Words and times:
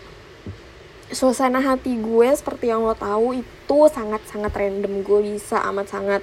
suasana 1.15 1.63
hati 1.63 1.95
gue 2.03 2.29
seperti 2.35 2.75
yang 2.75 2.83
lo 2.83 2.99
tahu 2.99 3.39
itu 3.39 3.54
sangat-sangat 3.69 4.53
random. 4.53 5.01
Gue 5.01 5.35
bisa 5.35 5.61
amat 5.73 5.87
sangat 5.91 6.23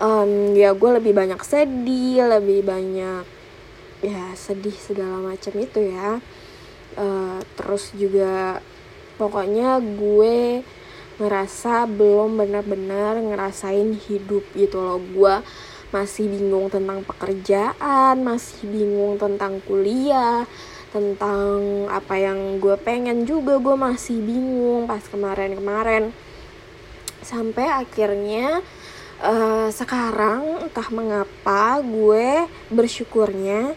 um, 0.00 0.56
ya 0.56 0.72
gue 0.72 0.90
lebih 1.02 1.12
banyak 1.12 1.40
sedih 1.44 2.24
lebih 2.24 2.64
banyak 2.64 3.24
ya 4.02 4.34
sedih 4.34 4.74
segala 4.74 5.34
macam 5.34 5.52
itu 5.58 5.80
ya. 5.92 6.18
Uh, 6.92 7.40
terus 7.56 7.92
juga 7.96 8.60
pokoknya 9.16 9.80
gue 9.80 10.60
ngerasa 11.16 11.86
belum 11.88 12.40
benar-benar 12.40 13.20
ngerasain 13.20 13.96
hidup 14.08 14.44
gitu 14.56 14.80
loh. 14.80 15.00
Gue 15.00 15.34
masih 15.92 16.24
bingung 16.24 16.72
tentang 16.72 17.04
pekerjaan 17.04 18.16
masih 18.24 18.64
bingung 18.64 19.20
tentang 19.20 19.60
kuliah 19.68 20.48
tentang 20.88 21.88
apa 21.88 22.20
yang 22.20 22.60
gue 22.60 22.76
pengen 22.80 23.24
juga. 23.24 23.56
Gue 23.56 23.76
masih 23.76 24.20
bingung 24.20 24.84
pas 24.84 25.04
kemarin-kemarin 25.08 26.12
sampai 27.22 27.66
akhirnya 27.70 28.60
uh, 29.22 29.70
sekarang 29.70 30.66
entah 30.68 30.88
mengapa 30.90 31.78
gue 31.80 32.46
bersyukurnya 32.68 33.74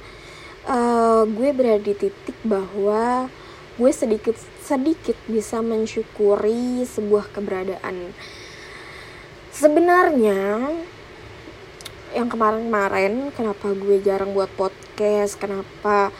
uh, 0.68 1.24
gue 1.30 1.50
berada 1.54 1.82
di 1.82 1.94
titik 1.94 2.38
bahwa 2.44 3.30
gue 3.76 3.92
sedikit 3.92 4.36
sedikit 4.64 5.16
bisa 5.30 5.60
mensyukuri 5.62 6.88
sebuah 6.88 7.30
keberadaan. 7.30 8.16
Sebenarnya 9.56 10.72
yang 12.16 12.32
kemarin-kemarin 12.32 13.36
kenapa 13.36 13.76
gue 13.76 14.00
jarang 14.00 14.32
buat 14.32 14.48
podcast 14.56 15.36
kenapa 15.36 16.16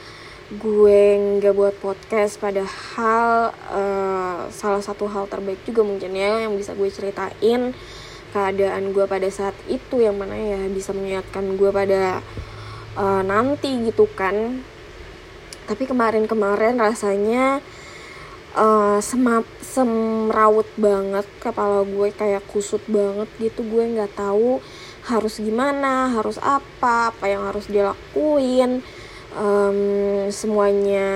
gue 0.46 1.02
nggak 1.42 1.58
buat 1.58 1.74
podcast 1.82 2.38
padahal 2.38 3.50
uh, 3.74 4.46
salah 4.54 4.78
satu 4.78 5.10
hal 5.10 5.26
terbaik 5.26 5.58
juga 5.66 5.82
mungkin 5.82 6.14
ya 6.14 6.46
yang 6.46 6.54
bisa 6.54 6.78
gue 6.78 6.86
ceritain 6.94 7.74
keadaan 8.30 8.94
gue 8.94 9.06
pada 9.10 9.26
saat 9.34 9.58
itu 9.66 10.06
yang 10.06 10.22
mana 10.22 10.38
ya 10.38 10.62
bisa 10.70 10.94
mengingatkan 10.94 11.58
gue 11.58 11.70
pada 11.74 12.22
uh, 12.94 13.26
nanti 13.26 13.90
gitu 13.90 14.06
kan. 14.14 14.62
Tapi 15.66 15.90
kemarin-kemarin 15.90 16.78
rasanya 16.78 17.58
uh, 18.54 19.02
semap 19.02 19.50
semrawut 19.66 20.70
banget 20.78 21.26
kepala 21.42 21.82
gue 21.90 22.14
kayak 22.14 22.46
kusut 22.46 22.86
banget 22.86 23.32
gitu. 23.42 23.66
Gue 23.66 23.98
nggak 23.98 24.14
tahu 24.14 24.62
harus 25.10 25.42
gimana 25.42 26.14
harus 26.14 26.38
apa 26.38 27.14
apa 27.14 27.26
yang 27.30 27.50
harus 27.50 27.66
dilakuin 27.66 28.86
um, 29.36 29.80
semuanya 30.32 31.08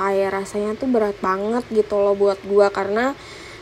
kayak 0.00 0.42
rasanya 0.42 0.74
tuh 0.74 0.88
berat 0.90 1.16
banget 1.20 1.64
gitu 1.70 1.94
loh 2.00 2.16
buat 2.16 2.40
gue 2.42 2.66
karena 2.72 3.12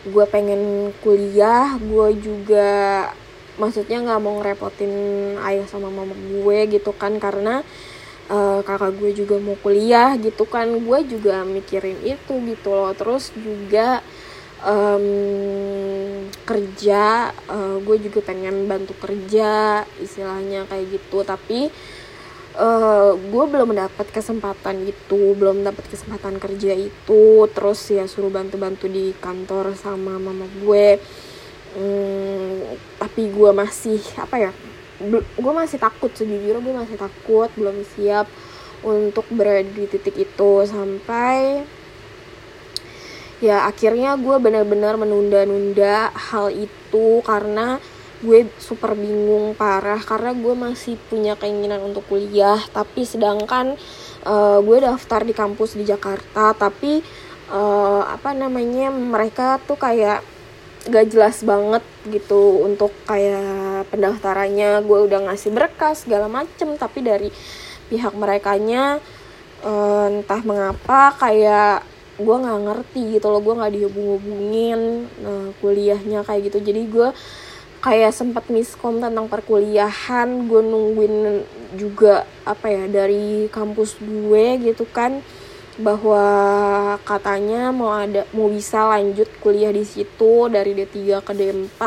gue 0.07 0.25
pengen 0.31 0.95
kuliah 1.03 1.75
gue 1.83 2.09
juga 2.23 3.11
maksudnya 3.59 4.01
nggak 4.05 4.21
mau 4.23 4.39
ngerepotin 4.39 4.93
ayah 5.43 5.67
sama 5.67 5.91
mama 5.91 6.15
gue 6.15 6.59
gitu 6.79 6.95
kan 6.95 7.19
karena 7.19 7.67
uh, 8.31 8.61
kakak 8.63 8.95
gue 8.99 9.11
juga 9.25 9.37
mau 9.39 9.57
kuliah 9.59 10.15
gitu 10.19 10.45
kan 10.47 10.67
gue 10.69 10.99
juga 11.07 11.43
mikirin 11.47 11.99
itu 12.03 12.35
gitu 12.47 12.71
loh. 12.71 12.93
Terus 12.95 13.33
juga 13.35 14.03
um, 14.63 16.27
kerja 16.47 17.33
uh, 17.51 17.77
gue 17.83 17.97
juga 18.03 18.21
pengen 18.23 18.67
bantu 18.67 18.95
kerja 18.99 19.83
istilahnya 20.03 20.67
kayak 20.71 20.87
gitu. 21.01 21.23
Tapi 21.23 21.71
gue 23.21 23.45
belum 23.53 23.77
mendapat 23.77 24.09
kesempatan 24.09 24.89
itu 24.89 25.37
belum 25.37 25.61
dapat 25.61 25.93
kesempatan 25.93 26.41
kerja 26.41 26.73
itu. 26.73 27.45
Terus 27.53 27.81
ya 27.93 28.05
suruh 28.09 28.33
bantu-bantu 28.33 28.89
di 28.89 29.13
kantor 29.21 29.77
sama 29.77 30.17
mama 30.17 30.49
gue. 30.65 30.97
Um, 31.77 32.73
tapi 32.97 33.29
gue 33.29 33.51
masih 33.53 34.01
apa 34.17 34.49
ya 34.49 34.51
gue 35.37 35.53
masih 35.53 35.77
takut 35.77 36.09
sejujurnya 36.09 36.65
gue 36.65 36.73
masih 36.73 36.97
takut 36.97 37.53
belum 37.53 37.85
siap 37.85 38.25
untuk 38.81 39.29
berada 39.29 39.69
di 39.69 39.85
titik 39.85 40.17
itu. 40.17 40.53
Sampai 40.65 41.69
ya 43.45 43.69
akhirnya 43.69 44.17
gue 44.17 44.37
benar-benar 44.41 44.97
menunda-nunda 44.97 46.09
hal 46.17 46.49
itu 46.49 47.21
karena 47.21 47.77
gue 48.27 48.51
super 48.59 48.99
bingung 48.99 49.55
parah 49.55 50.03
karena 50.03 50.35
gue 50.35 50.55
masih 50.59 50.99
punya 51.07 51.39
keinginan 51.39 51.79
untuk 51.87 52.03
kuliah. 52.11 52.59
Tapi 52.75 53.07
sedangkan 53.07 53.79
uh, 54.27 54.59
gue 54.59 54.79
daftar 54.83 55.23
di 55.23 55.31
kampus 55.31 55.79
di 55.79 55.87
Jakarta 55.87 56.51
tapi 56.59 57.07
uh, 57.55 58.03
apa 58.03 58.35
namanya 58.35 58.91
mereka 58.91 59.63
tuh 59.63 59.79
kayak 59.79 60.27
gak 60.87 61.07
jelas 61.11 61.43
banget 61.47 61.83
gitu 62.11 62.67
untuk 62.67 62.91
kayak 63.07 63.87
pendaftarannya. 63.95 64.83
Gue 64.83 65.07
udah 65.07 65.31
ngasih 65.31 65.55
berkas 65.55 66.03
segala 66.03 66.27
macem 66.27 66.75
tapi 66.75 67.07
dari 67.07 67.31
pihak 67.87 68.19
mereka 68.19 68.59
nya 68.59 68.99
uh, 69.63 70.07
entah 70.11 70.43
mengapa 70.43 71.15
kayak 71.23 71.87
gue 72.17 72.33
nggak 72.33 72.61
ngerti 72.65 73.21
gitu 73.21 73.29
loh 73.29 73.45
gue 73.45 73.55
nggak 73.61 73.75
dihubung-hubungin 73.77 75.05
nah, 75.21 75.53
kuliahnya 75.61 76.25
kayak 76.25 76.51
gitu. 76.51 76.59
Jadi 76.65 76.83
gue 76.89 77.09
kayak 77.87 78.11
sempat 78.11 78.51
miskom 78.51 78.99
tentang 78.99 79.31
perkuliahan 79.31 80.51
gue 80.51 80.59
nungguin 80.59 81.47
juga 81.79 82.27
apa 82.43 82.67
ya 82.67 82.91
dari 82.91 83.47
kampus 83.47 84.03
gue 84.03 84.59
gitu 84.59 84.83
kan 84.91 85.23
bahwa 85.79 86.27
katanya 87.07 87.71
mau 87.71 87.95
ada 87.95 88.27
mau 88.35 88.51
bisa 88.51 88.91
lanjut 88.91 89.31
kuliah 89.39 89.71
di 89.71 89.87
situ 89.87 90.51
dari 90.51 90.75
D3 90.75 91.23
ke 91.23 91.31
D4 91.31 91.83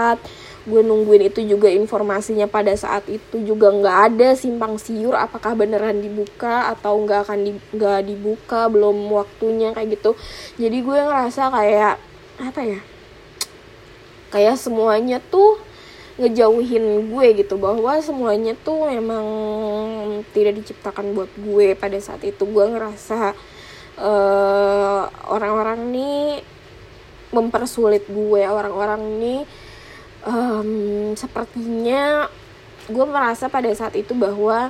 gue 0.72 0.82
nungguin 0.88 1.28
itu 1.28 1.44
juga 1.44 1.68
informasinya 1.68 2.48
pada 2.48 2.72
saat 2.80 3.04
itu 3.12 3.44
juga 3.44 3.68
nggak 3.68 3.98
ada 4.14 4.30
simpang 4.40 4.80
siur 4.80 5.20
apakah 5.20 5.52
beneran 5.52 6.00
dibuka 6.00 6.72
atau 6.72 6.96
nggak 7.04 7.28
akan 7.28 7.40
di, 7.44 7.52
nggak 7.76 8.00
dibuka 8.08 8.72
belum 8.72 9.10
waktunya 9.12 9.76
kayak 9.76 10.00
gitu. 10.00 10.16
Jadi 10.56 10.78
gue 10.80 11.00
ngerasa 11.00 11.52
kayak 11.52 11.96
apa 12.40 12.62
ya 12.64 12.80
kayak 14.30 14.56
semuanya 14.56 15.18
tuh 15.20 15.69
ngejauhin 16.20 17.08
gue 17.08 17.28
gitu 17.40 17.56
bahwa 17.56 17.96
semuanya 18.04 18.52
tuh 18.60 18.92
emang 18.92 19.26
tidak 20.36 20.60
diciptakan 20.60 21.16
buat 21.16 21.32
gue. 21.40 21.80
Pada 21.80 21.96
saat 22.04 22.20
itu 22.28 22.44
gue 22.44 22.66
ngerasa 22.76 23.32
uh, 23.96 25.04
orang-orang 25.32 25.80
nih 25.96 26.44
mempersulit 27.32 28.04
gue. 28.12 28.44
Orang-orang 28.44 29.02
nih 29.24 29.42
um, 30.28 30.72
sepertinya 31.16 32.28
gue 32.92 33.06
merasa 33.08 33.48
pada 33.48 33.72
saat 33.72 33.96
itu 33.96 34.12
bahwa 34.12 34.68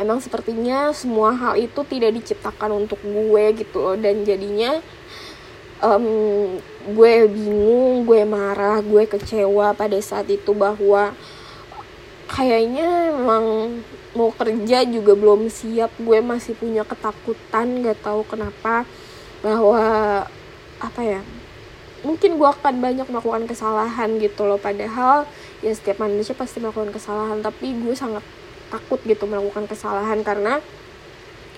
emang 0.00 0.16
sepertinya 0.24 0.96
semua 0.96 1.36
hal 1.36 1.60
itu 1.60 1.84
tidak 1.84 2.16
diciptakan 2.16 2.72
untuk 2.72 3.04
gue 3.04 3.44
gitu 3.52 3.84
loh. 3.84 3.96
Dan 4.00 4.24
jadinya 4.24 4.80
um, 5.84 6.56
gue 6.86 7.26
bingung 7.26 8.06
gue 8.06 8.22
marah 8.22 8.78
gue 8.78 9.04
kecewa 9.10 9.74
pada 9.74 9.98
saat 9.98 10.30
itu 10.30 10.54
bahwa 10.54 11.10
kayaknya 12.30 13.14
emang 13.14 13.78
mau 14.16 14.32
kerja 14.34 14.82
juga 14.88 15.12
belum 15.14 15.46
siap. 15.52 15.92
Gue 16.00 16.18
masih 16.24 16.56
punya 16.56 16.82
ketakutan 16.82 17.84
gak 17.84 18.00
tahu 18.02 18.22
kenapa 18.26 18.88
bahwa 19.44 19.82
apa 20.80 21.00
ya 21.02 21.20
mungkin 22.04 22.38
gue 22.38 22.48
akan 22.48 22.74
banyak 22.78 23.06
melakukan 23.08 23.44
kesalahan 23.46 24.18
gitu 24.18 24.48
loh. 24.48 24.58
Padahal 24.58 25.28
ya 25.60 25.72
setiap 25.72 26.02
manusia 26.02 26.32
pasti 26.32 26.58
melakukan 26.58 26.90
kesalahan 26.94 27.40
tapi 27.44 27.76
gue 27.76 27.94
sangat 27.94 28.22
takut 28.66 28.98
gitu 29.06 29.30
melakukan 29.30 29.70
kesalahan 29.70 30.20
karena 30.26 30.58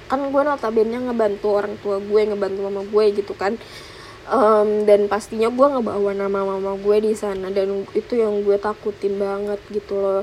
kan 0.09 0.21
gue 0.25 0.43
notabene 0.45 0.97
ngebantu 1.05 1.49
orang 1.53 1.75
tua 1.85 2.01
gue 2.01 2.21
ngebantu 2.33 2.59
mama 2.65 2.83
gue 2.85 3.05
gitu 3.13 3.37
kan 3.37 3.61
um, 4.29 4.85
dan 4.85 5.09
pastinya 5.09 5.49
gue 5.49 5.67
ngebawa 5.67 6.13
nama 6.15 6.41
mama 6.45 6.73
gue 6.79 6.97
di 7.11 7.13
sana 7.17 7.49
dan 7.51 7.85
itu 7.97 8.13
yang 8.15 8.45
gue 8.45 8.57
takutin 8.61 9.17
banget 9.17 9.61
gitu 9.73 9.99
loh. 9.99 10.23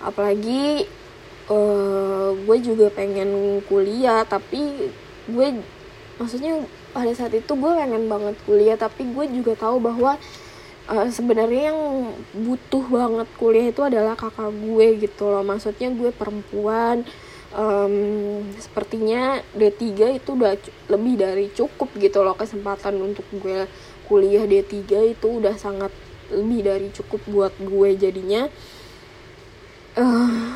Apalagi 0.00 0.86
uh, 1.50 2.32
gue 2.34 2.56
juga 2.62 2.88
pengen 2.94 3.60
kuliah 3.66 4.24
tapi 4.24 4.90
gue 5.28 5.46
maksudnya 6.16 6.64
pada 6.90 7.12
saat 7.14 7.34
itu 7.34 7.52
gue 7.54 7.70
pengen 7.76 8.10
banget 8.10 8.36
kuliah 8.46 8.76
tapi 8.78 9.06
gue 9.10 9.24
juga 9.30 9.54
tahu 9.58 9.78
bahwa 9.82 10.16
uh, 10.90 11.08
sebenarnya 11.10 11.74
yang 11.74 11.80
butuh 12.34 12.84
banget 12.86 13.28
kuliah 13.36 13.66
itu 13.70 13.82
adalah 13.84 14.14
kakak 14.14 14.50
gue 14.54 14.86
gitu 15.04 15.28
loh. 15.28 15.42
Maksudnya 15.44 15.90
gue 15.92 16.10
perempuan 16.14 17.04
um, 17.54 18.46
sepertinya 18.58 19.42
D3 19.54 20.18
itu 20.22 20.30
udah 20.34 20.54
lebih 20.90 21.14
dari 21.18 21.46
cukup 21.50 21.90
gitu 21.98 22.22
loh 22.22 22.34
kesempatan 22.38 22.98
untuk 22.98 23.26
gue 23.34 23.66
kuliah 24.06 24.46
D3 24.46 25.14
itu 25.14 25.26
udah 25.26 25.54
sangat 25.54 25.94
lebih 26.30 26.60
dari 26.62 26.88
cukup 26.94 27.20
buat 27.26 27.54
gue 27.58 27.90
jadinya. 27.98 28.46
Uh, 29.98 30.54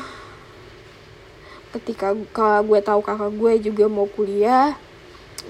ketika 1.75 2.15
gue 2.63 2.79
tahu 2.79 3.03
kakak 3.03 3.31
gue 3.35 3.53
juga 3.67 3.85
mau 3.91 4.07
kuliah 4.07 4.79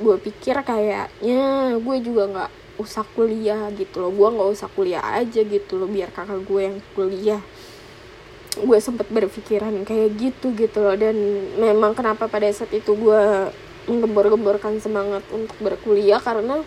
gue 0.02 0.18
pikir 0.18 0.58
kayaknya 0.66 1.78
gue 1.78 1.98
juga 2.02 2.24
nggak 2.28 2.52
usah 2.82 3.06
kuliah 3.14 3.70
gitu 3.78 4.02
loh. 4.02 4.12
Gue 4.12 4.30
nggak 4.34 4.50
usah 4.50 4.70
kuliah 4.74 5.06
aja 5.06 5.42
gitu 5.46 5.78
loh 5.78 5.90
biar 5.90 6.10
kakak 6.10 6.42
gue 6.44 6.62
yang 6.62 6.78
kuliah 6.98 7.42
gue 8.56 8.80
sempet 8.80 9.08
berpikiran 9.12 9.84
kayak 9.84 10.16
gitu 10.16 10.56
gitu 10.56 10.80
loh. 10.80 10.96
Dan 10.96 11.16
memang 11.60 11.92
kenapa 11.92 12.32
pada 12.32 12.48
saat 12.52 12.72
itu 12.72 12.96
gue 12.96 13.52
menggembor-gemborkan 13.86 14.82
semangat 14.82 15.22
untuk 15.30 15.56
berkuliah 15.62 16.18
karena 16.18 16.64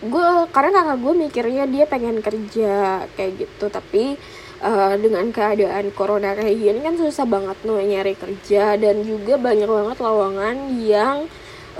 gue 0.00 0.28
karena 0.48 0.70
kakak 0.72 0.98
gue 1.04 1.14
mikirnya 1.28 1.64
dia 1.68 1.84
pengen 1.88 2.20
kerja 2.20 3.04
kayak 3.16 3.32
gitu. 3.44 3.66
Tapi 3.68 4.20
uh, 4.64 4.94
dengan 5.00 5.28
keadaan 5.32 5.92
corona 5.92 6.36
kayak 6.36 6.56
gini 6.56 6.78
kan 6.84 6.94
susah 7.00 7.26
banget 7.28 7.56
nih 7.64 7.86
nyari 7.96 8.14
kerja. 8.16 8.76
Dan 8.76 9.04
juga 9.04 9.40
banyak 9.40 9.68
banget 9.68 9.96
lowongan 9.98 10.56
yang 10.80 11.28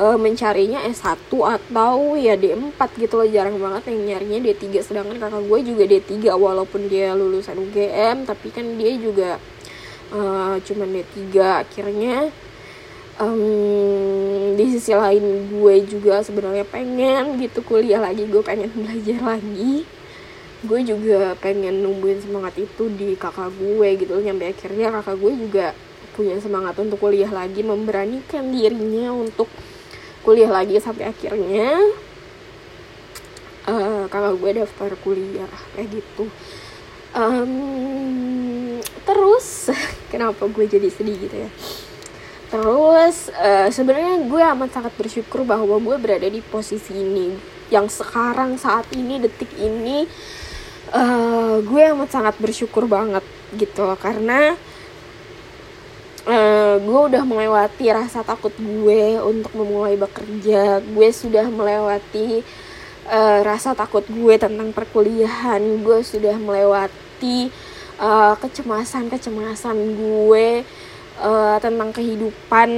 uh, 0.00 0.16
mencarinya 0.16 0.80
S1 0.88 1.28
atau 1.28 2.16
ya 2.16 2.34
D4 2.34 2.80
gitu 2.96 3.20
loh 3.20 3.28
jarang 3.28 3.60
banget 3.60 3.92
yang 3.92 4.16
nyarinya 4.16 4.38
D3 4.48 4.64
sedangkan 4.80 5.20
kakak 5.20 5.44
gue 5.44 5.58
juga 5.68 5.84
D3 5.84 6.12
walaupun 6.32 6.88
dia 6.88 7.12
lulusan 7.12 7.60
UGM 7.60 8.24
tapi 8.24 8.48
kan 8.48 8.64
dia 8.80 8.96
juga 8.96 9.36
uh, 10.16 10.56
cuman 10.64 10.88
D3 10.88 11.20
akhirnya 11.68 12.32
um, 13.20 14.56
di 14.56 14.64
sisi 14.72 14.96
lain 14.96 15.52
gue 15.52 15.74
juga 15.84 16.24
sebenarnya 16.24 16.64
pengen 16.64 17.36
gitu 17.38 17.60
kuliah 17.60 18.00
lagi 18.00 18.24
gue 18.24 18.42
pengen 18.42 18.72
belajar 18.72 19.20
lagi. 19.36 19.84
Gue 20.60 20.84
juga 20.84 21.32
pengen 21.40 21.80
numbuhin 21.80 22.20
semangat 22.20 22.52
itu 22.60 22.92
di 22.92 23.16
kakak 23.16 23.48
gue 23.56 23.88
gitu 23.96 24.12
nyampe 24.20 24.44
akhirnya 24.44 24.92
kakak 25.00 25.16
gue 25.16 25.32
juga 25.48 25.66
punya 26.12 26.36
semangat 26.36 26.76
untuk 26.76 27.00
kuliah 27.00 27.32
lagi 27.32 27.64
memberanikan 27.64 28.52
dirinya 28.52 29.08
untuk 29.08 29.48
kuliah 30.20 30.50
lagi 30.52 30.76
sampai 30.78 31.08
akhirnya 31.08 31.76
uh, 33.68 34.04
kakak 34.08 34.34
gue 34.36 34.50
daftar 34.64 34.90
kuliah 35.00 35.52
kayak 35.76 35.88
gitu. 36.00 36.24
Um, 37.10 38.78
terus 39.02 39.74
kenapa 40.12 40.46
gue 40.46 40.64
jadi 40.66 40.88
sedih 40.88 41.16
gitu 41.18 41.36
ya? 41.36 41.50
Terus 42.50 43.30
uh, 43.30 43.68
sebenarnya 43.70 44.26
gue 44.26 44.42
amat 44.42 44.70
sangat 44.74 44.92
bersyukur 44.98 45.46
bahwa 45.46 45.78
gue 45.78 45.96
berada 45.98 46.26
di 46.26 46.42
posisi 46.42 46.94
ini. 46.94 47.34
Yang 47.70 48.02
sekarang 48.02 48.58
saat 48.58 48.90
ini 48.90 49.22
detik 49.22 49.50
ini 49.54 50.02
uh, 50.90 51.62
gue 51.62 51.82
amat 51.94 52.10
sangat 52.10 52.34
bersyukur 52.42 52.90
banget 52.90 53.22
gitu 53.54 53.86
loh. 53.86 53.98
Karena 53.98 54.58
uh, 56.26 56.76
gue 56.80 57.00
udah 57.12 57.22
melewati 57.24 57.92
rasa 57.92 58.20
takut 58.20 58.52
gue 58.58 59.16
untuk 59.22 59.52
memulai 59.56 59.96
bekerja. 59.96 60.82
Gue 60.82 61.08
sudah 61.14 61.46
melewati 61.48 62.44
uh, 63.08 63.40
rasa 63.46 63.72
takut 63.72 64.04
gue 64.08 64.34
tentang 64.36 64.74
perkuliahan. 64.74 65.62
Gue 65.80 66.04
sudah 66.04 66.36
melewati 66.36 67.48
uh, 68.02 68.34
kecemasan 68.36 69.08
kecemasan 69.08 69.76
gue 69.96 70.66
uh, 71.22 71.56
tentang 71.62 71.94
kehidupan 71.94 72.68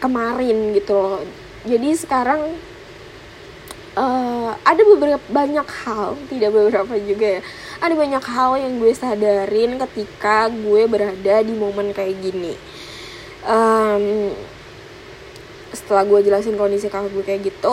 kemarin 0.00 0.72
gitu 0.72 0.94
loh. 0.94 1.20
Jadi 1.66 1.98
sekarang 1.98 2.54
uh, 3.98 4.54
ada 4.62 4.82
beberapa 4.86 5.26
banyak 5.26 5.66
hal 5.84 6.14
tidak 6.30 6.50
beberapa 6.54 6.94
juga 7.02 7.40
ya. 7.40 7.42
Ada 7.76 7.92
banyak 7.92 8.24
hal 8.24 8.50
yang 8.56 8.72
gue 8.80 8.92
sadarin 8.96 9.76
ketika 9.76 10.48
gue 10.48 10.88
berada 10.88 11.44
di 11.44 11.52
momen 11.52 11.92
kayak 11.92 12.16
gini 12.24 12.56
um, 13.46 14.34
setelah 15.70 16.02
gue 16.04 16.26
jelasin 16.26 16.58
kondisi 16.58 16.90
kakak 16.90 17.14
gue 17.14 17.24
kayak 17.24 17.42
gitu 17.46 17.70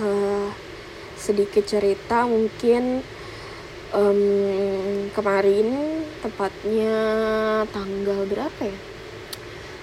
uh, 0.00 0.48
sedikit 1.16 1.64
cerita 1.64 2.28
mungkin. 2.28 3.02
Um, 3.90 5.10
kemarin 5.10 5.66
tepatnya 6.22 6.94
tanggal 7.74 8.22
berapa 8.22 8.62
ya? 8.62 8.78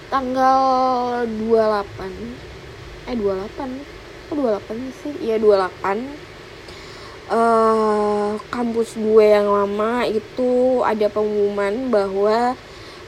Tanggal 0.07 1.27
28 1.27 3.11
eh 3.11 3.15
28 3.19 4.31
kok 4.31 4.35
28 4.39 4.99
sih? 5.03 5.13
Iya 5.27 5.35
28 5.43 6.27
Uh, 7.27 8.39
kampus 8.47 8.95
gue 8.95 9.25
yang 9.27 9.51
lama 9.51 10.07
itu 10.07 10.79
ada 10.79 11.11
pengumuman 11.11 11.91
bahwa 11.91 12.55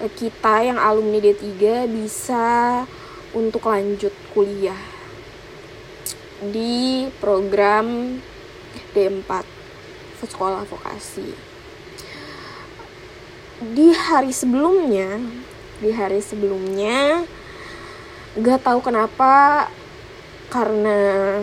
kita 0.07 0.63
yang 0.63 0.80
alumni 0.80 1.19
D3 1.19 1.44
bisa 1.92 2.48
untuk 3.36 3.68
lanjut 3.68 4.16
kuliah 4.31 4.80
di 6.40 7.12
program 7.19 8.16
D4 8.96 9.31
sekolah 10.24 10.63
vokasi. 10.63 11.36
Di 13.59 13.92
hari 13.92 14.31
sebelumnya 14.31 15.19
di 15.80 15.95
hari 15.95 16.19
sebelumnya 16.19 17.23
gak 18.35 18.68
tahu 18.68 18.83
kenapa 18.83 19.68
karena 20.52 21.40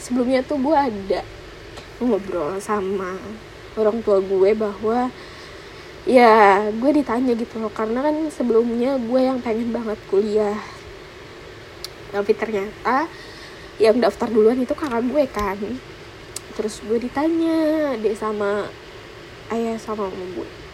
sebelumnya 0.00 0.40
tuh 0.40 0.56
gue 0.56 0.76
ada 0.76 1.20
ngobrol 2.00 2.56
sama 2.64 3.20
orang 3.76 4.00
tua 4.00 4.24
gue 4.24 4.50
bahwa 4.56 5.12
ya 6.04 6.68
gue 6.68 6.90
ditanya 7.00 7.32
gitu 7.32 7.56
loh 7.56 7.72
karena 7.72 8.04
kan 8.04 8.16
sebelumnya 8.28 9.00
gue 9.00 9.20
yang 9.20 9.40
pengen 9.40 9.72
banget 9.72 9.98
kuliah. 10.12 10.60
Tapi 12.12 12.32
ternyata 12.36 13.08
yang 13.82 13.98
daftar 13.98 14.30
duluan 14.30 14.60
itu 14.60 14.76
kakak 14.76 15.02
gue 15.08 15.24
kan. 15.32 15.58
Terus 16.54 16.78
gue 16.84 16.98
ditanya 17.02 17.92
deh 17.98 18.14
sama 18.14 18.68
ayah 19.50 19.76
sama 19.80 20.08
mama 20.08 20.26
gue 20.36 20.64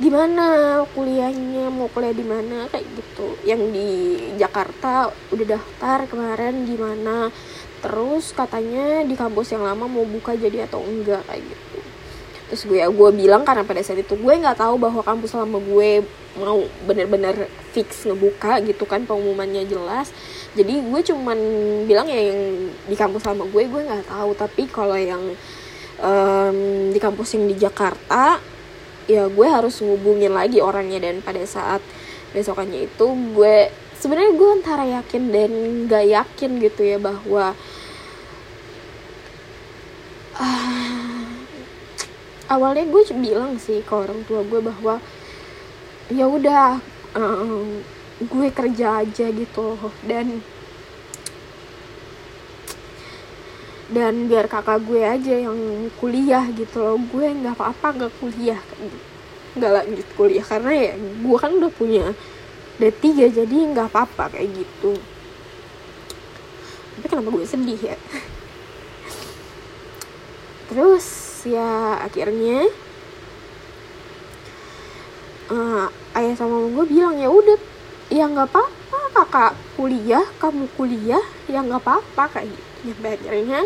gimana 0.00 0.80
kuliahnya? 0.96 1.68
Mau 1.68 1.92
kuliah 1.92 2.16
di 2.16 2.24
mana? 2.24 2.64
Kayak 2.72 2.88
gitu. 2.96 3.36
Yang 3.44 3.62
di 3.76 3.88
Jakarta 4.40 5.12
udah 5.28 5.46
daftar 5.60 6.08
kemarin 6.08 6.64
gimana? 6.64 7.28
Terus 7.84 8.32
katanya 8.32 9.04
di 9.04 9.12
kampus 9.12 9.52
yang 9.52 9.68
lama 9.68 9.84
mau 9.84 10.08
buka 10.08 10.32
jadi 10.32 10.64
atau 10.64 10.80
enggak 10.80 11.20
kayak 11.28 11.44
gitu 11.44 11.69
terus 12.50 12.66
gue 12.66 12.82
gue 12.82 13.10
bilang 13.14 13.46
karena 13.46 13.62
pada 13.62 13.78
saat 13.78 14.02
itu 14.02 14.18
gue 14.18 14.34
nggak 14.34 14.58
tahu 14.58 14.74
bahwa 14.74 15.06
kampus 15.06 15.38
lama 15.38 15.62
gue 15.62 16.02
mau 16.34 16.58
bener-bener 16.82 17.46
fix 17.70 18.02
ngebuka 18.02 18.58
gitu 18.66 18.82
kan 18.90 19.06
pengumumannya 19.06 19.70
jelas. 19.70 20.10
Jadi 20.58 20.82
gue 20.82 21.00
cuman 21.06 21.38
bilang 21.86 22.10
ya 22.10 22.18
yang 22.18 22.74
di 22.90 22.96
kampus 22.98 23.22
lama 23.22 23.46
gue 23.46 23.70
gue 23.70 23.82
nggak 23.86 24.10
tahu. 24.10 24.30
Tapi 24.34 24.62
kalau 24.66 24.98
yang 24.98 25.22
um, 26.02 26.58
di 26.90 26.98
kampus 26.98 27.38
yang 27.38 27.46
di 27.46 27.54
Jakarta 27.54 28.42
ya 29.06 29.30
gue 29.30 29.46
harus 29.46 29.78
ngubungin 29.78 30.34
lagi 30.34 30.58
orangnya. 30.58 30.98
Dan 30.98 31.22
pada 31.22 31.46
saat 31.46 31.78
besokannya 32.34 32.90
itu 32.90 33.06
gue 33.38 33.70
sebenarnya 33.94 34.32
gue 34.34 34.48
antara 34.50 34.84
yakin 34.86 35.22
dan 35.30 35.50
gak 35.86 36.06
yakin 36.08 36.50
gitu 36.58 36.82
ya 36.82 36.98
bahwa 36.98 37.52
uh, 40.40 41.19
awalnya 42.50 42.82
gue 42.90 43.02
bilang 43.14 43.54
sih 43.62 43.78
ke 43.86 43.94
orang 43.94 44.26
tua 44.26 44.42
gue 44.42 44.58
bahwa 44.58 44.98
ya 46.10 46.26
udah 46.26 46.82
um, 47.14 47.78
gue 48.20 48.48
kerja 48.50 49.06
aja 49.06 49.26
gitu 49.30 49.78
dan 50.02 50.42
dan 53.90 54.30
biar 54.30 54.46
kakak 54.46 54.86
gue 54.86 55.02
aja 55.02 55.34
yang 55.34 55.90
kuliah 55.98 56.46
gitu 56.54 56.78
loh. 56.78 56.98
Gue 57.10 57.26
nggak 57.26 57.58
apa-apa 57.58 57.86
nggak 57.94 58.12
kuliah 58.22 58.60
nggak 59.58 59.70
lanjut 59.70 60.08
kuliah. 60.14 60.46
Karena 60.46 60.70
ya 60.70 60.92
gue 60.98 61.36
kan 61.38 61.50
udah 61.54 61.72
punya 61.74 62.14
D3 62.78 63.34
jadi 63.34 63.56
nggak 63.74 63.90
apa-apa 63.90 64.38
kayak 64.38 64.62
gitu. 64.62 64.94
Tapi 66.98 67.06
kenapa 67.10 67.28
gue 67.34 67.46
sedih 67.46 67.80
ya? 67.82 67.96
Terus 70.70 71.29
ya 71.46 72.00
akhirnya 72.02 72.68
uh, 75.50 75.86
ayah 76.16 76.34
sama 76.38 76.68
gue 76.70 76.86
bilang 76.88 77.18
ya 77.18 77.28
udah 77.28 77.58
ya 78.10 78.26
nggak 78.26 78.48
apa-apa 78.50 78.98
kakak 79.14 79.52
kuliah 79.78 80.26
kamu 80.38 80.66
kuliah 80.74 81.22
ya 81.46 81.62
nggak 81.62 81.82
apa-apa 81.82 82.24
kayak 82.38 82.50
gitu. 82.82 82.98
Ya 83.02 83.12
akhirnya 83.14 83.60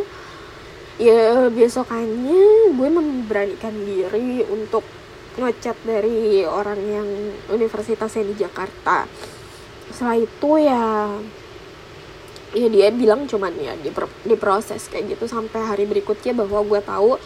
ya 0.95 1.51
besokannya 1.51 2.73
gue 2.75 2.89
memberanikan 2.89 3.75
diri 3.75 4.47
untuk 4.47 4.87
ngechat 5.35 5.75
dari 5.83 6.47
orang 6.47 6.79
yang 6.79 7.09
universitasnya 7.51 8.23
di 8.23 8.35
Jakarta. 8.39 9.09
Setelah 9.91 10.17
itu 10.23 10.51
ya 10.63 10.83
ya 12.55 12.69
dia 12.71 12.89
bilang 12.95 13.27
cuman 13.27 13.51
ya 13.59 13.75
diproses 14.23 14.87
kayak 14.87 15.19
gitu 15.19 15.27
sampai 15.27 15.59
hari 15.59 15.91
berikutnya 15.91 16.39
bahwa 16.39 16.63
gue 16.63 16.81
tahu 16.87 17.19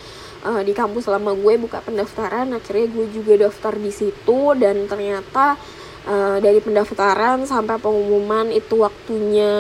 uh, 0.47 0.63
di 0.63 0.73
kampus 0.77 1.09
selama 1.11 1.35
gue 1.35 1.55
buka 1.59 1.83
pendaftaran 1.83 2.55
akhirnya 2.55 2.87
gue 2.91 3.07
juga 3.11 3.49
daftar 3.49 3.75
di 3.75 3.91
situ 3.91 4.39
dan 4.59 4.87
ternyata 4.87 5.59
uh, 6.07 6.39
dari 6.39 6.63
pendaftaran 6.63 7.43
sampai 7.49 7.81
pengumuman 7.81 8.53
itu 8.55 8.79
waktunya 8.79 9.53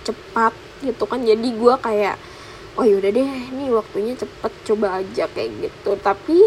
cepat 0.00 0.54
gitu 0.80 1.04
kan. 1.04 1.20
Jadi 1.20 1.48
gue 1.52 1.74
kayak 1.76 2.16
oh 2.78 2.84
yaudah 2.86 3.10
deh 3.12 3.30
ini 3.52 3.68
waktunya 3.68 4.16
cepet 4.16 4.52
coba 4.72 5.02
aja 5.04 5.28
kayak 5.28 5.50
gitu. 5.68 5.90
Tapi 6.00 6.38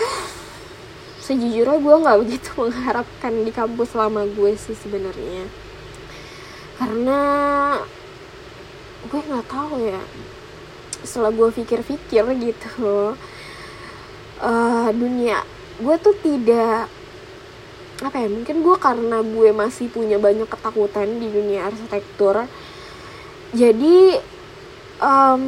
sejujurnya 1.26 1.78
gue 1.78 1.94
nggak 2.02 2.18
begitu 2.26 2.48
mengharapkan 2.62 3.32
di 3.46 3.52
kampus 3.54 3.94
selama 3.94 4.26
gue 4.26 4.52
sih 4.58 4.74
sebenarnya. 4.74 5.46
Karena 6.80 7.20
gue 9.00 9.20
nggak 9.20 9.46
tahu 9.48 9.80
ya 9.80 10.00
setelah 11.02 11.32
gue 11.32 11.48
pikir-pikir 11.52 12.24
gitu 12.40 13.16
uh, 14.40 14.88
dunia 14.92 15.44
gue 15.80 15.96
tuh 15.96 16.14
tidak 16.20 16.92
apa 18.00 18.16
ya 18.16 18.28
mungkin 18.32 18.64
gue 18.64 18.76
karena 18.80 19.20
gue 19.20 19.50
masih 19.52 19.92
punya 19.92 20.16
banyak 20.16 20.48
ketakutan 20.48 21.20
di 21.20 21.28
dunia 21.28 21.68
arsitektur. 21.68 22.48
Jadi 23.52 24.16
um, 25.04 25.44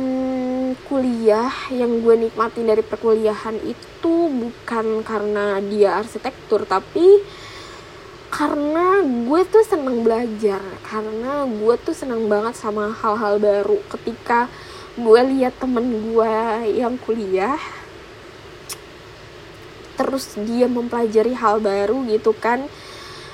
kuliah 0.84 1.52
yang 1.72 2.04
gue 2.04 2.28
nikmatin 2.28 2.68
dari 2.68 2.84
perkuliahan 2.84 3.56
itu 3.64 4.14
bukan 4.28 5.00
karena 5.00 5.64
dia 5.64 5.96
arsitektur 5.96 6.68
tapi 6.68 7.24
karena 8.32 9.00
gue 9.04 9.40
tuh 9.48 9.64
seneng 9.64 10.04
belajar 10.04 10.60
karena 10.88 11.44
gue 11.44 11.74
tuh 11.80 11.96
seneng 11.96 12.28
banget 12.28 12.52
sama 12.56 12.92
hal-hal 12.92 13.40
baru. 13.40 13.80
Ketika 13.88 14.52
gue 14.92 15.20
lihat 15.36 15.56
temen 15.56 16.12
gue 16.12 16.34
yang 16.76 17.00
kuliah 17.00 17.56
terus 19.96 20.36
dia 20.36 20.68
mempelajari 20.68 21.32
hal 21.36 21.60
baru 21.60 22.04
gitu 22.08 22.32
kan. 22.36 22.66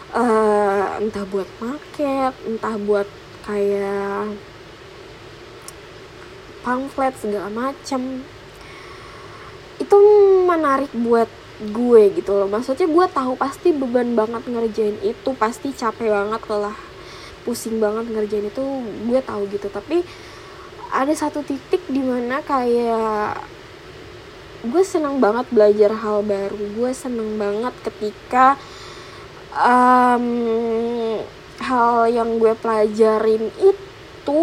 Uh, 0.08 1.04
entah 1.04 1.28
buat 1.28 1.44
market 1.60 2.32
entah 2.48 2.80
buat 2.80 3.04
kayak 3.44 4.32
pamflet 6.64 7.14
segala 7.20 7.48
macem. 7.52 8.24
Itu 9.78 9.96
menarik 10.48 10.90
buat 10.92 11.28
gue 11.58 12.02
gitu 12.14 12.32
loh. 12.38 12.48
Maksudnya 12.48 12.86
gue 12.86 13.06
tahu 13.10 13.32
pasti 13.34 13.74
beban 13.74 14.14
banget 14.14 14.46
ngerjain 14.46 14.96
itu 15.02 15.30
pasti 15.34 15.74
capek 15.74 16.12
banget 16.14 16.42
lah 16.52 16.76
pusing 17.42 17.80
banget 17.80 18.12
ngerjain 18.12 18.46
itu 18.48 18.64
gue 19.08 19.20
tahu 19.24 19.48
gitu. 19.50 19.66
Tapi 19.72 20.04
ada 20.88 21.12
satu 21.12 21.44
titik 21.44 21.84
di 21.88 22.00
mana 22.00 22.40
kayak 22.40 23.44
gue 24.66 24.82
senang 24.82 25.22
banget 25.22 25.46
belajar 25.54 25.94
hal 25.94 26.26
baru. 26.26 26.58
Gue 26.74 26.90
seneng 26.90 27.38
banget 27.38 27.74
ketika 27.86 28.58
um, 29.54 30.26
hal 31.62 32.10
yang 32.10 32.42
gue 32.42 32.52
pelajarin 32.58 33.54
itu 33.62 34.42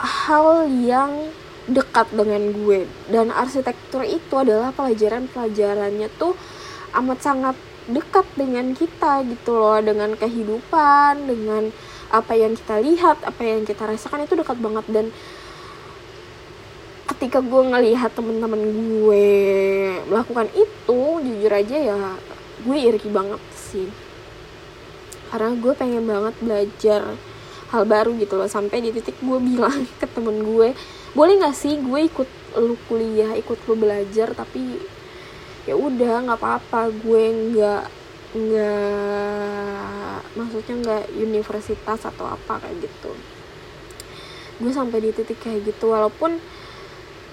hal 0.00 0.64
yang 0.70 1.28
dekat 1.68 2.08
dengan 2.16 2.50
gue. 2.54 2.88
Dan 3.12 3.28
arsitektur 3.28 4.02
itu 4.08 4.34
adalah 4.40 4.72
pelajaran-pelajarannya 4.72 6.08
tuh 6.16 6.32
amat 6.96 7.18
sangat 7.20 7.56
dekat 7.90 8.24
dengan 8.38 8.72
kita 8.72 9.20
gitu 9.28 9.52
loh. 9.52 9.78
Dengan 9.84 10.16
kehidupan 10.16 11.28
dengan 11.28 11.68
apa 12.10 12.34
yang 12.34 12.58
kita 12.58 12.82
lihat 12.82 13.22
apa 13.22 13.42
yang 13.46 13.62
kita 13.62 13.86
rasakan 13.86 14.26
itu 14.26 14.34
dekat 14.34 14.58
banget. 14.58 14.86
Dan 14.90 15.06
ketika 17.06 17.38
gue 17.42 17.62
ngelihat 17.74 18.10
temen-temen 18.14 18.62
gue 18.70 19.28
melakukan 20.10 20.46
itu 20.54 21.00
jujur 21.22 21.52
aja 21.52 21.76
ya 21.78 21.98
gue 22.66 22.76
iri 22.76 23.00
banget 23.10 23.42
sih. 23.54 23.88
Karena 25.30 25.54
gue 25.54 25.72
pengen 25.78 26.04
banget 26.04 26.34
belajar 26.42 27.02
hal 27.70 27.82
baru 27.86 28.18
gitu 28.18 28.34
loh. 28.34 28.50
Sampai 28.50 28.82
di 28.82 28.90
titik 28.90 29.18
gue 29.22 29.38
bilang 29.38 29.86
ke 30.00 30.06
temen 30.10 30.42
gue 30.42 30.74
boleh 31.10 31.32
nggak 31.42 31.54
sih 31.54 31.78
gue 31.78 32.00
ikut 32.06 32.28
lu 32.58 32.74
kuliah 32.90 33.38
ikut 33.38 33.58
lu 33.70 33.74
belajar? 33.78 34.34
Tapi 34.34 34.82
ya 35.70 35.78
udah 35.78 36.26
nggak 36.26 36.38
apa-apa. 36.42 36.90
Gue 36.90 37.22
nggak 37.30 37.99
nggak 38.30 40.18
maksudnya 40.38 40.74
nggak 40.78 41.04
universitas 41.18 42.00
atau 42.06 42.26
apa 42.30 42.62
kayak 42.62 42.86
gitu. 42.86 43.12
Gue 44.60 44.70
sampai 44.70 45.02
di 45.02 45.10
titik 45.10 45.40
kayak 45.40 45.66
gitu 45.66 45.90
walaupun 45.90 46.38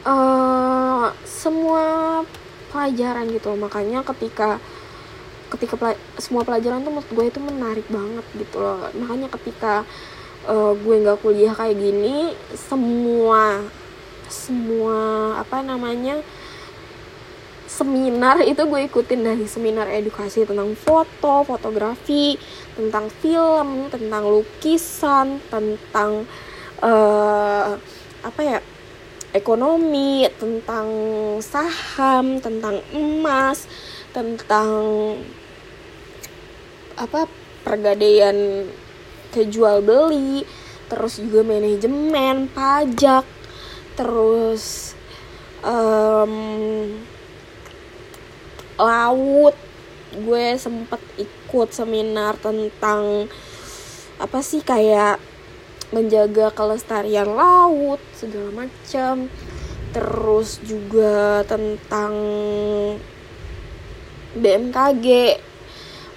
uh, 0.07 1.13
semua 1.27 1.83
pelajaran 2.73 3.29
gitu 3.31 3.53
makanya 3.55 4.03
ketika 4.03 4.57
ketika 5.47 5.79
pela 5.79 5.95
semua 6.19 6.43
pelajaran 6.43 6.83
tuh 6.83 6.91
menurut 6.91 7.11
gue 7.13 7.25
itu 7.29 7.39
menarik 7.39 7.87
banget 7.87 8.25
gitu 8.35 8.57
loh. 8.59 8.89
Makanya 8.97 9.27
ketika 9.31 9.87
uh, 10.47 10.73
gue 10.75 10.95
nggak 11.03 11.21
kuliah 11.21 11.53
kayak 11.55 11.77
gini 11.77 12.35
semua 12.55 13.63
semua 14.27 14.99
apa 15.39 15.63
namanya 15.63 16.19
seminar 17.67 18.39
itu 18.47 18.63
gue 18.63 18.88
ikutin 18.88 19.21
dari 19.27 19.45
seminar 19.45 19.91
edukasi 19.91 20.47
tentang 20.47 20.71
foto, 20.74 21.43
fotografi, 21.43 22.39
tentang 22.74 23.12
film, 23.19 23.91
tentang 23.91 24.24
lukisan, 24.24 25.43
tentang 25.51 26.24
uh, 26.79 27.75
apa 28.24 28.41
ya 28.41 28.59
ekonomi, 29.36 30.25
tentang 30.39 30.88
saham, 31.43 32.39
tentang 32.39 32.79
emas, 32.95 33.67
tentang 34.15 34.71
apa 36.97 37.29
pergadaian 37.62 38.65
kayak 39.29 39.51
jual 39.53 39.86
beli 39.86 40.41
terus 40.88 41.19
juga 41.19 41.43
manajemen 41.43 42.47
pajak 42.50 43.27
terus 43.93 44.95
um, 45.62 46.95
laut. 48.79 49.55
Gue 50.15 50.55
sempet 50.55 51.01
ikut 51.19 51.69
seminar 51.75 52.39
tentang 52.39 53.27
apa 54.17 54.39
sih 54.41 54.63
kayak 54.63 55.19
menjaga 55.93 56.51
kelestarian 56.51 57.29
laut 57.31 58.01
segala 58.17 58.65
macam 58.65 59.29
terus 59.96 60.60
juga 60.67 61.41
tentang 61.48 62.13
BMKG 64.38 65.07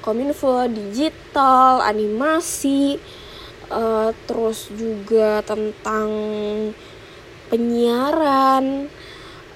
kominfo 0.00 0.68
digital 0.68 1.84
animasi. 1.84 3.00
Uh, 3.70 4.10
terus 4.26 4.66
juga 4.74 5.46
tentang 5.46 6.10
penyiaran 7.54 8.90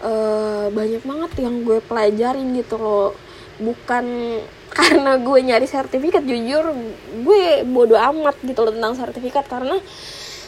uh, 0.04 0.66
banyak 0.68 1.02
banget 1.02 1.32
yang 1.40 1.64
gue 1.64 1.80
pelajarin 1.80 2.52
gitu 2.54 2.76
loh. 2.76 3.16
Bukan 3.58 4.04
karena 4.76 5.16
gue 5.16 5.38
nyari 5.38 5.66
sertifikat 5.70 6.26
jujur 6.26 6.74
gue 7.22 7.42
bodoh 7.62 7.98
amat 7.98 8.36
gitu 8.44 8.60
loh 8.62 8.72
tentang 8.74 8.94
sertifikat. 8.94 9.48
Karena 9.48 9.80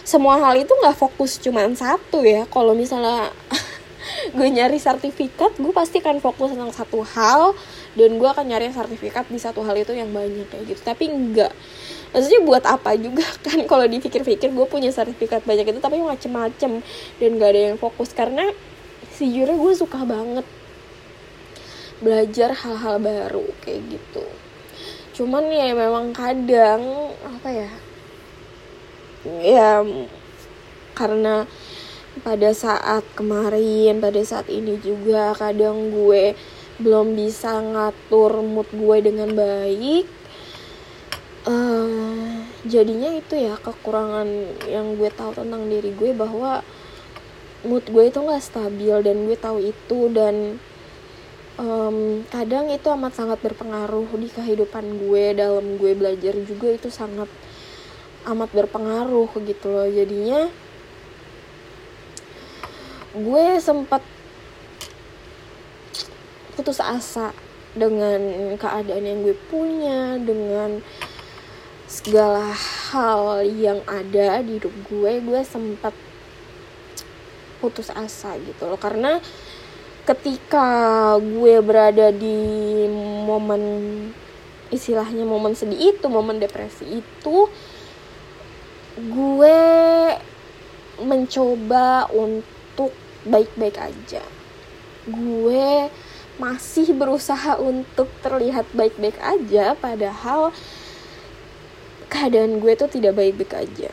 semua 0.07 0.39
hal 0.39 0.55
itu 0.61 0.71
nggak 0.71 0.95
fokus 0.95 1.41
cuma 1.41 1.65
satu 1.73 2.23
ya. 2.23 2.45
Kalau 2.53 2.77
misalnya 2.77 3.33
gue 4.37 4.49
nyari 4.49 4.79
sertifikat 4.79 5.57
gue 5.59 5.73
pasti 5.75 5.99
akan 5.99 6.21
fokus 6.21 6.53
tentang 6.55 6.71
satu 6.71 7.03
hal. 7.03 7.57
Dan 7.97 8.21
gue 8.21 8.29
akan 8.29 8.45
nyari 8.45 8.69
sertifikat 8.77 9.25
di 9.33 9.41
satu 9.41 9.65
hal 9.65 9.73
itu 9.73 9.97
yang 9.97 10.13
banyak 10.13 10.47
kayak 10.53 10.69
gitu. 10.69 10.81
Tapi 10.85 11.09
enggak 11.09 11.53
maksudnya 12.15 12.41
buat 12.49 12.65
apa 12.65 12.97
juga 12.97 13.27
kan 13.47 13.61
kalau 13.69 13.85
dipikir-pikir 13.85 14.49
gue 14.49 14.67
punya 14.69 14.89
sertifikat 14.89 15.45
banyak 15.49 15.65
itu 15.73 15.81
tapi 15.81 16.03
macem-macem. 16.05 16.85
Dan 17.17 17.31
gak 17.41 17.51
ada 17.57 17.61
yang 17.73 17.79
fokus. 17.81 18.13
Karena 18.13 18.45
sejujurnya 19.17 19.57
gue 19.57 19.75
suka 19.75 20.01
banget 20.05 20.47
belajar 22.05 22.53
hal-hal 22.53 23.01
baru 23.01 23.47
kayak 23.65 23.97
gitu. 23.97 24.25
Cuman 25.17 25.49
ya 25.49 25.73
memang 25.73 26.13
kadang 26.13 27.13
apa 27.25 27.49
ya 27.49 27.71
ya 29.43 29.83
karena 30.95 31.49
pada 32.23 32.51
saat 32.57 33.05
kemarin 33.19 34.01
pada 34.01 34.21
saat 34.23 34.49
ini 34.49 34.81
juga 34.81 35.37
kadang 35.37 35.93
gue 35.93 36.33
belum 36.81 37.17
bisa 37.17 37.61
ngatur 37.61 38.45
mood 38.45 38.69
gue 38.73 38.97
dengan 39.01 39.33
baik 39.33 40.07
uh, 41.49 42.45
jadinya 42.65 43.13
itu 43.17 43.37
ya 43.37 43.57
kekurangan 43.61 44.29
yang 44.69 44.97
gue 44.97 45.09
tahu 45.13 45.33
tentang 45.37 45.69
diri 45.69 45.93
gue 45.93 46.13
bahwa 46.13 46.61
mood 47.65 47.85
gue 47.89 48.05
itu 48.13 48.19
nggak 48.21 48.45
stabil 48.45 48.97
dan 49.01 49.17
gue 49.25 49.37
tahu 49.39 49.59
itu 49.63 49.99
dan 50.13 50.61
um, 51.57 52.23
kadang 52.29 52.69
itu 52.69 52.87
amat 52.93 53.17
sangat 53.17 53.39
berpengaruh 53.41 54.09
di 54.21 54.29
kehidupan 54.29 55.01
gue 55.01 55.25
dalam 55.33 55.81
gue 55.81 55.93
belajar 55.97 56.37
juga 56.45 56.77
itu 56.77 56.89
sangat 56.93 57.29
amat 58.27 58.51
berpengaruh 58.53 59.31
gitu 59.47 59.67
loh. 59.71 59.89
Jadinya 59.89 60.51
gue 63.17 63.47
sempat 63.63 64.03
putus 66.59 66.81
asa 66.83 67.33
dengan 67.77 68.21
keadaan 68.57 69.05
yang 69.05 69.21
gue 69.25 69.37
punya 69.49 70.17
dengan 70.21 70.81
segala 71.87 72.51
hal 72.91 73.47
yang 73.47 73.81
ada 73.87 74.43
di 74.43 74.59
hidup 74.59 74.75
gue. 74.91 75.13
Gue 75.23 75.41
sempat 75.47 75.95
putus 77.59 77.93
asa 77.93 78.37
gitu 78.41 78.69
loh. 78.69 78.81
Karena 78.81 79.19
ketika 80.07 80.67
gue 81.19 81.59
berada 81.61 82.15
di 82.15 82.39
momen 83.27 83.63
istilahnya 84.71 85.23
momen 85.27 85.55
sedih 85.55 85.95
itu 85.95 86.07
momen 86.07 86.39
depresi 86.39 87.03
itu 87.03 87.37
gue 88.97 89.61
mencoba 91.03 92.09
untuk 92.15 92.95
baik-baik 93.27 93.77
aja. 93.77 94.23
Gue 95.07 95.91
masih 96.37 96.93
berusaha 96.93 97.57
untuk 97.57 98.13
terlihat 98.21 98.69
baik-baik 98.77 99.17
aja 99.25 99.73
padahal 99.73 100.53
keadaan 102.13 102.61
gue 102.61 102.73
tuh 102.77 102.93
tidak 102.93 103.17
baik-baik 103.17 103.53
aja 103.57 103.91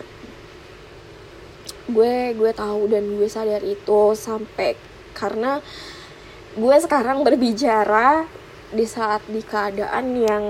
gue 1.83 2.31
gue 2.31 2.51
tahu 2.55 2.87
dan 2.87 3.03
gue 3.19 3.27
sadar 3.27 3.59
itu 3.59 4.15
sampai 4.15 4.79
karena 5.11 5.59
gue 6.55 6.75
sekarang 6.79 7.27
berbicara 7.27 8.23
di 8.71 8.85
saat 8.87 9.21
di 9.27 9.43
keadaan 9.43 10.05
yang 10.15 10.45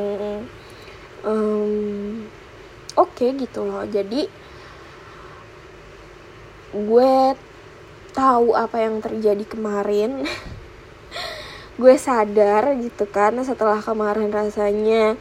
um, 1.25 2.27
oke 2.95 3.11
okay 3.17 3.33
gitu 3.35 3.65
loh. 3.65 3.83
Jadi 3.87 4.29
gue 6.73 7.13
tahu 8.13 8.47
apa 8.53 8.77
yang 8.77 9.01
terjadi 9.01 9.43
kemarin. 9.47 10.23
Gue 11.81 11.97
sadar 11.97 12.77
gitu 12.77 13.09
kan 13.09 13.33
setelah 13.41 13.81
kemarin 13.81 14.29
rasanya 14.29 15.17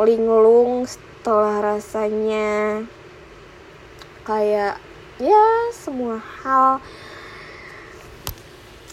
linglung 0.00 0.88
setelah 0.88 1.76
rasanya 1.76 2.80
kayak 4.24 4.80
ya 5.22 5.70
semua 5.70 6.18
hal 6.42 6.82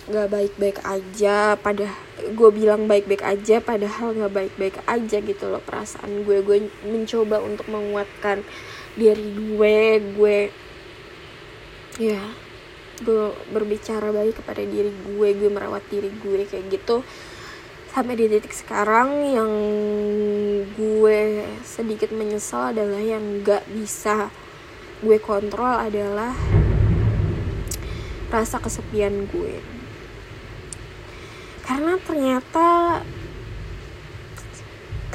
gak 0.10 0.30
baik-baik 0.30 0.78
aja 0.86 1.58
pada 1.58 1.90
gue 2.22 2.50
bilang 2.54 2.86
baik-baik 2.86 3.26
aja 3.26 3.62
padahal 3.62 4.14
gak 4.14 4.34
baik-baik 4.34 4.78
aja 4.86 5.18
gitu 5.22 5.46
loh 5.50 5.62
perasaan 5.62 6.26
gue. 6.26 6.42
Gue 6.46 6.70
mencoba 6.86 7.42
untuk 7.42 7.66
menguatkan 7.70 8.46
diri 8.94 9.26
gue 9.38 9.78
gue 10.18 10.40
ya 12.02 12.22
gue 13.00 13.32
berbicara 13.54 14.12
baik 14.12 14.44
kepada 14.44 14.66
diri 14.66 14.92
gue 14.92 15.30
gue 15.34 15.50
merawat 15.50 15.86
diri 15.90 16.10
gue 16.10 16.46
kayak 16.46 16.70
gitu. 16.74 17.02
Sampai 17.90 18.18
di 18.18 18.30
titik 18.30 18.54
sekarang 18.54 19.34
yang 19.34 19.52
gue 20.78 21.22
sedikit 21.66 22.14
menyesal 22.14 22.74
adalah 22.74 23.02
yang 23.02 23.42
gak 23.42 23.66
bisa 23.70 24.30
gue 25.00 25.18
kontrol 25.24 25.80
adalah 25.80 26.36
rasa 28.30 28.60
kesepian 28.60 29.26
gue. 29.32 29.58
Karena 31.64 31.96
ternyata 32.02 33.00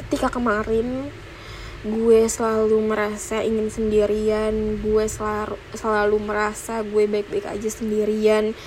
ketika 0.05 0.29
kemarin 0.33 1.09
gue 1.85 2.25
selalu 2.25 2.81
merasa 2.81 3.45
ingin 3.45 3.69
sendirian 3.69 4.81
gue 4.81 5.05
selalu 5.05 5.53
selalu 5.77 6.17
merasa 6.17 6.81
gue 6.81 7.05
baik-baik 7.05 7.45
aja 7.45 7.69
sendirian 7.69 8.57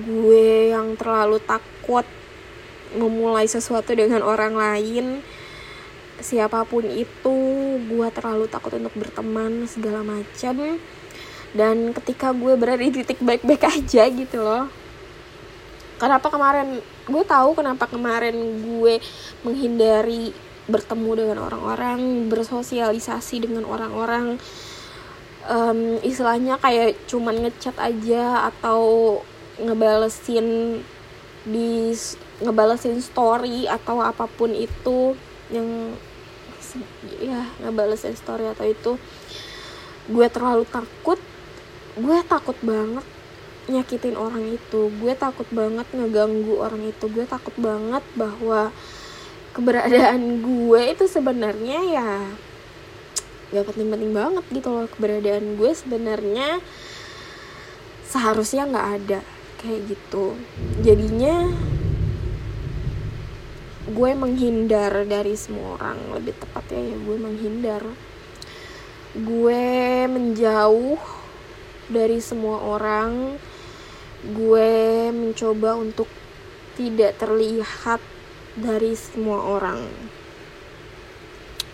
gue 0.00 0.72
yang 0.72 0.96
terlalu 0.96 1.44
takut 1.44 2.08
memulai 2.96 3.44
sesuatu 3.44 3.92
dengan 3.92 4.24
orang 4.24 4.56
lain 4.56 5.20
siapa 6.24 6.64
pun 6.64 6.88
itu 6.88 7.36
gue 7.84 8.08
terlalu 8.16 8.48
takut 8.48 8.72
untuk 8.72 8.96
berteman 8.96 9.68
segala 9.68 10.00
macam 10.00 10.80
dan 11.52 11.92
ketika 12.00 12.32
gue 12.32 12.56
berada 12.56 12.80
di 12.80 12.90
titik 12.90 13.20
baik-baik 13.20 13.62
aja 13.62 14.08
gitu 14.08 14.40
loh. 14.40 14.66
Kenapa 16.00 16.26
kemarin 16.26 16.82
gue 17.06 17.24
tahu 17.28 17.54
kenapa 17.54 17.86
kemarin 17.86 18.34
gue 18.64 18.98
menghindari 19.46 20.34
bertemu 20.64 21.10
dengan 21.12 21.38
orang-orang 21.44 22.26
bersosialisasi 22.32 23.44
dengan 23.44 23.68
orang-orang. 23.68 24.40
Um, 25.44 26.00
istilahnya 26.00 26.56
kayak 26.56 27.04
cuman 27.04 27.44
ngechat 27.44 27.76
aja 27.76 28.48
atau 28.48 29.20
ngebalesin 29.60 30.80
di 31.44 31.92
ngebalesin 32.40 32.96
story 33.04 33.68
atau 33.68 34.00
apa 34.00 34.24
pun 34.24 34.56
itu 34.56 35.12
yang 35.52 35.92
ya 37.22 37.46
ngebalesin 37.62 38.16
story 38.18 38.50
atau 38.50 38.66
itu. 38.66 38.92
Gue 40.10 40.26
terlalu 40.28 40.68
takut. 40.68 41.20
Gue 41.94 42.18
takut 42.26 42.58
banget 42.60 43.06
nyakitin 43.70 44.18
orang 44.18 44.44
itu. 44.52 44.90
Gue 45.00 45.16
takut 45.16 45.48
banget 45.54 45.86
ngeganggu 45.94 46.60
orang 46.60 46.82
itu. 46.84 47.04
Gue 47.08 47.24
takut 47.24 47.54
banget 47.56 48.04
bahwa 48.18 48.74
keberadaan 49.54 50.42
gue 50.42 50.80
itu 50.90 51.04
sebenarnya 51.06 51.80
ya 51.86 52.10
gak 53.54 53.70
penting-penting 53.70 54.10
banget 54.10 54.44
gitu 54.50 54.68
loh. 54.68 54.90
Keberadaan 54.90 55.54
gue 55.56 55.70
sebenarnya 55.72 56.58
seharusnya 58.04 58.66
nggak 58.68 58.88
ada. 59.00 59.20
Kayak 59.62 59.96
gitu. 59.96 60.36
Jadinya 60.84 61.48
gue 63.84 64.10
menghindar 64.16 65.04
dari 65.04 65.36
semua 65.36 65.76
orang 65.76 66.16
lebih 66.16 66.32
tepatnya 66.40 66.94
ya 66.94 66.96
gue 66.96 67.16
menghindar. 67.20 67.84
Gue 69.14 69.64
menjauh 70.08 70.98
dari 71.92 72.18
semua 72.24 72.64
orang. 72.64 73.36
Gue 74.24 75.12
mencoba 75.12 75.76
untuk 75.76 76.08
tidak 76.80 77.20
terlihat 77.20 78.00
dari 78.56 78.96
semua 78.96 79.44
orang. 79.60 79.84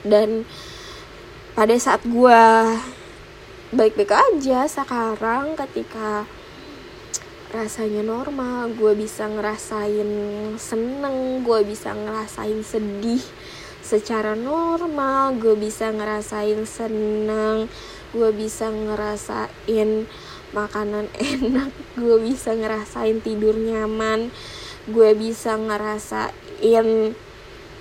Dan 0.03 0.43
pada 1.55 1.77
saat 1.79 2.03
gue 2.03 2.43
baik-baik 3.71 4.11
aja 4.11 4.67
sekarang 4.67 5.55
ketika 5.55 6.27
rasanya 7.51 8.07
normal 8.07 8.71
gue 8.79 8.95
bisa 8.95 9.27
ngerasain 9.27 10.11
seneng 10.55 11.43
gue 11.43 11.61
bisa 11.67 11.91
ngerasain 11.91 12.63
sedih 12.63 13.23
secara 13.83 14.39
normal 14.39 15.35
gue 15.35 15.59
bisa 15.59 15.91
ngerasain 15.91 16.63
seneng 16.63 17.67
gue 18.15 18.31
bisa 18.31 18.71
ngerasain 18.71 20.07
makanan 20.55 21.11
enak 21.35 21.75
gue 21.99 22.17
bisa 22.23 22.55
ngerasain 22.55 23.19
tidur 23.19 23.59
nyaman 23.59 24.31
gue 24.87 25.11
bisa 25.19 25.59
ngerasain 25.59 27.19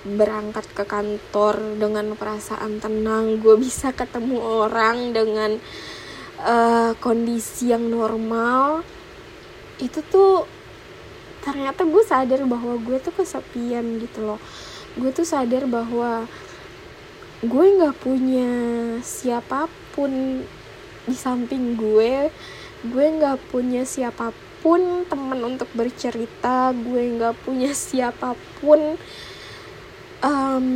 berangkat 0.00 0.66
ke 0.74 0.82
kantor 0.82 1.78
dengan 1.78 2.18
perasaan 2.18 2.82
tenang 2.82 3.38
gue 3.38 3.54
bisa 3.54 3.94
ketemu 3.94 4.66
orang 4.66 5.14
dengan 5.14 5.62
uh, 6.42 6.96
kondisi 6.98 7.70
yang 7.70 7.86
normal 7.86 8.82
itu 9.80 10.00
tuh 10.12 10.44
ternyata 11.40 11.88
gue 11.88 12.04
sadar 12.04 12.44
bahwa 12.44 12.76
gue 12.76 13.00
tuh 13.00 13.12
kesepian 13.16 14.00
gitu 14.00 14.24
loh. 14.24 14.40
Gue 14.94 15.10
tuh 15.10 15.24
sadar 15.24 15.64
bahwa 15.64 16.28
gue 17.40 17.66
nggak 17.80 17.96
punya 18.04 18.50
siapa 19.00 19.66
pun 19.96 20.44
di 21.08 21.16
samping 21.16 21.80
gue. 21.80 22.28
Gue 22.84 23.06
nggak 23.08 23.48
punya 23.48 23.88
siapa 23.88 24.32
pun 24.60 25.08
temen 25.08 25.40
untuk 25.40 25.68
bercerita. 25.72 26.76
Gue 26.76 27.16
nggak 27.16 27.40
punya 27.44 27.72
siapa 27.72 28.36
pun 28.60 29.00
um, 30.20 30.68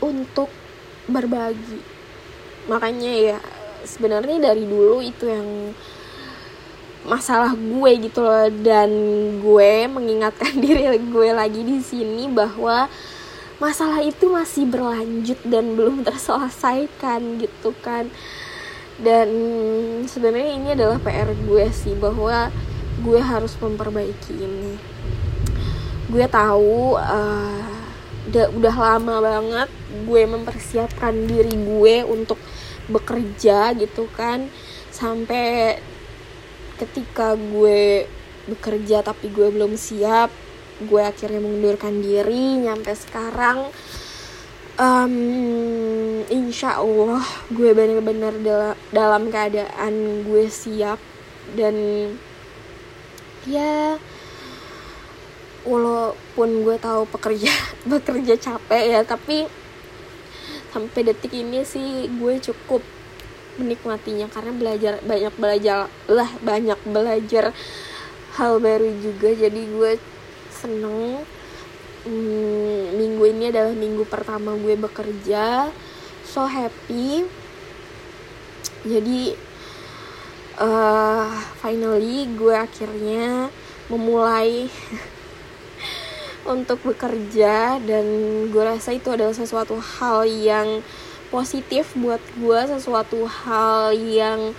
untuk 0.00 0.48
berbagi. 1.08 1.80
Makanya 2.68 3.12
ya 3.12 3.38
sebenarnya 3.84 4.52
dari 4.52 4.64
dulu 4.64 5.00
itu 5.04 5.28
yang 5.28 5.76
masalah 7.04 7.56
gue 7.56 7.90
gitu 8.08 8.20
loh. 8.20 8.48
Dan 8.50 8.90
gue 9.40 9.72
mengingatkan 9.88 10.56
diri 10.64 10.86
gue 10.98 11.28
lagi 11.32 11.62
di 11.64 11.80
sini 11.80 12.28
bahwa 12.28 12.88
masalah 13.60 14.00
itu 14.00 14.32
masih 14.32 14.64
berlanjut 14.64 15.36
dan 15.44 15.76
belum 15.76 16.02
terselesaikan 16.04 17.40
gitu 17.40 17.76
kan. 17.84 18.08
Dan 19.00 19.28
sebenarnya 20.04 20.52
ini 20.56 20.68
adalah 20.76 21.00
PR 21.00 21.32
gue 21.32 21.66
sih 21.72 21.96
bahwa 21.96 22.52
gue 23.00 23.20
harus 23.20 23.56
memperbaiki 23.56 24.34
ini. 24.36 24.76
Gue 26.12 26.24
tahu 26.28 27.00
uh, 27.00 27.68
udah 28.28 28.46
udah 28.52 28.74
lama 28.76 29.16
banget 29.24 29.70
gue 30.04 30.22
mempersiapkan 30.28 31.16
diri 31.24 31.54
gue 31.56 32.04
untuk 32.04 32.36
bekerja 32.92 33.72
gitu 33.72 34.04
kan. 34.12 34.52
Sampai 34.92 35.78
ketika 36.80 37.36
gue 37.36 38.08
bekerja 38.48 39.04
tapi 39.04 39.28
gue 39.28 39.52
belum 39.52 39.76
siap 39.76 40.32
gue 40.80 41.02
akhirnya 41.04 41.44
mengundurkan 41.44 42.00
diri 42.00 42.64
nyampe 42.64 42.96
sekarang 42.96 43.68
um, 44.80 45.14
insya 46.32 46.80
Allah 46.80 47.20
gue 47.52 47.70
bener-bener 47.76 48.32
dal 48.40 48.64
dalam 48.88 49.28
keadaan 49.28 50.24
gue 50.24 50.48
siap 50.48 50.96
dan 51.52 51.76
ya 53.44 54.00
walaupun 55.68 56.64
gue 56.64 56.76
tahu 56.80 57.04
pekerja 57.12 57.52
bekerja 57.92 58.34
capek 58.40 58.82
ya 58.96 59.00
tapi 59.04 59.44
sampai 60.72 61.00
detik 61.02 61.34
ini 61.34 61.60
sih 61.66 62.08
gue 62.08 62.40
cukup 62.40 62.80
menikmatinya 63.60 64.26
karena 64.32 64.52
belajar 64.56 64.94
banyak 65.04 65.34
belajar 65.36 65.78
lah 66.08 66.30
banyak 66.40 66.80
belajar 66.88 67.52
hal 68.40 68.56
baru 68.56 68.88
juga. 69.04 69.36
Jadi 69.36 69.60
gue 69.68 69.92
seneng 70.48 71.20
hmm, 72.08 72.96
minggu 72.96 73.24
ini 73.28 73.44
adalah 73.52 73.76
minggu 73.76 74.08
pertama 74.08 74.56
gue 74.56 74.74
bekerja. 74.80 75.68
So 76.24 76.48
happy. 76.48 77.28
Jadi 78.80 79.36
uh, 80.56 81.28
finally 81.60 82.28
gue 82.32 82.54
akhirnya 82.56 83.52
memulai 83.92 84.70
untuk 86.54 86.80
bekerja 86.84 87.76
dan 87.82 88.04
gue 88.48 88.62
rasa 88.64 88.96
itu 88.96 89.12
adalah 89.12 89.36
sesuatu 89.36 89.76
hal 89.76 90.24
yang 90.24 90.80
positif 91.30 91.94
buat 91.94 92.20
gue 92.36 92.60
sesuatu 92.66 93.24
hal 93.24 93.94
yang 93.94 94.52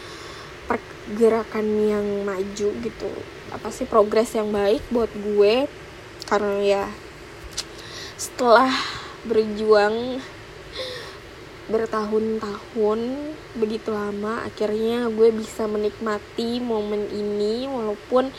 pergerakan 0.66 1.68
yang 1.84 2.08
maju 2.24 2.70
gitu. 2.72 3.12
Apa 3.52 3.68
sih 3.70 3.84
progres 3.84 4.32
yang 4.32 4.50
baik 4.56 4.80
buat 4.88 5.12
gue? 5.12 5.68
Karena 6.26 6.56
ya 6.64 6.86
setelah 8.16 8.72
berjuang 9.28 10.24
bertahun-tahun 11.68 13.00
begitu 13.56 13.90
lama 13.92 14.44
akhirnya 14.44 15.08
gue 15.12 15.30
bisa 15.36 15.68
menikmati 15.68 16.64
momen 16.64 17.12
ini. 17.12 17.68
Walaupun 17.68 18.32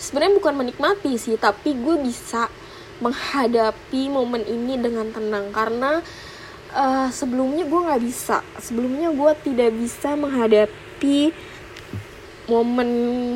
sebenarnya 0.00 0.40
bukan 0.40 0.54
menikmati 0.64 1.20
sih 1.20 1.36
tapi 1.36 1.76
gue 1.76 2.00
bisa 2.00 2.48
menghadapi 3.04 4.08
momen 4.08 4.48
ini 4.48 4.80
dengan 4.80 5.12
tenang. 5.12 5.52
Karena 5.52 6.00
uh, 6.74 7.08
sebelumnya 7.14 7.64
gue 7.64 7.80
nggak 7.80 8.02
bisa. 8.02 8.42
Sebelumnya 8.58 9.14
gue 9.14 9.32
tidak 9.46 9.70
bisa 9.72 10.18
menghadapi 10.18 11.30
momen 12.44 12.90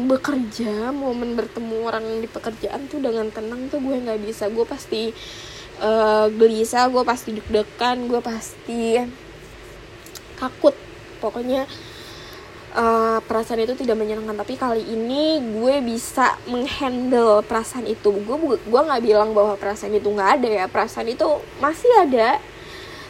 bekerja 0.04 0.92
momen 0.92 1.32
bertemu 1.32 1.80
orang 1.80 2.04
di 2.20 2.28
pekerjaan 2.28 2.92
tuh 2.92 3.00
dengan 3.00 3.32
tenang 3.32 3.70
tuh 3.72 3.80
gue 3.80 3.96
nggak 3.96 4.20
bisa. 4.20 4.50
Gue 4.50 4.66
pasti 4.68 5.14
uh, 5.80 6.26
gelisah 6.28 6.90
gue 6.90 7.02
pasti 7.06 7.38
deg-degan 7.38 8.10
gue 8.10 8.20
pasti 8.20 9.00
takut. 10.36 10.74
Pokoknya 11.18 11.66
uh, 12.78 13.18
perasaan 13.22 13.64
itu 13.64 13.74
tidak 13.78 13.96
menyenangkan. 13.98 14.38
Tapi 14.38 14.54
kali 14.54 14.82
ini 14.86 15.40
gue 15.40 15.82
bisa 15.82 16.36
menghandle 16.50 17.42
perasaan 17.46 17.86
itu. 17.88 18.12
Gue 18.22 18.58
gue 18.58 18.80
nggak 18.82 19.02
bilang 19.02 19.32
bahwa 19.32 19.56
perasaan 19.56 19.94
itu 19.96 20.10
nggak 20.10 20.30
ada 20.42 20.48
ya. 20.50 20.64
Perasaan 20.70 21.08
itu 21.10 21.26
masih 21.58 21.90
ada 22.06 22.38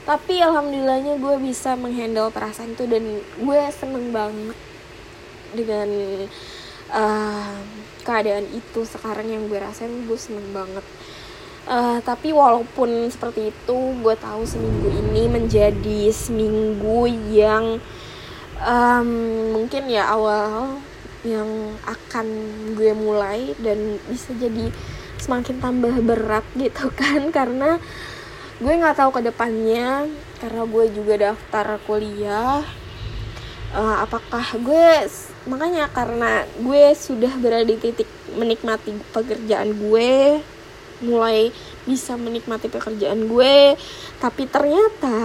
tapi 0.09 0.41
alhamdulillahnya 0.41 1.21
gue 1.21 1.37
bisa 1.45 1.77
menghandle 1.77 2.33
perasaan 2.33 2.73
itu 2.73 2.89
dan 2.89 3.21
gue 3.21 3.61
seneng 3.77 4.09
banget 4.09 4.57
dengan 5.53 5.89
uh, 6.89 7.61
keadaan 8.09 8.49
itu 8.57 8.89
sekarang 8.89 9.29
yang 9.29 9.45
gue 9.53 9.61
rasain 9.61 10.09
gue 10.09 10.17
seneng 10.17 10.49
banget. 10.57 10.81
Uh, 11.69 12.01
tapi 12.01 12.33
walaupun 12.33 13.13
seperti 13.13 13.53
itu 13.53 13.79
gue 14.01 14.15
tahu 14.17 14.49
seminggu 14.49 14.89
ini 14.89 15.29
menjadi 15.29 16.09
seminggu 16.09 17.05
yang 17.29 17.77
um, 18.65 19.11
mungkin 19.53 19.93
ya 19.93 20.09
awal 20.09 20.81
yang 21.21 21.77
akan 21.85 22.27
gue 22.73 22.97
mulai 22.97 23.53
dan 23.61 24.01
bisa 24.09 24.33
jadi 24.41 24.73
semakin 25.21 25.61
tambah 25.61 26.01
berat 26.01 26.49
gitu 26.57 26.89
kan. 26.97 27.29
Karena 27.37 27.77
gue 28.59 28.73
nggak 28.75 28.99
tahu 28.99 29.11
ke 29.15 29.21
depannya 29.31 30.11
karena 30.43 30.63
gue 30.67 30.85
juga 30.95 31.15
daftar 31.31 31.79
kuliah. 31.87 32.63
Uh, 33.69 34.01
apakah 34.01 34.45
gue 34.57 34.89
makanya 35.45 35.93
karena 35.93 36.49
gue 36.57 36.97
sudah 36.97 37.33
berada 37.37 37.69
di 37.69 37.77
titik 37.77 38.09
menikmati 38.33 38.97
pekerjaan 39.13 39.77
gue 39.77 40.41
mulai 41.05 41.53
bisa 41.85 42.17
menikmati 42.17 42.73
pekerjaan 42.73 43.29
gue 43.29 43.77
tapi 44.25 44.49
ternyata 44.49 45.17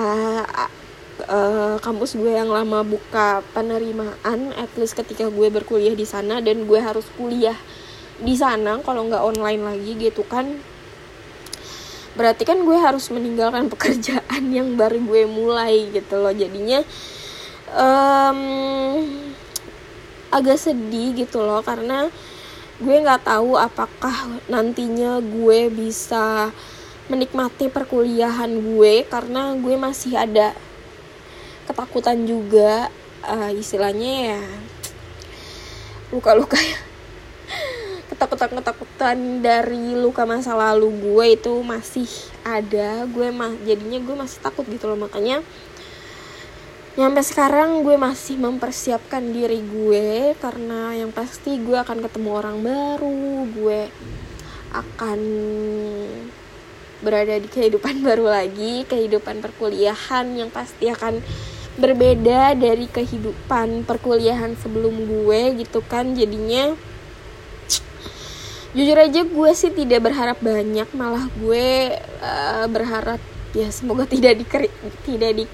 uh, 1.28 1.76
kampus 1.82 2.20
gue 2.20 2.36
yang 2.36 2.52
lama 2.52 2.86
buka 2.86 3.42
penerimaan 3.56 4.54
at 4.56 4.72
least 4.78 4.96
ketika 4.96 5.28
gue 5.32 5.48
berkuliah 5.50 5.96
di 5.96 6.06
sana 6.06 6.40
dan 6.44 6.68
gue 6.68 6.80
harus 6.80 7.08
kuliah 7.18 7.58
di 8.22 8.38
sana 8.38 8.80
kalau 8.86 9.10
nggak 9.10 9.24
online 9.24 9.62
lagi 9.66 9.92
gitu 9.98 10.24
kan 10.28 10.62
berarti 12.14 12.46
kan 12.46 12.62
gue 12.62 12.78
harus 12.78 13.10
meninggalkan 13.10 13.68
pekerjaan 13.74 14.44
yang 14.54 14.78
baru 14.78 15.02
gue 15.02 15.24
mulai 15.26 15.90
gitu 15.94 16.22
loh. 16.22 16.34
Jadinya 16.34 16.82
um, 17.74 18.40
agak 20.34 20.58
sedih 20.58 21.14
gitu 21.14 21.46
loh 21.46 21.62
karena 21.62 22.10
gue 22.82 22.96
nggak 23.06 23.30
tahu 23.30 23.54
apakah 23.54 24.42
nantinya 24.50 25.22
gue 25.22 25.70
bisa 25.70 26.50
menikmati 27.06 27.70
perkuliahan 27.70 28.50
gue 28.50 29.06
karena 29.06 29.54
gue 29.54 29.76
masih 29.78 30.18
ada 30.18 30.58
ketakutan 31.70 32.26
juga 32.26 32.90
uh, 33.28 33.52
istilahnya 33.54 34.36
ya 34.36 34.42
luka-luka 36.14 36.58
ya 36.58 36.93
ketakutan-ketakutan 38.24 39.44
dari 39.44 40.00
luka 40.00 40.24
masa 40.24 40.56
lalu 40.56 40.96
gue 40.96 41.26
itu 41.36 41.60
masih 41.60 42.08
ada. 42.48 43.04
Gue 43.12 43.36
mah 43.36 43.52
jadinya 43.68 44.00
gue 44.00 44.16
masih 44.16 44.40
takut 44.40 44.64
gitu 44.72 44.88
loh. 44.88 44.96
Makanya 44.96 45.44
nyampe 46.96 47.20
sekarang 47.20 47.84
gue 47.84 48.00
masih 48.00 48.40
mempersiapkan 48.40 49.20
diri 49.20 49.60
gue 49.60 50.40
karena 50.40 50.96
yang 50.96 51.12
pasti 51.12 51.60
gue 51.60 51.76
akan 51.76 52.00
ketemu 52.00 52.30
orang 52.32 52.58
baru 52.64 53.44
gue 53.52 53.82
akan 54.72 55.20
berada 57.04 57.36
di 57.44 57.50
kehidupan 57.52 58.00
baru 58.08 58.32
lagi 58.32 58.88
kehidupan 58.88 59.44
perkuliahan 59.44 60.32
yang 60.32 60.48
pasti 60.48 60.88
akan 60.88 61.20
berbeda 61.76 62.56
dari 62.56 62.88
kehidupan 62.88 63.84
perkuliahan 63.84 64.56
sebelum 64.56 65.04
gue 65.04 65.60
gitu 65.60 65.84
kan. 65.84 66.16
Jadinya 66.16 66.72
jujur 68.74 68.98
aja 68.98 69.22
gue 69.22 69.52
sih 69.54 69.72
tidak 69.74 70.10
berharap 70.10 70.38
banyak 70.42 70.90
malah 70.98 71.30
gue 71.38 71.98
uh, 72.22 72.66
berharap 72.70 73.22
ya 73.54 73.70
semoga 73.70 74.10
tidak 74.14 74.42
di 74.42 74.46
tidak 75.06 75.32
di 75.38 75.46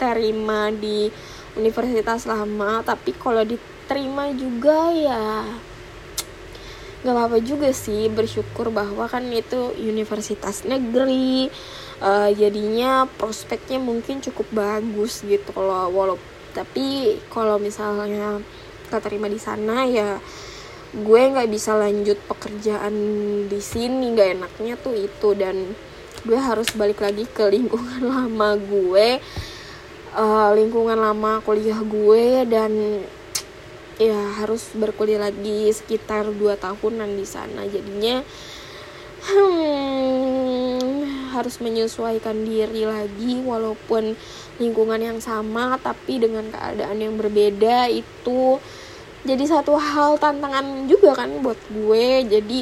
diterima 0.00 0.72
di 0.72 1.12
universitas 1.60 2.24
lama 2.24 2.80
tapi 2.80 3.12
kalau 3.12 3.44
diterima 3.44 4.32
juga 4.32 4.88
ya 4.96 5.44
nggak 7.04 7.12
apa-apa 7.12 7.44
juga 7.44 7.68
sih 7.76 8.08
bersyukur 8.08 8.72
bahwa 8.72 9.04
kan 9.12 9.28
itu 9.28 9.76
universitas 9.76 10.64
negeri 10.64 11.52
uh, 12.00 12.32
jadinya 12.32 13.04
prospeknya 13.04 13.76
mungkin 13.76 14.24
cukup 14.24 14.48
bagus 14.56 15.20
gitu 15.20 15.52
loh 15.52 15.92
walaupun 15.92 16.24
tapi 16.56 17.20
kalau 17.28 17.60
misalnya 17.60 18.40
keterima 18.88 19.28
di 19.28 19.36
sana 19.36 19.84
ya 19.84 20.16
gue 20.90 21.22
nggak 21.30 21.46
bisa 21.46 21.78
lanjut 21.78 22.18
pekerjaan 22.26 22.94
di 23.46 23.60
sini 23.62 24.10
nggak 24.14 24.30
enaknya 24.40 24.74
tuh 24.78 24.94
itu. 24.98 25.34
Dan 25.38 25.74
gue 26.26 26.38
harus 26.38 26.68
balik 26.74 27.00
lagi 27.00 27.24
ke 27.30 27.46
lingkungan 27.46 28.02
lama 28.12 28.58
gue 28.58 29.22
uh, 30.18 30.50
lingkungan 30.54 30.98
lama 30.98 31.38
kuliah 31.46 31.78
gue. 31.80 32.44
Dan 32.50 33.02
ya 34.00 34.20
harus 34.40 34.72
berkuliah 34.74 35.20
lagi 35.20 35.70
sekitar 35.70 36.26
2 36.28 36.58
tahunan 36.58 37.10
di 37.14 37.26
sana. 37.28 37.64
Jadinya 37.70 38.24
hmm, 39.30 40.80
harus 41.36 41.62
menyesuaikan 41.62 42.42
diri 42.42 42.82
lagi. 42.82 43.38
Walaupun 43.46 44.18
lingkungan 44.60 45.00
yang 45.00 45.18
sama 45.24 45.80
tapi 45.80 46.20
dengan 46.20 46.44
keadaan 46.52 47.00
yang 47.00 47.16
berbeda 47.16 47.88
itu 47.88 48.60
jadi 49.20 49.44
satu 49.44 49.76
hal 49.76 50.16
tantangan 50.16 50.88
juga 50.88 51.12
kan 51.12 51.28
buat 51.44 51.60
gue. 51.68 52.24
Jadi 52.24 52.60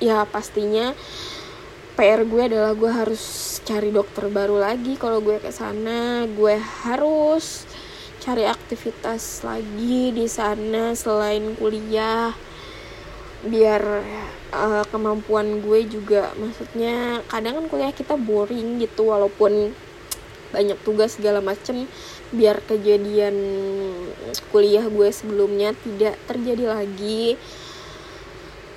ya 0.00 0.24
pastinya 0.24 0.96
PR 2.00 2.24
gue 2.24 2.42
adalah 2.48 2.72
gue 2.72 2.88
harus 2.88 3.22
cari 3.68 3.92
dokter 3.92 4.32
baru 4.32 4.56
lagi 4.56 4.96
kalau 4.96 5.20
gue 5.20 5.36
ke 5.36 5.52
sana. 5.52 6.24
Gue 6.32 6.56
harus 6.56 7.68
cari 8.20 8.48
aktivitas 8.48 9.44
lagi 9.44 10.12
di 10.12 10.28
sana 10.28 10.92
selain 10.96 11.56
kuliah 11.56 12.32
biar 13.40 13.80
uh, 14.52 14.84
kemampuan 14.92 15.64
gue 15.64 15.88
juga 15.88 16.28
maksudnya 16.36 17.24
kadang 17.32 17.56
kan 17.56 17.66
kuliah 17.72 17.92
kita 17.96 18.20
boring 18.20 18.76
gitu 18.84 19.08
walaupun 19.08 19.72
banyak 20.52 20.76
tugas 20.84 21.16
segala 21.16 21.40
macem 21.40 21.88
biar 22.30 22.62
kejadian 22.62 23.34
kuliah 24.54 24.86
gue 24.86 25.08
sebelumnya 25.10 25.74
tidak 25.82 26.14
terjadi 26.30 26.74
lagi. 26.74 27.34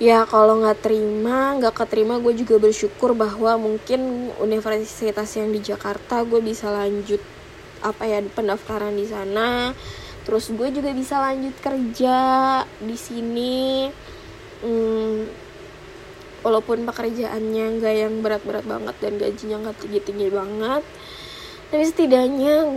Ya 0.02 0.26
kalau 0.26 0.58
nggak 0.58 0.82
terima 0.82 1.54
nggak 1.58 1.74
keterima 1.74 2.18
gue 2.18 2.34
juga 2.34 2.58
bersyukur 2.58 3.14
bahwa 3.14 3.54
mungkin 3.56 4.30
universitas 4.42 5.30
yang 5.38 5.54
di 5.54 5.62
Jakarta 5.62 6.26
gue 6.26 6.42
bisa 6.42 6.66
lanjut 6.66 7.22
apa 7.78 8.02
ya 8.04 8.18
pendaftaran 8.26 8.98
di 8.98 9.06
sana. 9.06 9.70
Terus 10.26 10.50
gue 10.50 10.68
juga 10.74 10.90
bisa 10.90 11.22
lanjut 11.22 11.54
kerja 11.62 12.18
di 12.82 12.96
sini. 12.98 13.86
Hmm, 14.64 15.30
walaupun 16.44 16.84
pekerjaannya 16.84 17.64
nggak 17.80 17.94
yang 17.94 18.14
berat-berat 18.20 18.68
banget 18.68 18.96
dan 19.00 19.12
gajinya 19.16 19.56
nggak 19.64 19.78
tinggi-tinggi 19.80 20.28
banget 20.28 20.84
tapi 21.72 21.84
setidaknya 21.88 22.68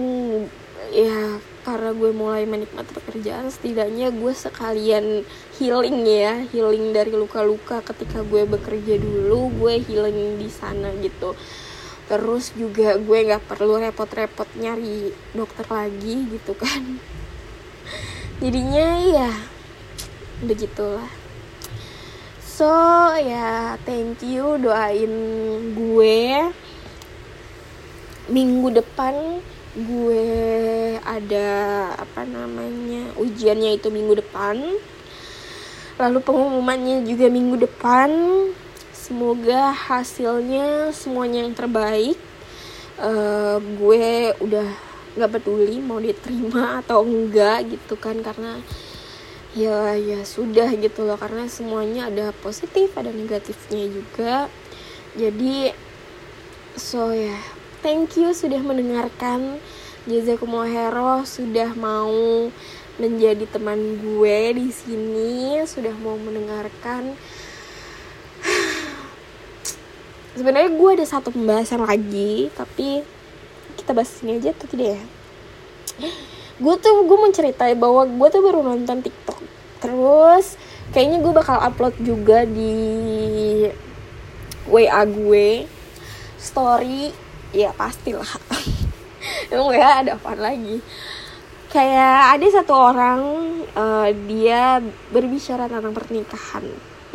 ya 0.91 1.39
karena 1.67 1.91
gue 1.91 2.11
mulai 2.15 2.47
menikmati 2.47 2.95
pekerjaan 2.95 3.51
setidaknya 3.51 4.15
gue 4.15 4.31
sekalian 4.31 5.27
healing 5.59 6.07
ya 6.07 6.47
healing 6.47 6.95
dari 6.95 7.11
luka-luka 7.11 7.83
ketika 7.83 8.23
gue 8.23 8.47
bekerja 8.47 8.95
dulu 8.95 9.51
gue 9.51 9.83
healing 9.83 10.39
di 10.39 10.47
sana 10.47 10.95
gitu. 11.03 11.35
Terus 12.07 12.55
juga 12.55 12.95
gue 12.95 13.19
nggak 13.27 13.51
perlu 13.51 13.83
repot-repot 13.83 14.47
nyari 14.55 15.11
dokter 15.35 15.67
lagi 15.67 16.23
gitu 16.31 16.55
kan. 16.55 17.03
Jadinya 18.41 18.87
ya 19.03 19.31
udah 20.37 20.53
gitulah 20.53 21.09
so 22.57 22.73
ya 23.21 23.77
thank 23.85 24.25
you 24.25 24.57
doain 24.57 25.13
gue. 25.77 26.49
Minggu 28.33 28.81
depan 28.81 29.45
gue 29.77 30.25
ada 31.05 31.49
apa 31.93 32.25
namanya 32.25 33.13
ujiannya 33.21 33.77
itu 33.77 33.93
minggu 33.93 34.17
depan. 34.17 34.57
Lalu 36.01 36.17
pengumumannya 36.25 37.05
juga 37.05 37.29
minggu 37.29 37.61
depan. 37.61 38.09
Semoga 38.89 39.69
hasilnya 39.69 40.89
semuanya 40.97 41.45
yang 41.45 41.53
terbaik. 41.53 42.17
Uh, 42.97 43.61
gue 43.77 44.33
udah 44.41 44.65
nggak 45.13 45.31
peduli 45.37 45.77
mau 45.77 46.01
diterima 46.01 46.81
atau 46.81 47.05
enggak 47.05 47.69
gitu 47.69 47.93
kan 47.97 48.17
karena 48.25 48.57
ya 49.53 49.93
ya 49.93 50.25
sudah 50.25 50.73
gitu 50.73 51.05
loh. 51.05 51.21
Karena 51.21 51.45
semuanya 51.45 52.09
ada 52.09 52.33
positif 52.33 52.97
ada 52.97 53.13
negatifnya 53.13 53.85
juga. 53.93 54.49
Jadi 55.13 55.69
so 56.73 57.13
ya 57.13 57.29
yeah, 57.29 57.56
thank 57.87 58.19
you 58.19 58.35
sudah 58.35 58.59
mendengarkan. 58.59 59.63
Jazakumullah 60.11 60.67
hero 60.67 61.23
sudah 61.23 61.71
mau 61.71 62.51
menjadi 62.99 63.47
teman 63.47 63.79
gue 64.03 64.59
di 64.59 64.67
sini 64.75 65.63
sudah 65.63 65.95
mau 65.95 66.19
mendengarkan. 66.19 67.15
Sebenarnya 70.35 70.75
gue 70.75 70.89
ada 70.99 71.07
satu 71.07 71.31
pembahasan 71.31 71.87
lagi 71.87 72.51
tapi 72.59 73.07
kita 73.79 73.95
bahas 73.95 74.19
ini 74.19 74.35
aja 74.35 74.51
atau 74.51 74.67
tidak 74.67 74.99
ya? 74.99 75.03
Gue 76.57 76.73
tuh 76.81 77.05
gue 77.05 77.17
mau 77.21 77.29
ceritain 77.29 77.77
bahwa 77.77 78.01
gue 78.01 78.27
tuh 78.33 78.41
baru 78.41 78.65
nonton 78.65 79.05
TikTok. 79.05 79.39
Terus 79.77 80.57
kayaknya 80.89 81.21
gue 81.21 81.29
bakal 81.29 81.61
upload 81.61 81.93
juga 82.01 82.49
di 82.49 82.73
WA 84.65 85.05
gue 85.05 85.69
story 86.41 87.26
ya 87.55 87.71
pastilah. 87.75 88.27
Emang 89.51 89.71
ya 89.75 90.03
ada 90.03 90.11
apa 90.19 90.33
lagi? 90.35 90.83
Kayak 91.67 92.39
ada 92.39 92.45
satu 92.47 92.73
orang 92.75 93.21
uh, 93.75 94.09
dia 94.27 94.79
berbicara 95.11 95.67
tentang 95.67 95.95
pernikahan. 95.95 96.63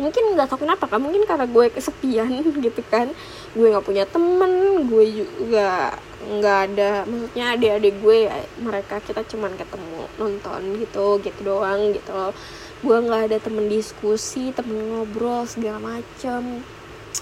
Mungkin 0.01 0.33
nggak 0.33 0.49
tahu 0.49 0.65
kenapa 0.65 0.89
kan 0.89 0.97
mungkin 1.01 1.25
karena 1.29 1.45
gue 1.45 1.65
kesepian 1.73 2.41
gitu 2.65 2.81
kan. 2.89 3.09
Gue 3.53 3.69
nggak 3.69 3.85
punya 3.85 4.05
temen 4.09 4.85
gue 4.89 5.05
juga 5.25 5.93
nggak 6.23 6.59
ada 6.71 7.03
maksudnya 7.03 7.45
adik-adik 7.59 7.99
gue 7.99 8.17
ya, 8.31 8.35
mereka 8.63 8.95
kita 9.03 9.27
cuman 9.27 9.59
ketemu 9.59 10.07
nonton 10.15 10.61
gitu 10.79 11.19
gitu 11.21 11.39
doang 11.45 11.93
gitu 11.93 12.11
loh. 12.13 12.33
Gue 12.81 12.97
nggak 12.97 13.21
ada 13.29 13.37
temen 13.41 13.69
diskusi 13.69 14.53
temen 14.53 14.89
ngobrol 14.89 15.45
segala 15.45 15.81
macem. 15.81 16.61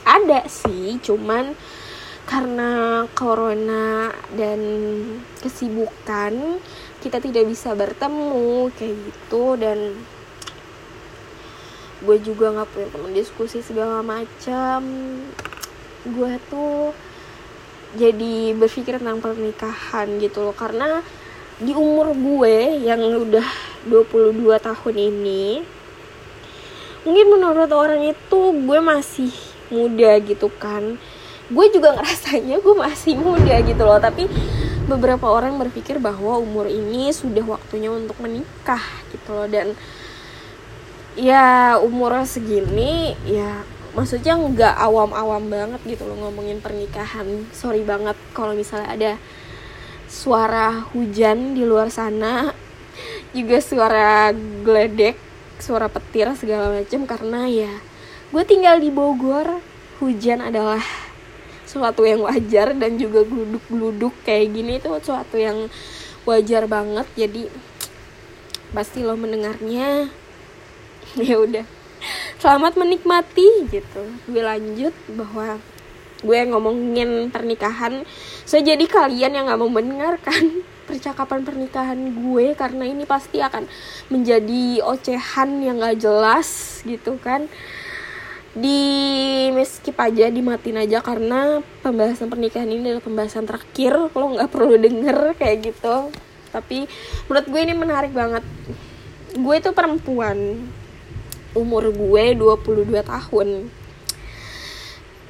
Ada 0.08 0.48
sih 0.48 0.98
cuman 1.04 1.54
karena 2.32 3.04
corona 3.12 4.08
dan 4.32 4.60
kesibukan 5.44 6.64
kita 7.04 7.20
tidak 7.20 7.44
bisa 7.52 7.76
bertemu 7.76 8.72
kayak 8.80 8.96
gitu. 8.96 9.60
Dan 9.60 10.00
gue 12.00 12.18
juga 12.24 12.56
nggak 12.56 12.70
punya 12.72 12.88
teman 12.88 13.12
diskusi 13.12 13.60
segala 13.60 14.00
macam. 14.00 14.80
Gue 16.08 16.40
tuh 16.48 16.96
jadi 18.00 18.56
berpikir 18.56 19.04
tentang 19.04 19.20
pernikahan 19.20 20.08
gitu 20.24 20.48
loh. 20.48 20.56
Karena 20.56 21.04
di 21.60 21.76
umur 21.76 22.16
gue 22.16 22.80
yang 22.80 23.04
udah 23.04 23.46
22 23.92 24.40
tahun 24.56 24.96
ini 24.98 25.62
mungkin 27.02 27.28
menurut 27.34 27.70
orang 27.74 28.02
itu 28.14 28.40
gue 28.54 28.80
masih 28.82 29.34
muda 29.74 30.22
gitu 30.22 30.50
kan 30.58 31.02
gue 31.52 31.66
juga 31.76 32.00
ngerasanya 32.00 32.64
gue 32.64 32.76
masih 32.80 33.20
muda 33.20 33.60
gitu 33.60 33.84
loh. 33.84 34.00
Tapi 34.00 34.26
beberapa 34.88 35.28
orang 35.28 35.60
berpikir 35.60 36.00
bahwa 36.00 36.40
umur 36.40 36.68
ini 36.72 37.12
sudah 37.12 37.44
waktunya 37.44 37.92
untuk 37.92 38.16
menikah 38.24 38.82
gitu 39.12 39.36
loh. 39.36 39.48
Dan 39.52 39.76
ya 41.20 41.76
umur 41.84 42.24
segini 42.24 43.20
ya 43.28 43.68
maksudnya 43.92 44.40
nggak 44.40 44.80
awam-awam 44.80 45.52
banget 45.52 45.84
gitu 45.84 46.08
loh 46.08 46.28
ngomongin 46.28 46.64
pernikahan. 46.64 47.28
Sorry 47.52 47.84
banget 47.84 48.16
kalau 48.32 48.56
misalnya 48.56 48.88
ada 48.88 49.12
suara 50.08 50.88
hujan 50.96 51.56
di 51.56 51.64
luar 51.64 51.88
sana 51.88 52.52
juga 53.32 53.64
suara 53.64 54.36
geledek 54.64 55.16
suara 55.60 55.92
petir 55.92 56.32
segala 56.40 56.72
macam. 56.72 57.04
Karena 57.04 57.48
ya 57.52 57.72
gue 58.32 58.44
tinggal 58.48 58.80
di 58.80 58.88
Bogor 58.88 59.60
hujan 60.00 60.40
adalah 60.40 60.80
suatu 61.72 62.04
yang 62.04 62.28
wajar 62.28 62.76
dan 62.76 63.00
juga 63.00 63.24
gluduk-gluduk 63.24 64.12
kayak 64.28 64.52
gini 64.52 64.84
itu 64.84 64.92
suatu 65.00 65.40
yang 65.40 65.72
wajar 66.28 66.68
banget. 66.68 67.08
Jadi 67.16 67.48
pasti 68.76 69.00
lo 69.08 69.16
mendengarnya. 69.16 70.12
Ya 71.20 71.36
udah. 71.44 71.68
Selamat 72.40 72.80
menikmati 72.80 73.68
gitu. 73.68 74.04
Gue 74.32 74.40
lanjut 74.40 74.96
bahwa 75.12 75.60
gue 76.24 76.40
ngomongin 76.48 77.28
pernikahan. 77.34 78.08
So 78.48 78.56
jadi 78.64 78.88
kalian 78.88 79.36
yang 79.36 79.52
nggak 79.52 79.60
mau 79.60 79.68
mendengarkan 79.68 80.64
percakapan 80.90 81.44
pernikahan 81.44 82.00
gue 82.16 82.56
karena 82.56 82.84
ini 82.88 83.04
pasti 83.04 83.44
akan 83.44 83.68
menjadi 84.08 84.84
ocehan 84.88 85.64
yang 85.64 85.80
gak 85.80 86.04
jelas 86.04 86.82
gitu 86.84 87.16
kan 87.22 87.48
di 88.52 88.82
skip 89.64 89.96
aja 89.96 90.28
dimatin 90.28 90.76
aja 90.76 91.00
karena 91.00 91.64
pembahasan 91.80 92.28
pernikahan 92.28 92.68
ini 92.68 92.92
adalah 92.92 93.06
pembahasan 93.06 93.48
terakhir. 93.48 94.12
Lo 94.12 94.26
nggak 94.36 94.52
perlu 94.52 94.76
denger 94.76 95.40
kayak 95.40 95.72
gitu. 95.72 96.12
Tapi 96.52 96.84
menurut 97.32 97.48
gue 97.48 97.62
ini 97.64 97.74
menarik 97.76 98.12
banget. 98.12 98.44
Gue 99.40 99.64
tuh 99.64 99.72
perempuan. 99.72 100.68
Umur 101.56 101.92
gue 101.92 102.24
22 102.36 102.92
tahun. 103.04 103.50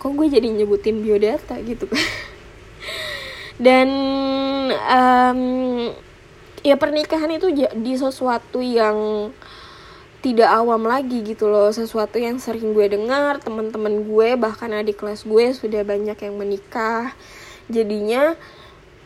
Kok 0.02 0.12
gue 0.18 0.28
jadi 0.34 0.48
nyebutin 0.50 1.06
biodata 1.06 1.62
gitu? 1.62 1.86
Dan 3.66 3.90
um, 4.74 5.42
ya 6.66 6.74
pernikahan 6.78 7.30
itu 7.38 7.54
jadi 7.54 7.92
sesuatu 7.94 8.62
yang 8.66 9.30
tidak 10.22 10.54
awam 10.54 10.86
lagi 10.86 11.26
gitu 11.26 11.50
loh. 11.50 11.74
Sesuatu 11.74 12.22
yang 12.22 12.38
sering 12.38 12.78
gue 12.78 12.88
dengar 12.94 13.42
teman-teman 13.42 14.06
gue 14.06 14.38
bahkan 14.38 14.70
adik 14.70 15.02
kelas 15.02 15.26
gue 15.26 15.52
sudah 15.58 15.82
banyak 15.82 16.16
yang 16.16 16.36
menikah. 16.38 17.18
Jadinya 17.68 18.38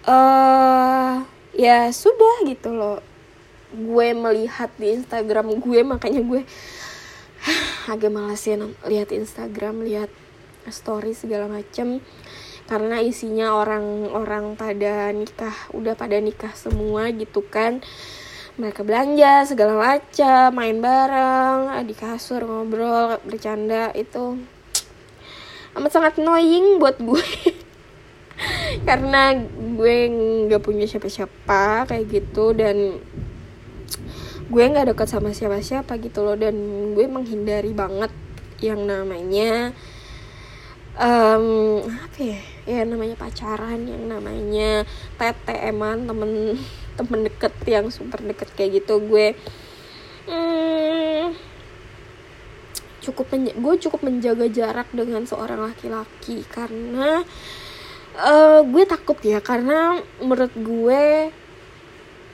uh, 0.03 1.23
ya 1.55 1.89
sudah 1.95 2.43
gitu 2.43 2.75
loh. 2.75 2.99
Gue 3.71 4.11
melihat 4.11 4.69
di 4.75 4.91
Instagram 4.99 5.55
gue 5.63 5.79
makanya 5.87 6.19
gue 6.19 6.41
agak 7.91 8.11
malas 8.11 8.43
ya 8.43 8.59
lihat 8.83 9.15
Instagram 9.15 9.87
lihat 9.87 10.11
story 10.67 11.15
segala 11.15 11.47
macem. 11.47 12.03
Karena 12.65 12.97
isinya 12.99 13.55
orang-orang 13.55 14.57
pada 14.57 15.13
nikah 15.15 15.53
udah 15.71 15.95
pada 15.95 16.17
nikah 16.19 16.51
semua 16.57 17.13
gitu 17.13 17.45
kan 17.45 17.79
mereka 18.55 18.87
belanja 18.87 19.43
segala 19.43 19.75
macam 19.75 20.55
main 20.55 20.79
bareng 20.79 21.75
di 21.83 21.91
kasur 21.91 22.39
ngobrol 22.39 23.19
bercanda 23.27 23.91
itu 23.91 24.39
amat 25.75 25.91
sangat 25.91 26.23
annoying 26.23 26.79
buat 26.79 26.95
gue. 27.03 27.27
Karena 28.87 29.35
gue 29.75 29.95
nggak 30.47 30.63
punya 30.63 30.87
siapa-siapa 30.87 31.87
kayak 31.87 32.05
gitu 32.07 32.55
dan 32.55 32.99
gue 34.45 34.63
nggak 34.63 34.95
dekat 34.95 35.07
sama 35.11 35.35
siapa-siapa 35.35 35.99
gitu 35.99 36.23
loh 36.23 36.39
dan 36.39 36.55
gue 36.95 37.05
menghindari 37.11 37.75
banget 37.75 38.11
yang 38.63 38.87
namanya 38.87 39.75
um, 40.95 41.83
apa 41.83 42.19
ya 42.23 42.39
ya 42.65 42.81
namanya 42.87 43.19
pacaran 43.19 43.83
yang 43.83 44.07
namanya 44.07 44.87
TTM-an 45.19 46.07
temen 46.07 46.31
temen 46.95 47.27
deket 47.27 47.53
yang 47.67 47.91
super 47.91 48.19
deket 48.23 48.49
kayak 48.55 48.81
gitu 48.83 49.03
gue 49.03 49.35
hmm, 50.31 51.35
cukup 53.05 53.27
gue 53.35 53.75
cukup 53.85 54.01
menjaga 54.01 54.49
jarak 54.49 54.89
dengan 54.95 55.27
seorang 55.29 55.61
laki-laki 55.69 56.41
karena 56.49 57.21
uh, 58.17 58.59
gue 58.65 58.83
takut 58.87 59.19
ya 59.21 59.43
karena 59.43 60.01
menurut 60.23 60.53
gue 60.55 61.29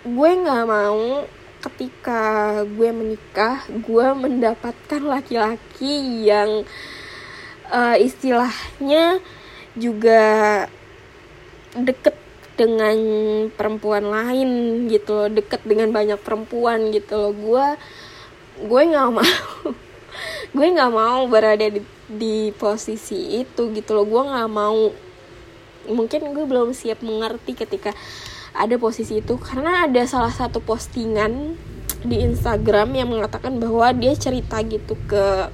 gue 0.02 0.30
nggak 0.34 0.66
mau 0.66 1.28
ketika 1.62 2.22
gue 2.66 2.90
menikah 2.90 3.62
gue 3.70 4.08
mendapatkan 4.18 5.02
laki-laki 5.02 6.26
yang 6.26 6.66
uh, 7.70 7.96
istilahnya 8.02 9.22
juga 9.78 10.66
deket 11.78 12.21
dengan 12.62 12.98
perempuan 13.50 14.06
lain 14.06 14.50
gitu 14.86 15.18
loh 15.18 15.30
deket 15.34 15.66
dengan 15.66 15.90
banyak 15.90 16.22
perempuan 16.22 16.94
gitu 16.94 17.18
loh. 17.18 17.34
Gue 17.34 17.66
gue 18.62 18.82
nggak 18.94 19.10
mau 19.10 19.26
gue 20.56 20.68
nggak 20.78 20.92
mau 20.94 21.26
berada 21.26 21.66
di, 21.66 21.82
di 22.06 22.54
posisi 22.54 23.42
itu 23.42 23.74
gitu 23.74 23.98
loh. 23.98 24.06
Gue 24.06 24.22
nggak 24.30 24.50
mau. 24.54 24.94
Mungkin 25.90 26.38
gue 26.38 26.46
belum 26.46 26.78
siap 26.78 27.02
mengerti 27.02 27.58
ketika 27.58 27.98
ada 28.54 28.78
posisi 28.78 29.18
itu. 29.18 29.42
Karena 29.42 29.90
ada 29.90 30.06
salah 30.06 30.32
satu 30.32 30.62
postingan 30.62 31.58
di 32.06 32.22
Instagram 32.22 32.94
yang 32.94 33.10
mengatakan 33.10 33.58
bahwa 33.58 33.90
dia 33.94 34.14
cerita 34.14 34.62
gitu 34.62 34.94
ke 35.10 35.50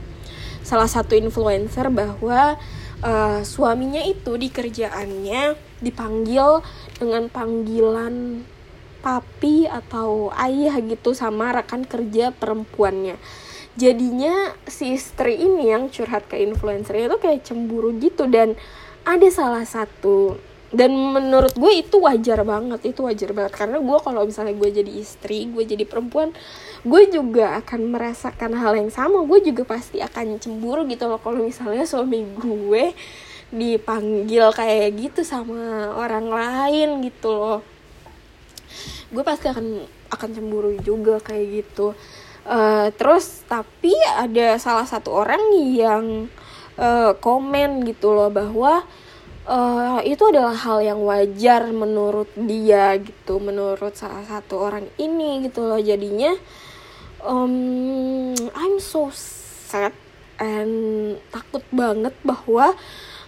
salah 0.67 0.88
satu 0.91 1.15
influencer 1.15 1.88
bahwa 1.88 2.60
uh, 3.04 3.39
suaminya 3.43 4.04
itu 4.04 4.36
di 4.36 4.52
kerjaannya 4.52 5.66
dipanggil 5.81 6.65
dengan 6.97 7.29
panggilan 7.29 8.43
papi 9.01 9.69
atau 9.69 10.33
ayah 10.35 10.75
gitu 10.81 11.13
sama 11.13 11.53
rekan 11.53 11.85
kerja 11.85 12.33
perempuannya. 12.33 13.15
Jadinya 13.77 14.57
si 14.65 14.97
istri 14.97 15.37
ini 15.37 15.69
yang 15.69 15.93
curhat 15.93 16.25
ke 16.25 16.41
influencer 16.41 16.97
itu 16.97 17.17
kayak 17.21 17.45
cemburu 17.45 17.93
gitu 18.01 18.25
dan 18.25 18.57
ada 19.05 19.29
salah 19.29 19.63
satu. 19.63 20.41
Dan 20.67 20.91
menurut 20.91 21.55
gue 21.55 21.79
itu 21.79 21.95
wajar 22.03 22.43
banget 22.43 22.83
itu 22.89 23.05
wajar 23.05 23.31
banget. 23.37 23.53
Karena 23.53 23.77
gue 23.77 23.97
kalau 24.01 24.25
misalnya 24.25 24.57
gue 24.57 24.69
jadi 24.81 24.91
istri 24.97 25.47
gue 25.47 25.63
jadi 25.63 25.85
perempuan 25.85 26.33
gue 26.83 27.01
juga 27.07 27.61
akan 27.61 27.93
merasakan 27.93 28.57
hal 28.57 28.75
yang 28.75 28.89
sama. 28.89 29.23
Gue 29.23 29.45
juga 29.45 29.63
pasti 29.63 30.01
akan 30.01 30.41
cemburu 30.41 30.83
gitu 30.89 31.05
loh 31.05 31.21
kalau 31.21 31.45
misalnya 31.45 31.85
suami 31.85 32.25
gue 32.33 32.97
dipanggil 33.47 34.51
kayak 34.51 34.95
gitu 34.99 35.21
sama 35.23 35.95
orang 35.95 36.27
lain 36.27 37.03
gitu 37.07 37.31
loh. 37.31 37.60
Gue 39.12 39.23
pasti 39.23 39.47
akan 39.47 39.88
akan 40.12 40.29
cemburu 40.36 40.75
juga 40.83 41.19
kayak 41.23 41.45
gitu. 41.63 41.95
Uh, 42.47 42.88
terus 42.95 43.43
tapi 43.47 43.91
ada 44.15 44.55
salah 44.55 44.88
satu 44.88 45.12
orang 45.12 45.41
yang 45.75 46.31
uh, 46.79 47.12
komen 47.19 47.83
gitu 47.83 48.15
loh 48.15 48.31
bahwa 48.31 48.88
uh, 49.47 49.99
itu 50.03 50.23
adalah 50.31 50.55
hal 50.55 50.79
yang 50.79 50.99
wajar 51.03 51.67
menurut 51.71 52.31
dia 52.36 52.95
gitu 52.99 53.43
menurut 53.43 53.95
salah 53.99 54.23
satu 54.23 54.63
orang 54.63 54.88
ini 54.95 55.43
gitu 55.47 55.67
loh. 55.67 55.79
Jadinya 55.79 56.36
um, 57.23 58.31
I'm 58.55 58.79
so 58.79 59.12
sad 59.12 59.91
and 60.39 61.17
takut 61.33 61.63
banget 61.73 62.15
bahwa 62.23 62.75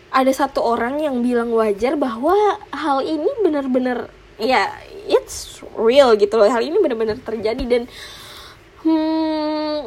ada 0.10 0.32
satu 0.34 0.66
orang 0.66 0.98
yang 1.02 1.22
bilang 1.22 1.54
wajar 1.54 1.94
bahwa 1.94 2.34
hal 2.74 3.06
ini 3.06 3.30
benar-benar 3.46 4.10
ya 4.42 4.74
it's 5.06 5.62
real 5.78 6.18
gitu 6.18 6.38
loh. 6.38 6.50
Hal 6.50 6.66
ini 6.66 6.78
benar-benar 6.82 7.22
terjadi 7.22 7.64
dan 7.66 7.84
hmm, 8.82 9.78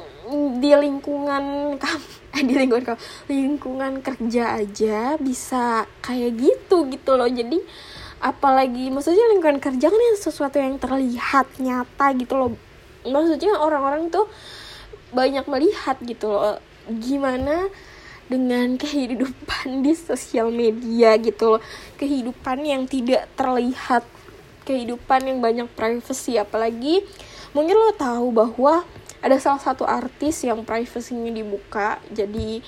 di 0.63 0.71
lingkungan 0.71 1.77
eh, 2.39 2.43
di 2.47 2.55
lingkungan 2.55 2.85
kamu 2.87 3.01
lingkungan 3.29 3.93
kerja 4.01 4.63
aja 4.63 5.19
bisa 5.19 5.91
kayak 6.01 6.39
gitu 6.39 6.87
gitu 6.91 7.19
loh. 7.19 7.27
Jadi 7.27 7.59
apalagi 8.23 8.95
maksudnya 8.95 9.27
lingkungan 9.35 9.59
kerja 9.59 9.91
kan 9.91 9.99
yang 9.99 10.19
sesuatu 10.19 10.57
yang 10.63 10.79
terlihat 10.79 11.51
nyata 11.59 12.07
gitu 12.15 12.35
loh. 12.39 12.51
Maksudnya 13.03 13.59
orang-orang 13.59 14.15
tuh 14.15 14.31
banyak 15.11 15.45
melihat 15.51 15.99
gitu 16.01 16.31
loh 16.31 16.63
gimana 16.89 17.71
dengan 18.33 18.81
kehidupan 18.81 19.85
di 19.85 19.93
sosial 19.93 20.49
media 20.49 21.21
gitu 21.21 21.57
loh. 21.57 21.63
Kehidupan 22.01 22.65
yang 22.65 22.89
tidak 22.89 23.29
terlihat 23.37 24.09
kehidupan 24.65 25.29
yang 25.29 25.39
banyak 25.45 25.69
privacy 25.77 26.39
apalagi 26.41 27.05
mungkin 27.53 27.77
lo 27.77 27.93
tahu 27.93 28.33
bahwa 28.33 28.87
ada 29.21 29.37
salah 29.37 29.61
satu 29.61 29.85
artis 29.85 30.41
yang 30.49 30.65
privasinya 30.65 31.29
dibuka. 31.29 32.01
Jadi 32.09 32.65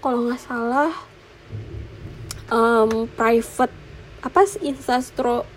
kalau 0.00 0.26
nggak 0.26 0.42
salah 0.42 0.92
um, 2.50 3.04
private 3.12 3.74
apa 4.24 4.42
insta 4.64 4.98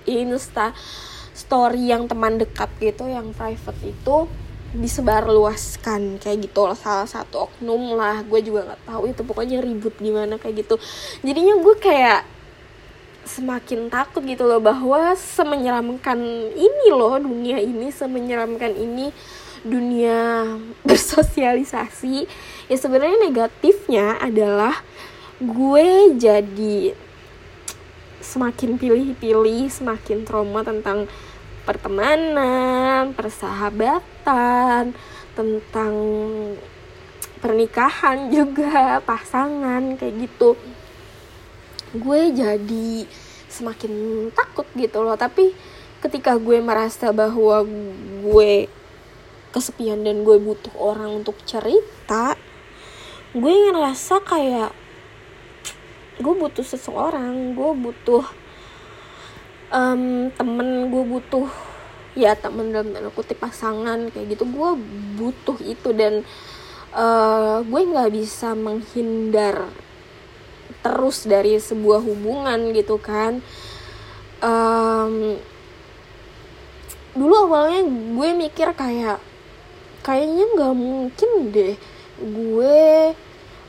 insta 0.06 0.66
story 1.34 1.90
yang 1.90 2.06
teman 2.06 2.38
dekat 2.38 2.70
gitu 2.78 3.10
yang 3.10 3.34
private 3.34 3.80
itu 3.82 4.30
disebarluaskan 4.74 6.22
kayak 6.22 6.50
gitu 6.50 6.70
loh 6.70 6.78
salah 6.78 7.10
satu 7.10 7.50
oknum 7.50 7.98
lah 7.98 8.22
gue 8.22 8.40
juga 8.46 8.70
nggak 8.70 8.82
tahu 8.86 9.04
itu 9.10 9.22
pokoknya 9.26 9.58
ribut 9.66 9.96
gimana 9.98 10.38
kayak 10.38 10.66
gitu. 10.66 10.76
Jadinya 11.26 11.58
gue 11.58 11.76
kayak 11.78 12.22
semakin 13.30 13.94
takut 13.94 14.26
gitu 14.26 14.46
loh 14.46 14.58
bahwa 14.58 15.14
semenyeramkan 15.14 16.18
ini 16.54 16.88
loh 16.90 17.22
dunia 17.22 17.62
ini 17.62 17.94
semenyeramkan 17.94 18.74
ini 18.74 19.14
dunia 19.62 20.46
bersosialisasi 20.88 22.26
ya 22.72 22.78
sebenarnya 22.78 23.30
negatifnya 23.30 24.18
adalah 24.18 24.82
gue 25.38 26.18
jadi 26.18 26.98
semakin 28.20 28.76
pilih-pilih 28.76 29.72
semakin 29.72 30.28
trauma 30.28 30.66
tentang 30.66 31.08
pertemanan, 31.70 33.14
persahabatan, 33.14 34.98
tentang 35.38 35.94
pernikahan 37.38 38.28
juga, 38.36 38.98
pasangan 39.06 39.94
kayak 39.94 40.26
gitu. 40.26 40.58
Gue 41.94 42.34
jadi 42.34 43.06
semakin 43.50 43.94
takut 44.34 44.66
gitu 44.74 45.06
loh, 45.06 45.14
tapi 45.14 45.54
ketika 46.02 46.42
gue 46.42 46.58
merasa 46.58 47.14
bahwa 47.14 47.62
gue 48.26 48.72
kesepian 49.54 50.02
dan 50.06 50.22
gue 50.22 50.38
butuh 50.38 50.74
orang 50.78 51.22
untuk 51.22 51.36
cerita 51.44 52.38
gue 53.30 53.54
ngerasa 53.70 54.22
kayak 54.26 54.72
gue 56.22 56.34
butuh 56.34 56.66
seseorang 56.66 57.54
gue 57.58 57.72
butuh 57.78 58.26
um, 59.74 60.30
temen 60.34 60.90
gue 60.90 61.04
butuh 61.06 61.50
ya 62.18 62.34
temen 62.34 62.74
dalam 62.74 62.92
tanda 62.92 63.10
kutip 63.14 63.40
pasangan 63.40 64.10
kayak 64.12 64.38
gitu. 64.38 64.44
Gue 64.50 64.78
butuh 65.18 65.58
itu 65.66 65.90
dan 65.94 66.26
uh, 66.94 67.62
gue 67.64 67.82
nggak 67.82 68.12
bisa 68.14 68.54
menghindar 68.58 69.70
terus 70.80 71.26
dari 71.28 71.58
sebuah 71.58 72.02
hubungan 72.02 72.74
gitu 72.74 72.98
kan. 73.02 73.42
Um, 74.40 75.36
dulu 77.18 77.36
awalnya 77.50 77.84
gue 77.90 78.30
mikir 78.38 78.72
kayak 78.78 79.20
kayaknya 80.06 80.46
nggak 80.56 80.76
mungkin 80.78 81.30
deh 81.52 81.76
gue 82.20 82.80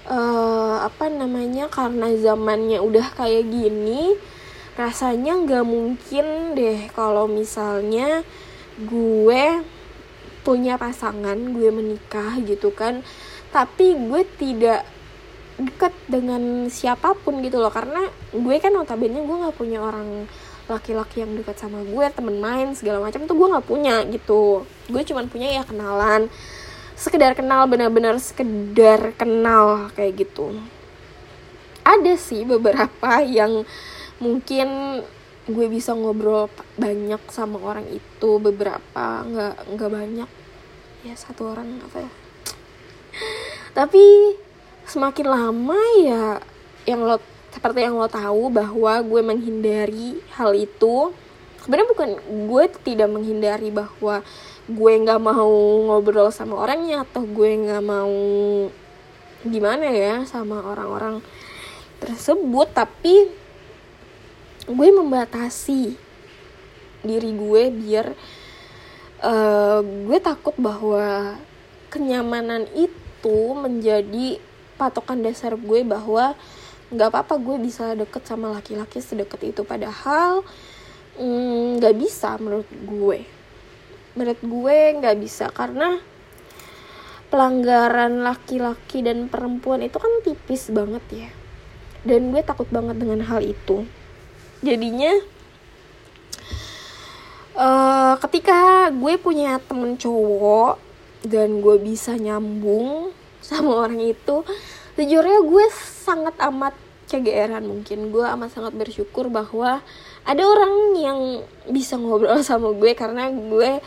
uh, 0.07 0.76
apa 0.86 1.07
namanya 1.11 1.66
karena 1.66 2.14
zamannya 2.14 2.78
udah 2.78 3.07
kayak 3.18 3.51
gini 3.51 4.14
rasanya 4.79 5.35
nggak 5.39 5.66
mungkin 5.66 6.55
deh 6.55 6.91
kalau 6.95 7.27
misalnya 7.27 8.23
gue 8.81 9.62
punya 10.41 10.81
pasangan 10.81 11.37
gue 11.37 11.68
menikah 11.68 12.41
gitu 12.45 12.73
kan. 12.73 13.05
Tapi 13.51 13.99
gue 13.99 14.23
tidak 14.39 14.87
dekat 15.61 15.93
dengan 16.09 16.71
siapa 16.73 17.12
pun 17.18 17.43
gitu 17.45 17.61
loh. 17.61 17.73
Karena 17.73 18.07
gue 18.33 18.57
kan 18.62 18.73
notabene 18.73 19.21
gue 19.21 19.37
nggak 19.37 19.57
punya 19.59 19.83
orang 19.85 20.25
laki-laki 20.71 21.27
yang 21.27 21.35
dekat 21.35 21.59
sama 21.59 21.83
gue 21.83 22.05
temen 22.14 22.39
main 22.39 22.71
segala 22.79 23.03
macam 23.03 23.27
tuh 23.27 23.35
gue 23.35 23.49
nggak 23.51 23.66
punya 23.66 24.07
gitu. 24.07 24.64
Gue 24.87 25.03
cuman 25.03 25.27
punya 25.27 25.51
ya 25.51 25.62
kenalan. 25.66 26.31
Sekedar 26.95 27.35
kenal 27.35 27.66
benar-benar 27.66 28.16
sekedar 28.23 29.12
kenal 29.18 29.91
kayak 29.99 30.25
gitu. 30.25 30.57
Ada 31.83 32.14
sih 32.16 32.47
beberapa 32.47 33.25
yang 33.25 33.66
mungkin 34.21 35.01
gue 35.51 35.66
bisa 35.66 35.97
ngobrol 35.97 36.47
banyak 36.77 37.18
sama 37.33 37.59
orang 37.59 37.89
itu 37.91 38.31
beberapa 38.39 39.25
nggak 39.25 39.57
nggak 39.75 39.91
banyak. 39.91 40.31
Ya 41.03 41.14
satu 41.16 41.57
orang 41.57 41.81
apa 41.81 42.05
ya? 42.05 42.12
Tapi 43.79 44.05
semakin 44.85 45.27
lama 45.27 45.81
ya 46.05 46.27
yang 46.85 47.03
lo 47.03 47.18
seperti 47.51 47.83
yang 47.83 47.99
lo 47.99 48.07
tahu 48.07 48.53
bahwa 48.53 49.03
gue 49.03 49.21
menghindari 49.27 50.23
hal 50.39 50.55
itu 50.55 51.11
sebenarnya 51.62 51.89
bukan 51.93 52.11
gue 52.47 52.64
tidak 52.87 53.09
menghindari 53.11 53.68
bahwa 53.75 54.23
gue 54.71 54.93
nggak 55.03 55.21
mau 55.21 55.51
ngobrol 55.91 56.31
sama 56.31 56.62
orangnya 56.62 57.03
atau 57.03 57.27
gue 57.27 57.51
nggak 57.66 57.85
mau 57.85 58.14
gimana 59.47 59.87
ya 59.89 60.23
sama 60.29 60.62
orang-orang 60.62 61.25
tersebut 62.01 62.71
tapi 62.73 63.29
gue 64.71 64.89
membatasi 64.95 65.99
diri 67.01 67.31
gue 67.33 67.62
biar 67.73 68.07
uh, 69.25 69.81
gue 69.83 70.18
takut 70.21 70.55
bahwa 70.57 71.37
kenyamanan 71.91 72.68
itu 72.77 73.39
menjadi 73.57 74.39
patokan 74.79 75.21
dasar 75.21 75.59
gue 75.59 75.85
bahwa 75.85 76.33
nggak 76.91 77.09
apa-apa 77.12 77.35
gue 77.39 77.57
bisa 77.62 77.95
deket 77.95 78.23
sama 78.27 78.51
laki-laki 78.55 78.99
sedekat 78.99 79.55
itu. 79.55 79.62
Padahal 79.62 80.43
mm, 81.18 81.79
nggak 81.79 81.95
mm, 81.95 82.01
bisa 82.01 82.39
menurut 82.41 82.71
gue. 82.71 83.18
Menurut 84.16 84.41
gue 84.43 84.79
nggak 84.99 85.16
bisa 85.21 85.53
karena 85.53 86.01
pelanggaran 87.31 88.27
laki-laki 88.27 89.07
dan 89.07 89.31
perempuan 89.31 89.87
itu 89.87 89.99
kan 90.03 90.11
tipis 90.27 90.71
banget 90.73 91.05
ya. 91.12 91.31
Dan 92.03 92.33
gue 92.33 92.43
takut 92.43 92.66
banget 92.73 92.97
dengan 92.97 93.23
hal 93.29 93.45
itu 93.45 93.85
jadinya 94.61 95.12
uh, 97.56 98.14
ketika 98.28 98.88
gue 98.92 99.14
punya 99.20 99.61
temen 99.61 99.96
cowok 99.96 100.80
dan 101.24 101.61
gue 101.61 101.76
bisa 101.80 102.16
nyambung 102.16 103.12
sama 103.44 103.88
orang 103.88 104.00
itu 104.00 104.44
sejujurnya 104.96 105.40
gue 105.44 105.64
sangat 105.72 106.36
amat 106.52 106.74
CGR-an 107.11 107.66
mungkin. 107.66 108.14
Gue 108.14 108.22
amat 108.22 108.54
sangat 108.54 108.76
bersyukur 108.78 109.26
bahwa 109.26 109.82
ada 110.22 110.42
orang 110.46 110.94
yang 110.94 111.18
bisa 111.66 111.98
ngobrol 111.98 112.38
sama 112.46 112.70
gue 112.70 112.94
karena 112.94 113.26
gue 113.32 113.82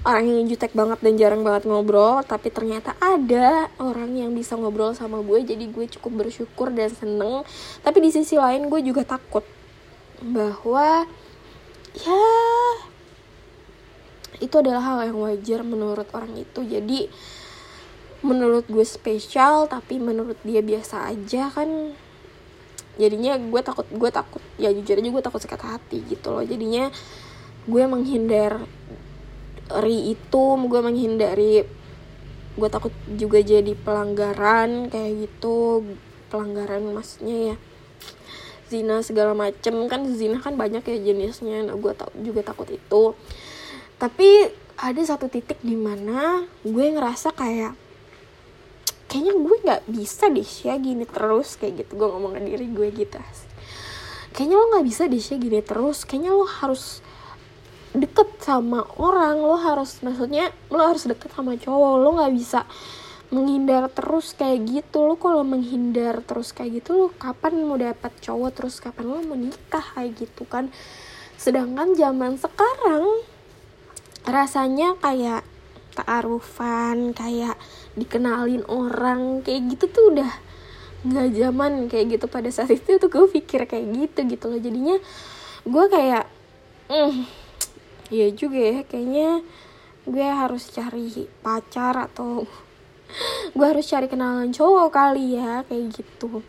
orang 0.00 0.24
yang 0.24 0.48
jutek 0.48 0.72
banget 0.72 0.98
dan 1.04 1.14
jarang 1.20 1.44
banget 1.44 1.68
ngobrol 1.68 2.24
tapi 2.24 2.48
ternyata 2.48 2.96
ada 3.04 3.68
orang 3.76 4.16
yang 4.16 4.32
bisa 4.34 4.58
ngobrol 4.58 4.96
sama 4.96 5.22
gue. 5.22 5.46
Jadi 5.46 5.70
gue 5.70 5.86
cukup 6.00 6.26
bersyukur 6.26 6.74
dan 6.74 6.90
seneng. 6.90 7.46
Tapi 7.86 7.98
di 8.02 8.10
sisi 8.10 8.34
lain 8.34 8.66
gue 8.66 8.80
juga 8.82 9.06
takut 9.06 9.46
bahwa 10.20 11.08
ya 11.96 12.22
itu 14.40 14.54
adalah 14.56 14.80
hal 14.80 14.98
yang 15.12 15.18
wajar 15.20 15.60
menurut 15.64 16.08
orang 16.16 16.32
itu. 16.36 16.64
Jadi 16.64 17.08
menurut 18.20 18.68
gue 18.68 18.84
spesial 18.84 19.68
tapi 19.68 19.96
menurut 19.96 20.36
dia 20.44 20.60
biasa 20.60 21.08
aja 21.08 21.48
kan 21.48 21.96
jadinya 23.00 23.40
gue 23.40 23.60
takut 23.64 23.88
gue 23.88 24.10
takut 24.12 24.44
ya 24.60 24.68
jujur 24.68 25.00
aja 25.00 25.08
gue 25.08 25.24
takut 25.24 25.40
sakit 25.40 25.62
hati 25.64 25.98
gitu 26.08 26.32
loh. 26.32 26.44
Jadinya 26.44 26.92
gue 27.68 27.84
menghindar 27.84 28.64
ri 29.80 30.16
itu 30.16 30.44
gue 30.66 30.80
menghindari 30.82 31.62
gue 32.58 32.68
takut 32.68 32.90
juga 33.14 33.38
jadi 33.38 33.72
pelanggaran 33.78 34.90
kayak 34.90 35.30
gitu 35.30 35.86
pelanggaran 36.28 36.90
maksudnya 36.90 37.54
ya 37.54 37.56
zina 38.70 39.02
segala 39.02 39.34
macem. 39.34 39.74
Kan 39.90 40.06
zina 40.14 40.38
kan 40.38 40.54
banyak 40.54 40.80
ya 40.86 40.96
jenisnya. 41.10 41.66
Nah 41.66 41.76
gue 41.76 41.92
tau 41.92 42.08
juga 42.22 42.46
takut 42.46 42.70
itu. 42.70 43.18
Tapi 43.98 44.48
ada 44.80 45.02
satu 45.04 45.28
titik 45.28 45.60
di 45.60 45.76
mana 45.76 46.46
gue 46.64 46.86
ngerasa 46.94 47.36
kayak 47.36 47.76
kayaknya 49.10 49.34
gue 49.36 49.56
nggak 49.66 49.82
bisa 49.90 50.30
deh 50.30 50.46
sih 50.46 50.70
gini 50.78 51.04
terus 51.04 51.58
kayak 51.58 51.84
gitu. 51.84 51.98
Gue 51.98 52.08
ngomong 52.08 52.38
ke 52.38 52.40
diri 52.46 52.66
gue 52.70 52.88
gitu 52.94 53.18
kayaknya 54.30 54.56
lo 54.56 54.66
nggak 54.72 54.86
bisa 54.86 55.02
deh 55.10 55.20
sih 55.20 55.36
gini 55.36 55.60
terus. 55.60 56.06
Kayaknya 56.06 56.32
lo 56.32 56.46
harus 56.46 57.02
deket 57.92 58.28
sama 58.40 58.86
orang. 58.96 59.42
Lo 59.42 59.58
harus 59.58 59.98
maksudnya 60.00 60.54
lo 60.70 60.80
harus 60.80 61.04
deket 61.04 61.28
sama 61.34 61.58
cowok. 61.58 61.94
Lo 62.00 62.08
nggak 62.16 62.32
bisa 62.32 62.64
menghindar 63.30 63.86
terus 63.90 64.34
kayak 64.34 64.66
gitu. 64.66 65.06
Lo 65.06 65.14
kalau 65.14 65.46
menghindar 65.46 66.22
terus 66.26 66.50
kayak 66.50 66.82
gitu 66.82 66.90
lo 66.94 67.08
kapan 67.14 67.62
mau 67.62 67.78
dapat 67.78 68.12
cowok? 68.18 68.50
Terus 68.58 68.82
kapan 68.82 69.06
lo 69.06 69.22
mau 69.22 69.38
nikah? 69.38 69.82
Kayak 69.94 70.26
gitu 70.26 70.42
kan. 70.50 70.68
Sedangkan 71.38 71.94
zaman 71.94 72.36
sekarang 72.36 73.24
rasanya 74.26 74.98
kayak 75.00 75.46
taarufan 75.96 77.16
kayak 77.16 77.58
dikenalin 77.98 78.62
orang 78.70 79.42
kayak 79.42 79.74
gitu 79.74 79.90
tuh 79.90 80.04
udah 80.14 80.30
nggak 81.06 81.28
zaman 81.38 81.72
kayak 81.86 82.18
gitu. 82.18 82.26
Pada 82.26 82.50
saat 82.50 82.74
itu 82.74 82.98
tuh 82.98 83.08
gue 83.08 83.30
pikir 83.30 83.64
kayak 83.70 83.86
gitu 83.94 84.20
gitu 84.26 84.44
loh. 84.50 84.58
Jadinya 84.58 84.98
gue 85.64 85.84
kayak 85.86 86.26
mm, 86.90 87.14
iya 88.10 88.26
juga 88.34 88.58
ya. 88.58 88.78
Kayaknya 88.82 89.30
gue 90.10 90.26
harus 90.26 90.66
cari 90.74 91.30
pacar 91.46 92.10
atau 92.10 92.42
gue 93.56 93.66
harus 93.66 93.86
cari 93.86 94.06
kenalan 94.06 94.54
cowok 94.54 94.88
kali 94.92 95.36
ya 95.38 95.66
kayak 95.66 95.94
gitu. 95.94 96.42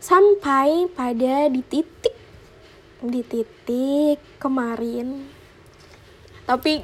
Sampai 0.00 0.88
pada 0.92 1.46
di 1.48 1.62
titik 1.64 2.16
di 3.00 3.20
titik 3.24 4.20
kemarin. 4.40 5.28
Tapi 6.44 6.82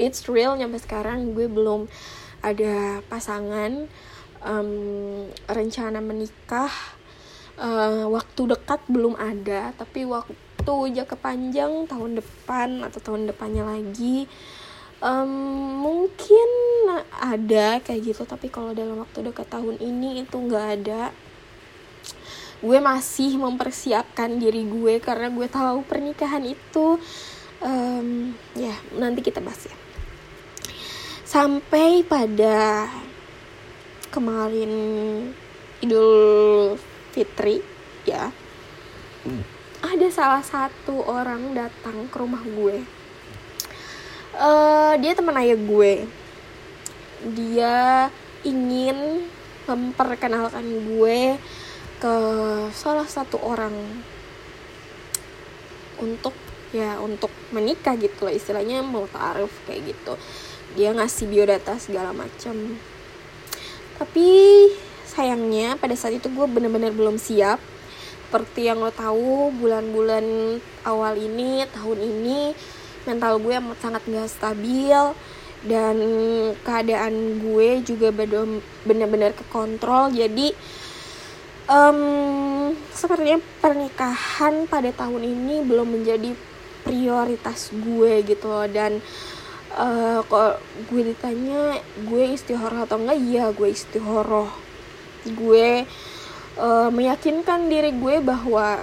it's 0.00 0.24
real 0.30 0.56
nyampe 0.56 0.80
sekarang 0.80 1.36
gue 1.36 1.50
belum 1.50 1.90
ada 2.40 3.04
pasangan 3.08 3.88
um, 4.44 5.28
rencana 5.50 6.00
menikah. 6.00 6.72
Uh, 7.60 8.08
waktu 8.08 8.56
dekat 8.56 8.80
belum 8.88 9.20
ada 9.20 9.76
tapi 9.76 10.08
waktu 10.08 10.96
jangka 10.96 11.12
panjang 11.20 11.84
tahun 11.84 12.16
depan 12.16 12.80
atau 12.88 13.04
tahun 13.04 13.28
depannya 13.28 13.68
lagi 13.68 14.24
um, 15.00 15.32
mungkin 15.80 16.48
ada 17.20 17.80
kayak 17.80 18.00
gitu 18.14 18.22
tapi 18.24 18.48
kalau 18.52 18.72
dalam 18.72 19.00
waktu 19.00 19.24
dekat 19.26 19.48
tahun 19.48 19.76
ini 19.80 20.24
itu 20.24 20.36
nggak 20.36 20.66
ada. 20.80 21.02
Gue 22.60 22.76
masih 22.76 23.40
mempersiapkan 23.40 24.36
diri 24.36 24.68
gue 24.68 25.00
karena 25.00 25.32
gue 25.32 25.48
tahu 25.48 25.80
pernikahan 25.88 26.44
itu 26.44 27.00
um, 27.64 28.36
ya 28.52 28.76
nanti 28.96 29.24
kita 29.24 29.40
bahas 29.40 29.64
ya. 29.64 29.76
Sampai 31.24 32.04
pada 32.04 32.90
kemarin 34.10 34.72
Idul 35.80 36.76
Fitri 37.14 37.62
ya 38.04 38.28
ada 39.80 40.08
salah 40.12 40.44
satu 40.44 41.04
orang 41.08 41.56
datang 41.56 42.10
ke 42.10 42.16
rumah 42.20 42.42
gue 42.44 42.99
uh, 44.36 44.94
dia 45.00 45.12
teman 45.16 45.36
ayah 45.40 45.58
gue. 45.58 45.92
Dia 47.34 48.08
ingin 48.46 49.26
memperkenalkan 49.68 50.64
gue 50.64 51.36
ke 52.00 52.16
salah 52.72 53.04
satu 53.04 53.36
orang 53.44 53.76
untuk 56.00 56.32
ya 56.72 56.96
untuk 57.02 57.28
menikah 57.52 57.92
gitu 57.98 58.24
loh 58.24 58.32
istilahnya 58.32 58.80
mau 58.80 59.04
taruh 59.10 59.50
kayak 59.68 59.94
gitu. 59.94 60.14
Dia 60.78 60.94
ngasih 60.96 61.26
biodata 61.28 61.76
segala 61.76 62.14
macam. 62.14 62.78
Tapi 64.00 64.28
sayangnya 65.04 65.76
pada 65.76 65.92
saat 65.98 66.16
itu 66.16 66.30
gue 66.32 66.46
bener-bener 66.48 66.94
belum 66.94 67.20
siap. 67.20 67.60
Seperti 68.30 68.70
yang 68.70 68.78
lo 68.78 68.94
tahu 68.94 69.50
bulan-bulan 69.58 70.22
awal 70.86 71.18
ini 71.18 71.66
tahun 71.74 71.98
ini 71.98 72.54
mental 73.08 73.40
gue 73.40 73.56
sangat 73.80 74.02
gak 74.04 74.28
stabil 74.28 75.00
dan 75.60 75.96
keadaan 76.64 77.44
gue 77.44 77.84
juga 77.84 78.08
bener-bener 78.84 79.36
ke 79.36 79.44
kontrol 79.52 80.08
jadi 80.08 80.56
um, 81.70 82.74
sepertinya 82.90 83.38
pernikahan 83.62 84.66
pada 84.66 84.90
tahun 84.90 85.22
ini 85.22 85.62
belum 85.64 86.00
menjadi 86.00 86.34
prioritas 86.82 87.70
gue 87.70 88.26
gitu 88.26 88.50
loh. 88.50 88.66
Dan 88.66 88.98
uh, 89.78 90.20
kalau 90.26 90.58
gue 90.90 91.02
ditanya 91.14 91.78
gue 92.04 92.24
istihoroh 92.34 92.84
atau 92.84 92.98
enggak? 92.98 93.18
Iya 93.22 93.44
gue 93.54 93.68
istihoroh. 93.70 94.50
Gue 95.38 95.86
uh, 96.58 96.88
meyakinkan 96.90 97.70
diri 97.70 97.94
gue 97.94 98.18
bahwa 98.18 98.82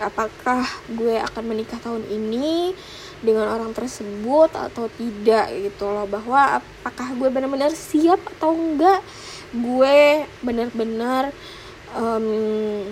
apakah 0.00 0.64
gue 0.96 1.20
akan 1.20 1.44
menikah 1.44 1.76
tahun 1.76 2.08
ini 2.08 2.72
dengan 3.20 3.52
orang 3.52 3.72
tersebut 3.76 4.50
atau 4.52 4.88
tidak 4.96 5.48
gitu 5.52 5.84
loh. 5.88 6.08
Bahwa 6.08 6.60
apakah 6.60 7.12
gue 7.16 7.28
benar-benar 7.28 7.72
siap 7.72 8.20
atau 8.36 8.56
enggak? 8.56 9.00
Gue 9.50 10.24
benar-benar 10.44 11.34
um, 11.96 12.86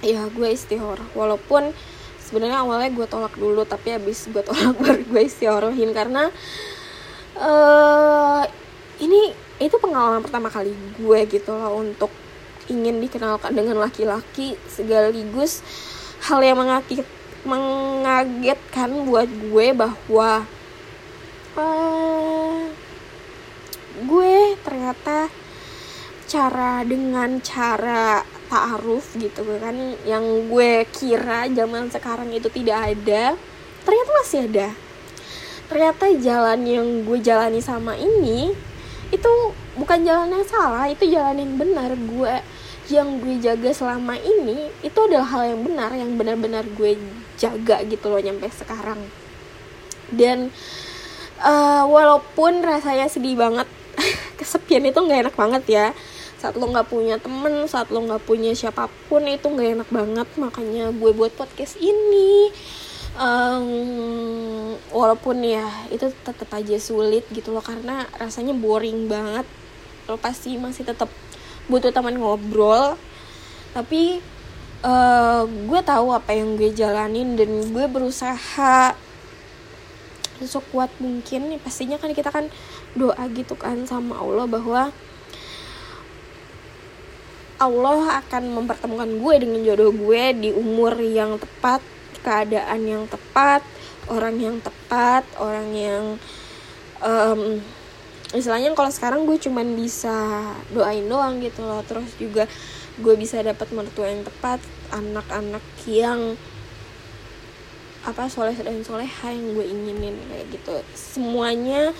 ya 0.00 0.24
gue 0.32 0.48
istihoroh 0.48 1.06
walaupun 1.12 1.76
sebenarnya 2.18 2.64
awalnya 2.64 2.88
gue 2.94 3.06
tolak 3.06 3.34
dulu 3.36 3.68
tapi 3.68 3.92
habis 3.92 4.26
gue 4.32 4.40
tolak 4.40 4.74
baru 4.82 5.02
gue 5.04 5.22
istihorohin 5.28 5.92
karena 5.92 6.32
uh, 7.36 8.42
ini 9.00 9.36
itu 9.60 9.76
pengalaman 9.76 10.24
pertama 10.24 10.48
kali 10.48 10.72
gue 10.96 11.18
gitu 11.28 11.52
loh 11.52 11.76
untuk 11.76 12.08
ingin 12.70 13.02
dikenalkan 13.02 13.52
dengan 13.52 13.82
laki-laki 13.82 14.54
sekaligus 14.70 15.60
hal 16.20 16.40
yang 16.44 16.60
mengakit, 16.60 17.02
mengagetkan 17.44 19.08
buat 19.08 19.28
gue 19.28 19.66
bahwa 19.72 20.44
uh, 21.56 22.68
gue 24.00 24.34
ternyata 24.60 25.32
cara 26.30 26.86
dengan 26.86 27.42
cara 27.42 28.22
ta'aruf 28.50 29.18
gitu 29.18 29.42
kan 29.58 29.74
yang 30.06 30.50
gue 30.50 30.86
kira 30.90 31.50
zaman 31.50 31.90
sekarang 31.90 32.30
itu 32.30 32.46
tidak 32.50 32.94
ada 32.94 33.34
ternyata 33.82 34.10
masih 34.20 34.40
ada. 34.46 34.68
Ternyata 35.70 36.04
jalan 36.18 36.60
yang 36.66 36.86
gue 37.06 37.18
jalani 37.22 37.62
sama 37.62 37.94
ini 37.94 38.50
itu 39.10 39.32
bukan 39.78 40.02
jalan 40.02 40.34
yang 40.34 40.46
salah 40.46 40.86
itu 40.90 41.06
jalan 41.10 41.38
yang 41.38 41.54
benar. 41.58 41.94
Gue 41.94 42.34
yang 42.90 43.22
gue 43.22 43.38
jaga 43.38 43.70
selama 43.70 44.18
ini 44.18 44.66
itu 44.82 44.98
adalah 44.98 45.30
hal 45.30 45.54
yang 45.54 45.62
benar 45.62 45.90
yang 45.94 46.10
benar-benar 46.18 46.66
gue 46.74 46.98
jaga 47.40 47.80
gitu 47.88 48.12
loh 48.12 48.20
nyampe 48.20 48.52
sekarang. 48.52 49.00
Dan 50.12 50.52
uh, 51.40 51.88
walaupun 51.88 52.60
rasanya 52.60 53.08
sedih 53.08 53.40
banget 53.40 53.66
kesepian 54.38 54.84
itu 54.84 55.00
nggak 55.00 55.28
enak 55.28 55.36
banget 55.36 55.64
ya. 55.66 55.86
Saat 56.36 56.56
lo 56.56 56.68
nggak 56.68 56.88
punya 56.88 57.16
temen 57.16 57.64
saat 57.68 57.88
lo 57.88 58.00
nggak 58.04 58.24
punya 58.24 58.52
siapa 58.52 58.88
pun 59.08 59.24
itu 59.24 59.48
nggak 59.48 59.80
enak 59.80 59.88
banget. 59.88 60.28
Makanya 60.36 60.92
gue 60.92 61.10
buat 61.16 61.32
podcast 61.32 61.80
ini. 61.80 62.52
Um, 63.20 64.78
walaupun 64.94 65.42
ya 65.42 65.66
itu 65.90 66.08
tetap 66.22 66.46
aja 66.54 66.78
sulit 66.78 67.26
gitu 67.34 67.50
loh 67.50 67.64
karena 67.64 68.04
rasanya 68.20 68.52
boring 68.52 69.08
banget. 69.08 69.48
Lo 70.06 70.20
pasti 70.20 70.56
masih 70.60 70.84
tetap 70.84 71.08
butuh 71.68 71.92
teman 71.92 72.16
ngobrol. 72.16 72.96
Tapi 73.70 74.18
uh, 74.84 75.44
gue 75.46 75.80
tahu 75.84 76.12
apa 76.12 76.32
yang 76.32 76.56
gue 76.56 76.72
jalanin 76.72 77.36
dan 77.36 77.50
gue 77.70 77.86
berusaha 77.88 78.96
sekuat 80.40 80.88
mungkin. 80.98 81.56
Ya 81.56 81.58
pastinya 81.60 81.96
kan 82.00 82.16
kita 82.16 82.32
kan 82.32 82.48
doa 82.96 83.20
gitu 83.32 83.54
kan 83.54 83.84
sama 83.84 84.18
Allah 84.18 84.46
bahwa 84.48 84.82
Allah 87.60 88.24
akan 88.24 88.56
mempertemukan 88.56 89.10
gue 89.20 89.34
dengan 89.36 89.60
jodoh 89.68 89.92
gue 89.92 90.22
di 90.32 90.50
umur 90.56 90.96
yang 90.96 91.36
tepat 91.36 91.84
keadaan 92.24 92.80
yang 92.88 93.04
tepat 93.04 93.60
orang 94.08 94.36
yang 94.40 94.56
tepat 94.64 95.28
orang 95.36 95.68
yang 95.76 96.04
um, 97.04 97.60
istilahnya 98.30 98.70
kalau 98.78 98.90
sekarang 98.94 99.26
gue 99.26 99.36
cuman 99.38 99.74
bisa 99.74 100.14
doain 100.70 101.06
doang 101.06 101.42
gitu 101.42 101.66
loh. 101.66 101.82
Terus 101.86 102.10
juga 102.18 102.46
gue 103.00 103.14
bisa 103.18 103.42
dapat 103.42 103.70
mertua 103.74 104.12
yang 104.12 104.22
tepat 104.22 104.60
anak-anak 104.94 105.64
yang 105.86 106.36
apa 108.00 108.32
soleh 108.32 108.56
dan 108.56 108.80
soleha 108.80 109.28
yang 109.28 109.54
gue 109.54 109.66
inginin 109.66 110.16
kayak 110.30 110.46
gitu. 110.54 110.74
Semuanya 110.96 111.92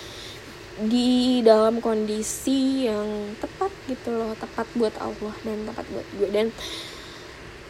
di 0.81 1.43
dalam 1.45 1.83
kondisi 1.83 2.87
yang 2.87 3.35
tepat 3.37 3.71
gitu 3.91 4.15
loh. 4.15 4.31
Tepat 4.39 4.67
buat 4.77 4.95
Allah 5.03 5.35
dan 5.43 5.67
tepat 5.67 5.85
buat 5.91 6.07
gue. 6.15 6.29
Dan 6.31 6.47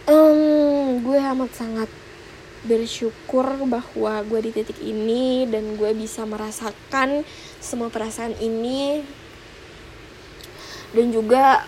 um, 0.05 1.01
gue 1.01 1.19
amat 1.19 1.51
sangat 1.55 1.89
bersyukur 2.61 3.45
bahwa 3.65 4.21
gue 4.21 4.39
di 4.45 4.51
titik 4.53 4.77
ini 4.81 5.49
dan 5.49 5.77
gue 5.77 5.91
bisa 5.97 6.25
merasakan 6.25 7.25
semua 7.57 7.89
perasaan 7.89 8.37
ini. 8.37 9.01
Dan 10.91 11.09
juga 11.09 11.65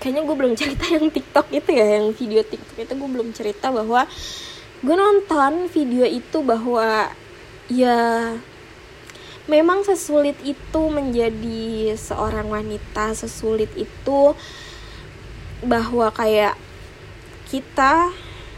kayaknya 0.00 0.22
gue 0.22 0.36
belum 0.36 0.54
cerita 0.54 0.84
yang 0.96 1.08
TikTok 1.10 1.46
itu 1.52 1.70
ya 1.74 1.86
yang 2.00 2.12
video 2.12 2.42
TikTok 2.44 2.76
itu 2.78 2.92
gue 2.94 3.10
belum 3.10 3.28
cerita 3.32 3.72
bahwa 3.72 4.04
gue 4.84 4.96
nonton 4.96 5.72
video 5.72 6.04
itu 6.04 6.38
bahwa 6.44 7.10
ya 7.66 8.36
memang 9.46 9.86
sesulit 9.86 10.36
itu 10.42 10.82
menjadi 10.90 11.94
seorang 11.94 12.50
wanita 12.50 13.14
sesulit 13.14 13.70
itu 13.78 14.34
bahwa 15.64 16.10
kayak 16.12 16.58
kita 17.46 18.10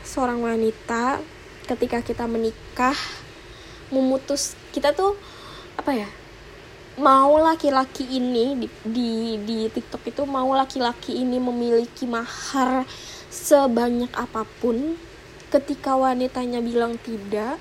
seorang 0.03 0.41
wanita 0.41 1.21
ketika 1.69 2.01
kita 2.01 2.25
menikah 2.25 2.97
memutus 3.93 4.57
kita 4.73 4.97
tuh 4.97 5.12
apa 5.77 5.93
ya 5.93 6.09
mau 6.99 7.39
laki-laki 7.39 8.03
ini 8.19 8.59
di, 8.59 8.69
di 8.83 9.11
di 9.47 9.59
TikTok 9.71 10.03
itu 10.11 10.23
mau 10.27 10.51
laki-laki 10.51 11.14
ini 11.23 11.39
memiliki 11.39 12.09
mahar 12.11 12.83
sebanyak 13.31 14.11
apa 14.19 14.43
pun 14.59 14.99
ketika 15.49 15.95
wanitanya 15.95 16.59
bilang 16.59 16.99
tidak 17.01 17.57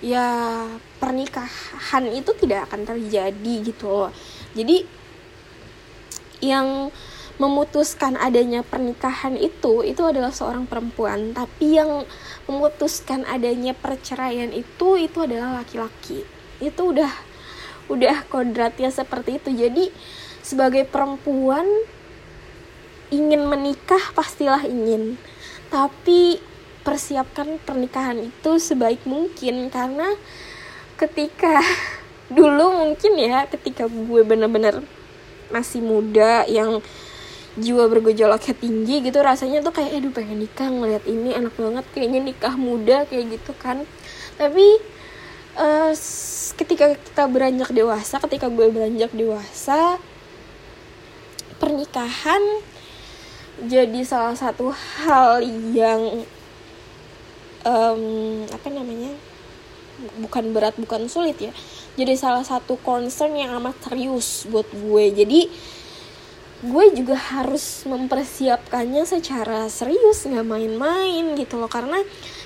ya 0.00 0.64
pernikahan 0.96 2.08
itu 2.08 2.32
tidak 2.40 2.68
akan 2.68 2.88
terjadi 2.88 3.54
gitu 3.66 3.86
loh. 3.88 4.12
Jadi 4.56 4.84
yang 6.40 6.88
memutuskan 7.36 8.16
adanya 8.16 8.64
pernikahan 8.64 9.36
itu 9.36 9.84
itu 9.84 10.02
adalah 10.04 10.32
seorang 10.32 10.64
perempuan. 10.64 11.36
Tapi 11.36 11.76
yang 11.76 12.04
memutuskan 12.50 13.22
adanya 13.30 13.70
perceraian 13.78 14.50
itu 14.50 14.98
itu 14.98 15.22
adalah 15.22 15.62
laki-laki. 15.62 16.26
Itu 16.58 16.90
udah 16.90 17.10
udah 17.86 18.26
kodratnya 18.26 18.90
seperti 18.90 19.38
itu. 19.38 19.54
Jadi 19.54 19.94
sebagai 20.42 20.82
perempuan 20.90 21.64
ingin 23.14 23.46
menikah 23.46 24.02
pastilah 24.18 24.66
ingin. 24.66 25.14
Tapi 25.70 26.42
persiapkan 26.82 27.62
pernikahan 27.62 28.18
itu 28.18 28.58
sebaik 28.58 29.06
mungkin 29.06 29.70
karena 29.70 30.10
ketika 30.98 31.62
dulu 32.36 32.74
mungkin 32.82 33.14
ya 33.14 33.46
ketika 33.46 33.86
gue 33.86 34.22
bener-bener 34.26 34.82
masih 35.50 35.82
muda 35.82 36.46
yang 36.46 36.82
jiwa 37.58 37.90
bergejolaknya 37.90 38.54
tinggi 38.54 39.02
gitu 39.02 39.18
rasanya 39.18 39.58
tuh 39.64 39.74
kayak 39.74 39.98
aduh 39.98 40.12
pengen 40.14 40.38
nikah 40.46 40.70
ngeliat 40.70 41.02
ini 41.08 41.34
enak 41.34 41.54
banget 41.58 41.86
kayaknya 41.90 42.20
nikah 42.22 42.54
muda 42.54 43.08
kayak 43.10 43.38
gitu 43.38 43.52
kan. 43.58 43.82
Tapi 44.38 44.66
uh, 45.58 45.92
ketika 46.54 46.94
kita 46.94 47.24
beranjak 47.26 47.70
dewasa 47.74 48.22
ketika 48.22 48.46
gue 48.46 48.66
beranjak 48.70 49.10
dewasa 49.10 49.98
pernikahan 51.58 52.40
jadi 53.60 54.00
salah 54.06 54.36
satu 54.38 54.72
hal 54.72 55.44
yang 55.74 56.24
um, 57.66 58.02
apa 58.48 58.68
namanya 58.72 59.12
bukan 60.16 60.56
berat 60.56 60.72
bukan 60.80 61.04
sulit 61.12 61.36
ya 61.36 61.52
jadi 61.98 62.14
salah 62.14 62.46
satu 62.46 62.78
concern 62.80 63.34
yang 63.34 63.58
amat 63.58 63.76
serius 63.82 64.46
buat 64.46 64.64
gue. 64.70 65.04
Jadi 65.10 65.40
gue 66.60 66.84
juga 66.92 67.16
harus 67.16 67.88
mempersiapkannya 67.88 69.08
secara 69.08 69.66
serius 69.72 70.28
nggak 70.28 70.44
main-main 70.44 71.36
gitu 71.36 71.56
loh. 71.56 71.72
Karena 71.72 72.00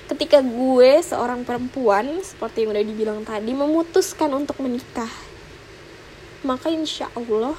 ketika 0.07 0.39
gue 0.39 1.03
seorang 1.03 1.43
perempuan 1.43 2.23
seperti 2.23 2.63
yang 2.63 2.75
udah 2.75 2.85
dibilang 2.85 3.19
tadi 3.27 3.51
memutuskan 3.51 4.31
untuk 4.31 4.61
menikah 4.61 5.09
maka 6.45 6.69
insya 6.69 7.09
Allah 7.17 7.57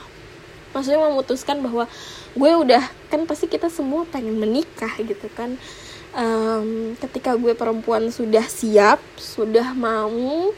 maksudnya 0.70 1.02
memutuskan 1.02 1.58
bahwa 1.58 1.90
gue 2.38 2.52
udah 2.54 2.86
kan 3.10 3.26
pasti 3.26 3.50
kita 3.50 3.66
semua 3.66 4.06
pengen 4.06 4.38
menikah 4.38 4.94
gitu 5.02 5.26
kan. 5.34 5.58
Um, 6.16 6.96
ketika 6.96 7.36
gue 7.36 7.52
perempuan 7.52 8.08
sudah 8.08 8.46
siap 8.48 8.96
sudah 9.20 9.76
mau 9.76 10.48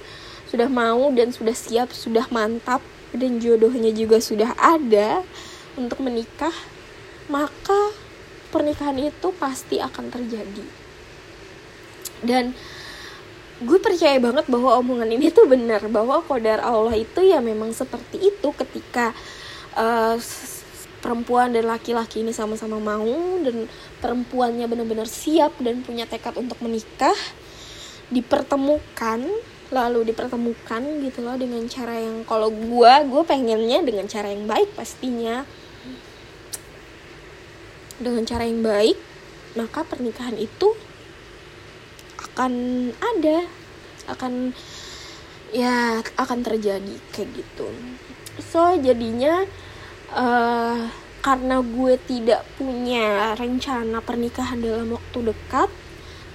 sudah 0.46 0.70
mau 0.70 1.11
dan 1.11 1.34
sudah 1.34 1.57
siap 1.57 1.90
sudah 1.90 2.30
mantap 2.30 2.78
dan 3.11 3.42
jodohnya 3.42 3.90
juga 3.90 4.22
sudah 4.22 4.55
ada 4.55 5.26
untuk 5.78 6.02
menikah 6.02 6.52
maka 7.30 7.94
pernikahan 8.50 8.98
itu 8.98 9.28
pasti 9.36 9.78
akan 9.78 10.10
terjadi. 10.10 10.64
Dan 12.24 12.56
gue 13.58 13.78
percaya 13.78 14.18
banget 14.18 14.46
bahwa 14.46 14.78
omongan 14.78 15.10
ini 15.14 15.30
tuh 15.30 15.46
benar 15.50 15.82
bahwa 15.90 16.22
kodar 16.22 16.62
Allah 16.62 16.94
itu 16.94 17.22
ya 17.26 17.42
memang 17.42 17.74
seperti 17.74 18.30
itu 18.34 18.48
ketika 18.54 19.10
uh, 19.74 20.14
perempuan 21.02 21.54
dan 21.54 21.66
laki-laki 21.66 22.22
ini 22.22 22.34
sama-sama 22.34 22.78
mau 22.78 23.14
dan 23.42 23.66
perempuannya 24.02 24.66
benar-benar 24.66 25.06
siap 25.06 25.58
dan 25.62 25.82
punya 25.82 26.06
tekad 26.06 26.34
untuk 26.38 26.58
menikah 26.62 27.14
dipertemukan 28.10 29.26
lalu 29.68 30.00
dipertemukan 30.10 30.80
gitu 31.04 31.20
loh 31.20 31.36
dengan 31.36 31.60
cara 31.68 32.00
yang 32.00 32.24
kalau 32.24 32.48
gue 32.48 32.92
gue 33.04 33.22
pengennya 33.26 33.84
dengan 33.84 34.08
cara 34.08 34.32
yang 34.32 34.48
baik 34.48 34.72
pastinya 34.72 35.44
dengan 37.99 38.22
cara 38.26 38.46
yang 38.46 38.62
baik 38.62 38.96
maka 39.59 39.82
pernikahan 39.82 40.38
itu 40.38 40.74
akan 42.18 42.53
ada 42.99 43.46
akan 44.09 44.55
ya 45.51 45.99
akan 46.16 46.38
terjadi 46.44 46.94
kayak 47.11 47.42
gitu. 47.42 47.68
So 48.38 48.78
jadinya 48.78 49.42
uh, 50.14 50.86
karena 51.18 51.59
gue 51.59 51.99
tidak 52.07 52.46
punya 52.55 53.34
rencana 53.34 53.99
pernikahan 53.99 54.62
dalam 54.62 54.94
waktu 54.94 55.34
dekat 55.34 55.70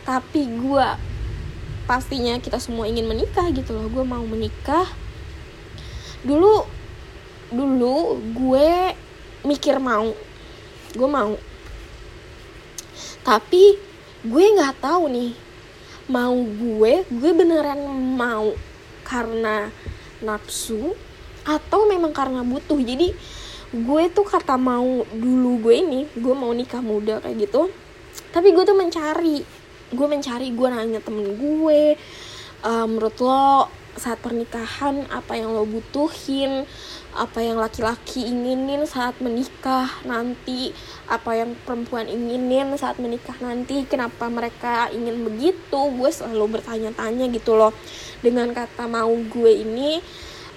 tapi 0.03 0.43
gue 0.51 0.87
pastinya 1.87 2.35
kita 2.39 2.59
semua 2.59 2.89
ingin 2.91 3.07
menikah 3.07 3.47
gitu 3.55 3.71
loh. 3.71 3.87
Gue 3.87 4.03
mau 4.03 4.23
menikah. 4.27 4.87
Dulu 6.27 6.67
dulu 7.53 8.19
gue 8.35 8.97
mikir 9.47 9.79
mau. 9.79 10.11
Gue 10.93 11.09
mau 11.09 11.31
tapi 13.23 13.79
gue 14.23 14.45
nggak 14.55 14.83
tahu 14.83 15.07
nih. 15.09 15.31
Mau 16.11 16.35
gue 16.35 17.07
gue 17.07 17.31
beneran 17.31 17.79
mau 18.19 18.51
karena 19.07 19.71
nafsu 20.19 20.91
atau 21.47 21.87
memang 21.87 22.11
karena 22.11 22.43
butuh. 22.43 22.79
Jadi 22.79 23.15
gue 23.73 24.03
tuh 24.13 24.27
kata 24.27 24.59
mau 24.59 25.07
dulu 25.09 25.63
gue 25.67 25.75
ini 25.79 25.99
gue 26.13 26.35
mau 26.35 26.51
nikah 26.51 26.83
muda 26.83 27.23
kayak 27.23 27.47
gitu. 27.47 27.71
Tapi 28.35 28.51
gue 28.51 28.63
tuh 28.67 28.75
mencari. 28.75 29.39
Gue 29.93 30.07
mencari 30.11 30.51
gue 30.51 30.67
nanya 30.67 30.99
temen 30.99 31.39
gue 31.39 31.95
uh, 32.63 32.85
menurut 32.87 33.17
lo 33.19 33.71
saat 33.93 34.17
pernikahan 34.25 35.05
apa 35.13 35.37
yang 35.37 35.53
lo 35.53 35.69
butuhin 35.69 36.65
apa 37.13 37.45
yang 37.45 37.61
laki-laki 37.61 38.25
inginin 38.25 38.89
saat 38.89 39.13
menikah 39.21 39.85
nanti 40.01 40.73
apa 41.05 41.37
yang 41.37 41.53
perempuan 41.61 42.09
inginin 42.09 42.73
saat 42.73 42.97
menikah 42.97 43.37
nanti 43.37 43.85
kenapa 43.85 44.25
mereka 44.33 44.89
ingin 44.89 45.21
begitu 45.21 45.79
gue 45.93 46.09
selalu 46.09 46.57
bertanya-tanya 46.57 47.29
gitu 47.29 47.53
loh. 47.53 47.69
Dengan 48.25 48.49
kata 48.49 48.89
mau 48.89 49.13
gue 49.13 49.51
ini 49.61 50.01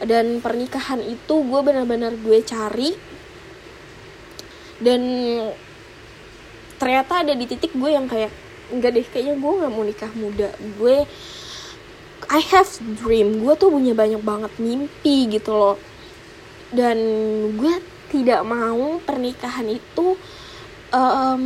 dan 0.00 0.40
pernikahan 0.40 1.04
itu 1.04 1.44
gue 1.44 1.60
benar-benar 1.60 2.16
gue 2.16 2.38
cari. 2.40 2.96
Dan 4.80 5.02
ternyata 6.80 7.20
ada 7.24 7.32
di 7.36 7.44
titik 7.44 7.76
gue 7.76 7.90
yang 7.92 8.08
kayak 8.08 8.32
enggak 8.72 8.96
deh 8.96 9.06
kayaknya 9.06 9.34
gue 9.36 9.52
nggak 9.60 9.72
mau 9.72 9.84
nikah 9.84 10.12
muda. 10.16 10.48
Gue 10.80 11.04
I 12.26 12.42
have 12.52 12.70
dream. 12.98 13.42
Gue 13.42 13.54
tuh 13.54 13.70
punya 13.70 13.94
banyak 13.94 14.22
banget 14.22 14.52
mimpi 14.58 15.30
gitu 15.30 15.54
loh. 15.54 15.76
Dan 16.74 16.98
gue 17.54 17.74
tidak 18.10 18.42
mau 18.42 18.98
pernikahan 19.02 19.66
itu 19.70 20.18
um, 20.90 21.42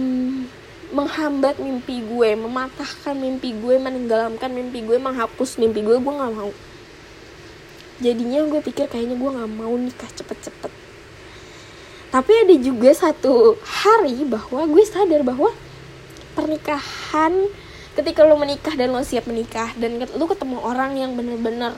menghambat 0.91 1.62
mimpi 1.62 2.03
gue 2.03 2.35
mematahkan 2.35 3.14
mimpi 3.14 3.55
gue 3.55 3.78
menenggelamkan 3.78 4.51
mimpi 4.51 4.83
gue 4.83 4.99
menghapus 4.99 5.62
mimpi 5.62 5.85
gue 5.85 5.97
gue 6.01 6.12
nggak 6.12 6.33
mau. 6.35 6.51
Jadinya 8.01 8.49
gue 8.49 8.61
pikir 8.64 8.89
kayaknya 8.89 9.20
gue 9.20 9.31
nggak 9.31 9.53
mau 9.55 9.72
nikah 9.76 10.09
cepet-cepet. 10.16 10.72
Tapi 12.11 12.33
ada 12.43 12.55
juga 12.59 12.91
satu 12.91 13.55
hari 13.62 14.26
bahwa 14.26 14.66
gue 14.66 14.83
sadar 14.83 15.22
bahwa 15.22 15.55
pernikahan 16.35 17.47
ketika 17.99 18.22
lo 18.22 18.38
menikah 18.38 18.74
dan 18.78 18.95
lo 18.95 19.03
siap 19.03 19.26
menikah 19.26 19.74
dan 19.78 19.99
lo 20.05 20.24
ketemu 20.30 20.59
orang 20.62 20.95
yang 20.95 21.12
bener-bener 21.18 21.74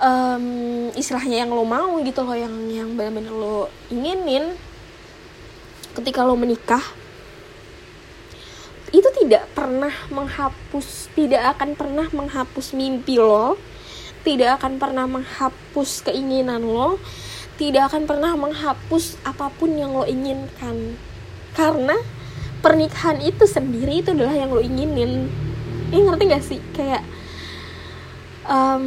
um, 0.00 0.88
istilahnya 0.96 1.44
yang 1.44 1.50
lo 1.52 1.64
mau 1.64 2.00
gitu 2.00 2.24
loh 2.24 2.36
yang 2.36 2.54
yang 2.72 2.88
bener-bener 2.96 3.32
lo 3.32 3.68
inginin 3.92 4.56
ketika 5.96 6.24
lo 6.24 6.34
menikah 6.38 6.82
itu 8.90 9.06
tidak 9.22 9.46
pernah 9.54 9.92
menghapus 10.10 11.12
tidak 11.14 11.54
akan 11.56 11.78
pernah 11.78 12.06
menghapus 12.10 12.74
mimpi 12.74 13.20
lo 13.20 13.54
tidak 14.20 14.60
akan 14.60 14.76
pernah 14.76 15.06
menghapus 15.08 16.04
keinginan 16.04 16.64
lo 16.64 17.00
tidak 17.60 17.92
akan 17.92 18.08
pernah 18.08 18.32
menghapus 18.40 19.20
apa 19.20 19.52
pun 19.52 19.76
yang 19.76 19.92
lo 19.92 20.08
inginkan. 20.08 20.96
Karena 21.52 21.92
pernikahan 22.60 23.18
itu 23.24 23.44
sendiri 23.48 24.04
itu 24.04 24.12
adalah 24.12 24.36
yang 24.36 24.52
lo 24.52 24.60
inginin. 24.60 25.28
Ini 25.90 26.00
ngerti 26.06 26.24
gak 26.30 26.44
sih? 26.44 26.60
Kayak 26.76 27.02
um, 28.46 28.84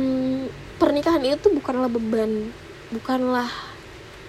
pernikahan 0.80 1.21
itu 1.26 1.51
bukanlah 1.51 1.89
beban 1.91 2.53
bukanlah 2.93 3.49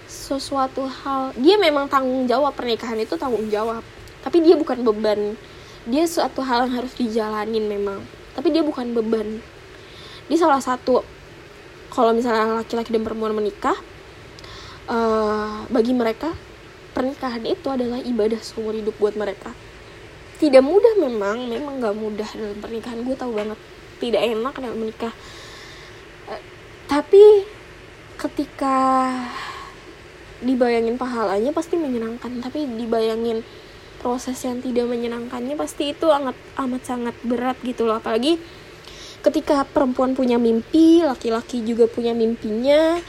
sesuatu 0.09 0.89
hal. 0.89 1.37
Dia 1.37 1.61
memang 1.61 1.85
tanggung 1.85 2.25
jawab 2.25 2.57
pernikahan 2.57 2.97
itu 2.97 3.13
tanggung 3.15 3.45
jawab. 3.53 3.85
Tapi 4.25 4.41
dia 4.41 4.57
bukan 4.57 4.81
beban. 4.81 5.37
Dia 5.85 6.09
suatu 6.09 6.41
hal 6.41 6.65
yang 6.65 6.81
harus 6.81 6.97
dijalanin 6.97 7.69
memang. 7.69 8.01
Tapi 8.33 8.49
dia 8.49 8.65
bukan 8.65 8.97
beban. 8.97 9.37
Di 10.25 10.35
salah 10.35 10.57
satu 10.57 11.05
kalau 11.93 12.11
misalnya 12.11 12.65
laki-laki 12.65 12.89
dan 12.89 13.05
perempuan 13.05 13.37
menikah 13.37 13.77
uh, 14.89 15.63
bagi 15.69 15.93
mereka 15.93 16.33
pernikahan 16.95 17.43
itu 17.43 17.67
adalah 17.67 17.99
ibadah 17.99 18.39
seumur 18.39 18.71
hidup 18.71 18.95
buat 18.95 19.19
mereka. 19.19 19.51
Tidak 20.39 20.63
mudah 20.63 20.95
memang 20.95 21.51
memang 21.51 21.83
nggak 21.83 21.95
mudah 21.99 22.29
dalam 22.31 22.57
pernikahan. 22.63 23.03
Gue 23.03 23.15
tahu 23.19 23.35
banget 23.35 23.59
tidak 23.99 24.23
enak 24.23 24.55
dalam 24.55 24.79
menikah. 24.79 25.13
Uh, 26.31 26.41
tapi 26.87 27.43
ketika 28.15 28.77
dibayangin 30.39 30.95
pahalanya 30.95 31.51
pasti 31.51 31.75
menyenangkan 31.75 32.39
tapi 32.39 32.63
dibayangin 32.63 33.43
proses 33.99 34.39
yang 34.43 34.59
tidak 34.63 34.87
menyenangkannya 34.87 35.55
pasti 35.59 35.91
itu 35.91 36.07
amat 36.07 36.35
amat 36.63 36.81
sangat 36.87 37.15
berat 37.27 37.59
gitu 37.67 37.83
loh. 37.83 37.99
Apalagi 37.99 38.39
ketika 39.25 39.67
perempuan 39.67 40.15
punya 40.15 40.39
mimpi 40.39 41.03
laki-laki 41.03 41.59
juga 41.65 41.89
punya 41.91 42.13
mimpinya 42.13 43.01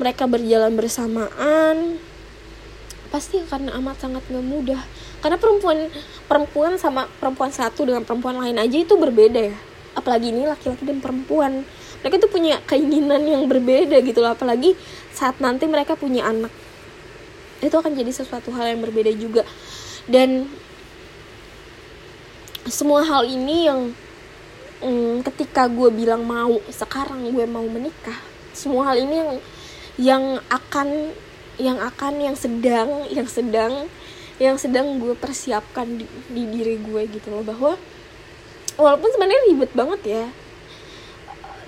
mereka 0.00 0.24
berjalan 0.24 0.72
bersamaan 0.72 2.00
pasti 3.10 3.42
akan 3.42 3.74
amat 3.82 4.06
sangat 4.06 4.22
gak 4.30 4.46
mudah 4.46 4.78
karena 5.20 5.36
perempuan 5.36 5.90
perempuan 6.24 6.72
sama 6.80 7.04
perempuan 7.20 7.52
satu 7.52 7.84
dengan 7.84 8.06
perempuan 8.06 8.40
lain 8.40 8.56
aja 8.56 8.76
itu 8.80 8.94
berbeda 8.96 9.52
ya. 9.52 9.56
Apalagi 9.92 10.32
ini 10.32 10.48
laki-laki 10.48 10.86
dan 10.86 11.02
perempuan. 11.02 11.66
Mereka 12.00 12.16
tuh 12.22 12.30
punya 12.32 12.62
keinginan 12.64 13.20
yang 13.26 13.44
berbeda 13.44 14.00
gitu 14.00 14.24
loh. 14.24 14.32
Apalagi 14.32 14.72
saat 15.12 15.36
nanti 15.42 15.68
mereka 15.68 15.98
punya 15.98 16.24
anak. 16.24 16.48
Itu 17.60 17.76
akan 17.76 17.92
jadi 17.92 18.08
sesuatu 18.08 18.48
hal 18.56 18.72
yang 18.72 18.80
berbeda 18.80 19.12
juga. 19.12 19.44
Dan 20.08 20.48
semua 22.64 23.04
hal 23.04 23.28
ini 23.28 23.68
yang 23.68 23.92
hmm, 24.80 25.26
ketika 25.28 25.68
gue 25.68 25.92
bilang 25.92 26.24
mau 26.24 26.56
sekarang 26.72 27.28
gue 27.28 27.44
mau 27.44 27.66
menikah 27.66 28.16
semua 28.56 28.92
hal 28.92 28.96
ini 29.00 29.14
yang 29.16 29.30
yang 30.00 30.24
akan 30.48 31.12
yang 31.60 31.76
akan 31.76 32.24
yang 32.24 32.36
sedang 32.36 33.04
yang 33.12 33.28
sedang 33.28 33.72
yang 34.40 34.56
sedang 34.56 34.96
gue 34.96 35.12
persiapkan 35.12 35.84
di, 36.00 36.08
di 36.32 36.48
diri 36.48 36.80
gue 36.80 37.02
gitu 37.12 37.28
loh. 37.28 37.44
Bahwa 37.44 37.76
walaupun 38.80 39.12
sebenarnya 39.12 39.40
ribet 39.52 39.72
banget 39.76 40.00
ya 40.08 40.24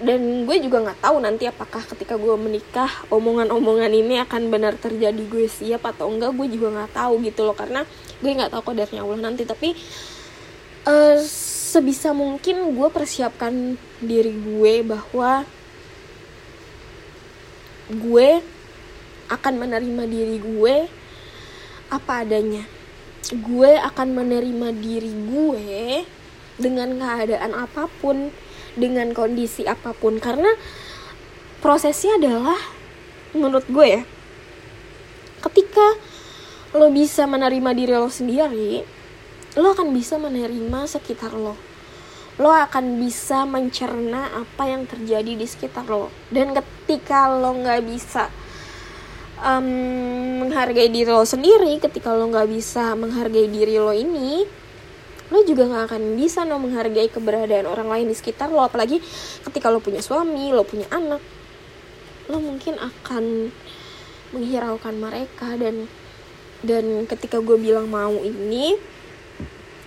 dan 0.02 0.48
gue 0.50 0.56
juga 0.58 0.82
nggak 0.82 0.98
tahu 0.98 1.22
nanti 1.22 1.46
apakah 1.46 1.78
ketika 1.86 2.18
gue 2.18 2.34
menikah 2.34 2.90
omongan-omongan 3.06 3.92
ini 3.94 4.18
akan 4.26 4.50
benar 4.50 4.74
terjadi 4.74 5.22
gue 5.30 5.46
siap 5.46 5.86
atau 5.86 6.10
enggak 6.10 6.34
gue 6.34 6.58
juga 6.58 6.74
nggak 6.74 6.92
tahu 6.98 7.22
gitu 7.22 7.46
loh. 7.46 7.54
Karena 7.54 7.86
gue 8.18 8.30
nggak 8.34 8.50
tahu 8.50 8.62
kodarnya 8.74 9.06
Allah 9.06 9.20
nanti. 9.22 9.46
Tapi 9.46 9.78
uh, 10.90 11.22
sebisa 11.72 12.10
mungkin 12.10 12.74
gue 12.74 12.88
persiapkan 12.90 13.78
diri 14.02 14.34
gue 14.34 14.82
bahwa 14.82 15.46
gue 17.92 18.30
akan 19.32 19.54
menerima 19.56 20.04
diri 20.04 20.36
gue 20.38 20.76
apa 21.88 22.12
adanya. 22.20 22.68
Gue 23.32 23.80
akan 23.80 24.12
menerima 24.12 24.68
diri 24.76 25.12
gue 25.12 26.04
dengan 26.60 27.00
keadaan 27.00 27.56
apa 27.56 27.88
pun 28.04 28.28
dengan 28.76 29.16
kondisi 29.16 29.64
apa 29.64 29.96
pun. 29.96 30.20
Karena 30.20 30.52
prosesnya 31.64 32.20
adalah 32.20 32.60
menurut 33.32 33.64
gue 33.72 33.86
ya 33.88 34.02
ketika 35.42 35.98
lo 36.76 36.92
bisa 36.92 37.24
menerima 37.24 37.70
diri 37.74 37.94
lo 37.96 38.08
sendiri 38.12 38.84
lo 39.58 39.76
akan 39.76 39.92
bisa 39.92 40.16
menerima 40.16 40.88
sekitar 40.88 41.36
lo. 41.36 41.56
Lo 42.40 42.48
akan 42.48 42.96
bisa 42.96 43.44
mencerna 43.44 44.32
apa 44.32 44.64
yang 44.64 44.88
terjadi 44.88 45.36
di 45.36 45.44
sekitar 45.44 45.84
lo. 45.84 46.08
Dan 46.32 46.56
ketika 46.56 47.28
lo 47.28 47.52
nggak 47.60 47.84
bisa 47.84 48.32
um, 49.42 49.66
menghargai 50.46 50.88
diri 50.88 51.10
lo 51.10 51.26
sendiri 51.26 51.82
ketika 51.82 52.14
lo 52.14 52.30
nggak 52.30 52.48
bisa 52.48 52.94
menghargai 52.94 53.50
diri 53.50 53.76
lo 53.76 53.90
ini 53.90 54.62
lo 55.32 55.40
juga 55.48 55.64
gak 55.64 55.84
akan 55.88 56.02
bisa 56.20 56.44
no 56.44 56.60
menghargai 56.60 57.08
keberadaan 57.08 57.64
orang 57.64 57.88
lain 57.88 58.06
di 58.12 58.16
sekitar 58.16 58.52
lo. 58.52 58.60
Apalagi 58.60 59.00
ketika 59.48 59.72
lo 59.72 59.80
punya 59.80 60.04
suami 60.04 60.52
lo 60.52 60.60
punya 60.62 60.84
anak 60.92 61.24
lo 62.28 62.38
mungkin 62.38 62.76
akan 62.76 63.48
menghiraukan 64.36 64.94
mereka. 65.00 65.56
Dan 65.56 65.88
dan 66.60 67.08
ketika 67.08 67.40
gue 67.40 67.56
bilang 67.56 67.88
mau 67.88 68.12
ini 68.12 68.76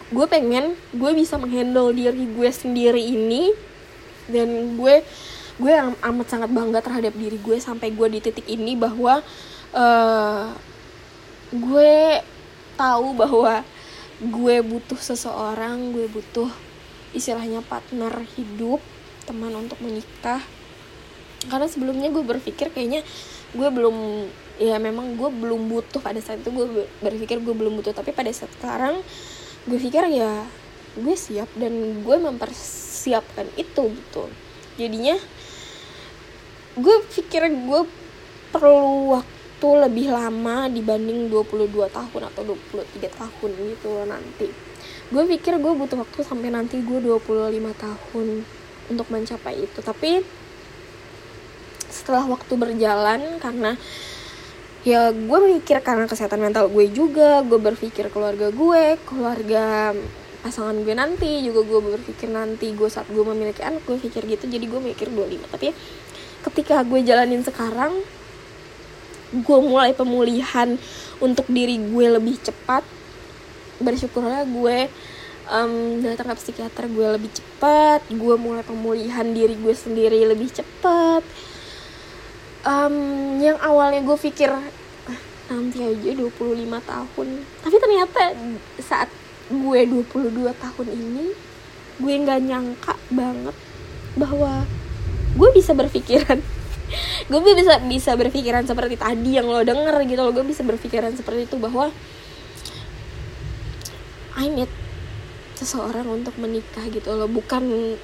gue 0.10 0.26
pengen 0.26 0.74
gue 0.98 1.12
bisa 1.14 1.38
menghandle 1.38 1.94
diri 1.94 2.26
gue 2.26 2.50
sendiri 2.50 3.06
ini. 3.06 3.54
Dan 4.26 4.82
gue 4.82 5.06
gue 5.56 5.72
amat 6.04 6.28
sangat 6.28 6.50
bangga 6.52 6.84
terhadap 6.84 7.16
diri 7.16 7.40
gue 7.40 7.58
sampai 7.64 7.96
gue 7.96 8.08
di 8.12 8.20
titik 8.20 8.44
ini 8.52 8.76
bahwa 8.76 9.24
uh, 9.72 10.52
gue 11.56 12.20
tahu 12.76 13.16
bahwa 13.16 13.64
gue 14.20 14.56
butuh 14.64 15.00
seseorang 15.00 15.96
gue 15.96 16.08
butuh 16.12 16.52
istilahnya 17.16 17.64
partner 17.64 18.12
hidup 18.36 18.84
teman 19.24 19.56
untuk 19.56 19.80
menikah. 19.80 20.44
Karena 21.48 21.68
sebelumnya 21.72 22.12
gue 22.12 22.22
berpikir 22.22 22.70
kayaknya 22.76 23.02
gue 23.56 23.70
belum 23.72 24.28
ya 24.60 24.80
memang 24.80 25.16
gue 25.16 25.30
belum 25.32 25.72
butuh 25.72 26.04
pada 26.04 26.20
saat 26.20 26.44
itu 26.44 26.52
gue 26.52 26.88
berpikir 27.00 27.40
gue 27.40 27.56
belum 27.56 27.80
butuh. 27.80 27.96
Tapi 27.96 28.12
pada 28.12 28.30
saat 28.36 28.52
sekarang 28.60 29.00
gue 29.66 29.80
pikir 29.80 30.04
ya 30.12 30.44
gue 30.96 31.16
siap 31.16 31.48
dan 31.56 32.04
gue 32.04 32.18
mempersiapkan 32.20 33.48
itu 33.56 33.92
gitu. 33.96 34.24
Jadinya 34.76 35.16
gue 36.76 36.96
pikir 37.08 37.48
gue 37.48 37.82
perlu 38.52 39.16
waktu 39.16 39.68
lebih 39.88 40.12
lama 40.12 40.68
dibanding 40.68 41.32
22 41.32 41.72
tahun 41.88 42.22
atau 42.32 42.42
23 42.44 43.00
tahun 43.12 43.50
gitu 43.56 43.88
loh 43.92 44.06
nanti. 44.08 44.48
Gue 45.10 45.24
pikir 45.24 45.56
gue 45.62 45.74
butuh 45.76 46.04
waktu 46.04 46.20
sampai 46.26 46.52
nanti 46.52 46.84
gue 46.84 47.00
25 47.00 47.32
tahun 47.80 48.28
untuk 48.92 49.08
mencapai 49.08 49.64
itu. 49.64 49.80
Tapi 49.80 50.20
setelah 51.88 52.28
waktu 52.28 52.54
berjalan 52.60 53.40
karena 53.40 53.80
ya 54.86 55.10
gue 55.16 55.40
mikir 55.58 55.82
karena 55.82 56.06
kesehatan 56.06 56.44
mental 56.44 56.70
gue 56.70 56.92
juga 56.94 57.42
gue 57.42 57.58
berpikir 57.58 58.14
keluarga 58.14 58.54
gue 58.54 59.02
keluarga 59.02 59.96
pasangan 60.46 60.78
gue 60.86 60.94
nanti 60.94 61.42
juga 61.42 61.66
gue 61.66 61.98
berpikir 61.98 62.30
nanti 62.30 62.70
gue 62.78 62.86
saat 62.86 63.10
gue 63.10 63.26
memiliki 63.26 63.66
anak 63.66 63.82
gue 63.88 63.98
pikir 63.98 64.30
gitu. 64.30 64.46
Jadi 64.46 64.66
gue 64.70 64.78
mikir 64.78 65.10
25 65.10 65.50
tapi 65.50 65.74
ketika 66.52 66.86
gue 66.86 67.02
jalanin 67.02 67.42
sekarang 67.42 67.94
gue 69.34 69.60
mulai 69.60 69.92
pemulihan 69.92 70.78
untuk 71.20 71.50
diri 71.50 71.82
gue 71.82 72.06
lebih 72.08 72.38
cepat. 72.40 72.86
Bersyukurlah 73.82 74.48
gue 74.48 74.88
um, 75.50 76.02
datang 76.02 76.34
ke 76.34 76.36
psikiater 76.42 76.90
gue 76.90 77.08
lebih 77.18 77.32
cepat 77.34 78.06
gue 78.10 78.36
mulai 78.38 78.64
pemulihan 78.66 79.26
diri 79.26 79.58
gue 79.58 79.74
sendiri 79.74 80.26
lebih 80.26 80.50
cepat. 80.54 81.26
Um, 82.66 83.38
yang 83.38 83.62
awalnya 83.62 84.02
gue 84.02 84.18
pikir 84.18 84.50
ah, 84.50 84.70
nanti 85.54 85.86
aja 85.86 86.12
25 86.18 86.30
tahun. 86.82 87.28
Tapi 87.62 87.76
ternyata 87.78 88.22
saat 88.82 89.10
gue 89.50 89.80
22 89.86 90.34
tahun 90.50 90.88
ini 90.90 91.26
gue 91.96 92.14
nggak 92.26 92.42
nyangka 92.42 92.96
banget 93.14 93.56
bahwa 94.18 94.66
gue 95.36 95.50
bisa 95.52 95.76
berpikiran. 95.76 96.40
Gue 97.32 97.42
bisa 97.42 97.82
bisa 97.82 98.12
berpikiran 98.14 98.64
seperti 98.64 98.96
tadi 98.96 99.36
yang 99.36 99.50
lo 99.50 99.66
denger 99.66 100.06
gitu 100.06 100.22
lo 100.22 100.30
gue 100.30 100.46
bisa 100.46 100.62
berpikiran 100.62 101.18
seperti 101.18 101.50
itu 101.50 101.58
bahwa 101.58 101.90
I 104.38 104.46
need 104.54 104.70
seseorang 105.58 106.06
untuk 106.06 106.38
menikah 106.38 106.86
gitu 106.88 107.10
loh. 107.18 107.26
Bukan 107.26 107.98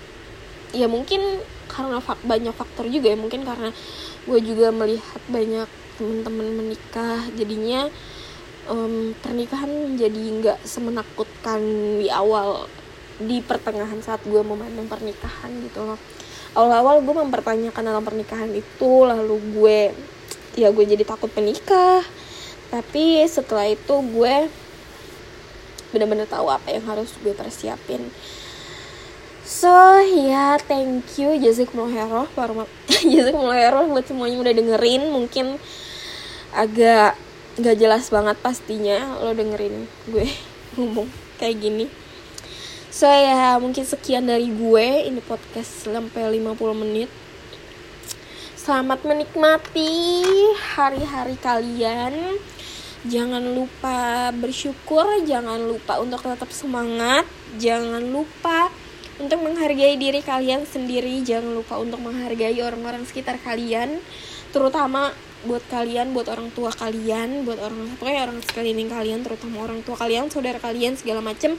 ya 0.73 0.89
mungkin 0.89 1.21
karena 1.69 2.01
fak 2.01 2.25
banyak 2.25 2.51
faktor 2.57 2.89
juga 2.89 3.13
ya. 3.13 3.17
Mungkin 3.21 3.45
karena 3.45 3.69
gue 4.25 4.39
juga 4.41 4.73
melihat 4.73 5.21
banyak 5.29 5.69
temen-temen 6.01 6.47
menikah. 6.57 7.21
Jadinya 7.37 7.85
um, 8.65 9.13
pernikahan 9.21 9.69
jadi 9.93 10.21
nggak 10.41 10.59
semenakutkan 10.65 11.61
di 12.01 12.09
awal 12.09 12.65
di 13.21 13.37
pertengahan 13.45 14.01
saat 14.01 14.25
gue 14.25 14.41
memandang 14.41 14.89
pernikahan 14.89 15.53
gitu 15.61 15.85
loh 15.85 15.99
awal-awal 16.55 16.99
gue 17.03 17.15
mempertanyakan 17.15 17.83
dalam 17.83 18.03
pernikahan 18.03 18.51
itu 18.51 18.91
lalu 19.07 19.37
gue 19.55 19.79
ya 20.59 20.71
gue 20.71 20.85
jadi 20.85 21.03
takut 21.03 21.31
menikah. 21.35 22.03
Tapi 22.71 23.23
setelah 23.27 23.67
itu 23.67 23.95
gue 23.99 24.47
benar-benar 25.91 26.27
tahu 26.27 26.47
apa 26.47 26.71
yang 26.71 26.87
harus 26.87 27.11
gue 27.19 27.35
persiapin. 27.35 28.07
So 29.43 29.71
ya 29.99 30.31
yeah, 30.31 30.53
thank 30.55 31.19
you 31.19 31.35
jazakumullah 31.35 32.27
khairan 32.31 32.67
jazakumullah 33.15 33.59
khairan 33.59 33.91
buat 33.91 34.05
semuanya 34.07 34.37
udah 34.39 34.53
dengerin. 34.55 35.11
Mungkin 35.11 35.59
agak 36.55 37.19
gak 37.59 37.75
jelas 37.79 38.07
banget 38.07 38.39
pastinya 38.39 39.19
lo 39.19 39.35
dengerin 39.35 39.83
gue 40.07 40.27
ngomong 40.79 41.07
kayak 41.35 41.59
gini 41.59 41.85
So 42.91 43.07
ya 43.07 43.55
mungkin 43.55 43.87
sekian 43.87 44.27
dari 44.27 44.51
gue. 44.51 45.07
Ini 45.07 45.23
podcast 45.23 45.87
sampai 45.87 46.27
50 46.27 46.59
menit. 46.75 47.07
Selamat 48.59 49.07
menikmati 49.07 49.87
hari-hari 50.75 51.39
kalian. 51.39 52.35
Jangan 53.07 53.57
lupa 53.57 54.29
bersyukur 54.35 55.23
Jangan 55.25 55.57
lupa 55.57 55.97
untuk 55.97 56.21
tetap 56.21 56.53
semangat 56.53 57.25
Jangan 57.57 58.05
lupa 58.13 58.69
untuk 59.17 59.41
menghargai 59.41 59.97
diri 59.97 60.21
kalian 60.21 60.69
sendiri 60.69 61.25
Jangan 61.25 61.49
lupa 61.49 61.81
untuk 61.81 61.97
menghargai 61.97 62.61
orang-orang 62.61 63.01
sekitar 63.09 63.41
kalian 63.41 63.97
Terutama 64.53 65.17
buat 65.49 65.65
kalian, 65.73 66.13
buat 66.13 66.29
orang 66.29 66.53
tua 66.53 66.69
kalian 66.69 67.41
Buat 67.41 67.65
orang 67.65 67.89
pokoknya 67.97 68.29
orang 68.29 68.37
sekeliling 68.45 68.93
kalian 68.93 69.25
Terutama 69.25 69.65
orang 69.65 69.81
tua 69.81 69.97
kalian, 69.97 70.29
saudara 70.29 70.61
kalian, 70.61 70.93
segala 70.93 71.25
macem 71.25 71.57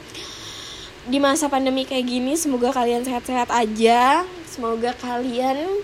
di 1.02 1.18
masa 1.18 1.50
pandemi 1.50 1.82
kayak 1.82 2.06
gini 2.06 2.38
semoga 2.38 2.70
kalian 2.70 3.02
sehat-sehat 3.02 3.50
aja. 3.50 4.22
Semoga 4.46 4.94
kalian 4.94 5.82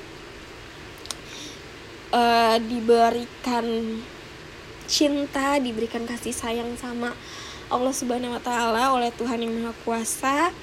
uh, 2.14 2.56
diberikan 2.62 3.98
cinta 4.88 5.58
diberikan 5.58 6.06
kasih 6.06 6.32
sayang 6.32 6.72
sama 6.78 7.12
Allah 7.68 7.92
Subhanahu 7.92 8.38
Wa 8.38 8.42
Taala 8.44 8.94
oleh 8.94 9.10
Tuhan 9.12 9.42
yang 9.42 9.52
Maha 9.58 9.74
Kuasa. 9.82 10.54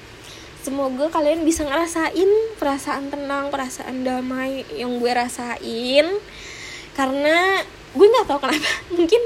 Semoga 0.64 1.06
kalian 1.12 1.46
bisa 1.46 1.62
ngerasain 1.62 2.30
perasaan 2.58 3.12
tenang 3.12 3.54
perasaan 3.54 4.02
damai 4.02 4.66
yang 4.74 4.98
gue 4.98 5.12
rasain. 5.12 6.06
Karena 6.96 7.62
gue 7.94 8.06
nggak 8.08 8.26
tahu 8.26 8.40
kenapa 8.40 8.70
mungkin 8.96 9.22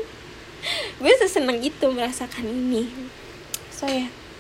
gue 1.01 1.13
seseneng 1.23 1.63
itu 1.63 1.87
merasakan 1.89 2.45
ini. 2.45 2.91
So 3.73 3.87
ya. 3.89 4.05
yeah. 4.05 4.20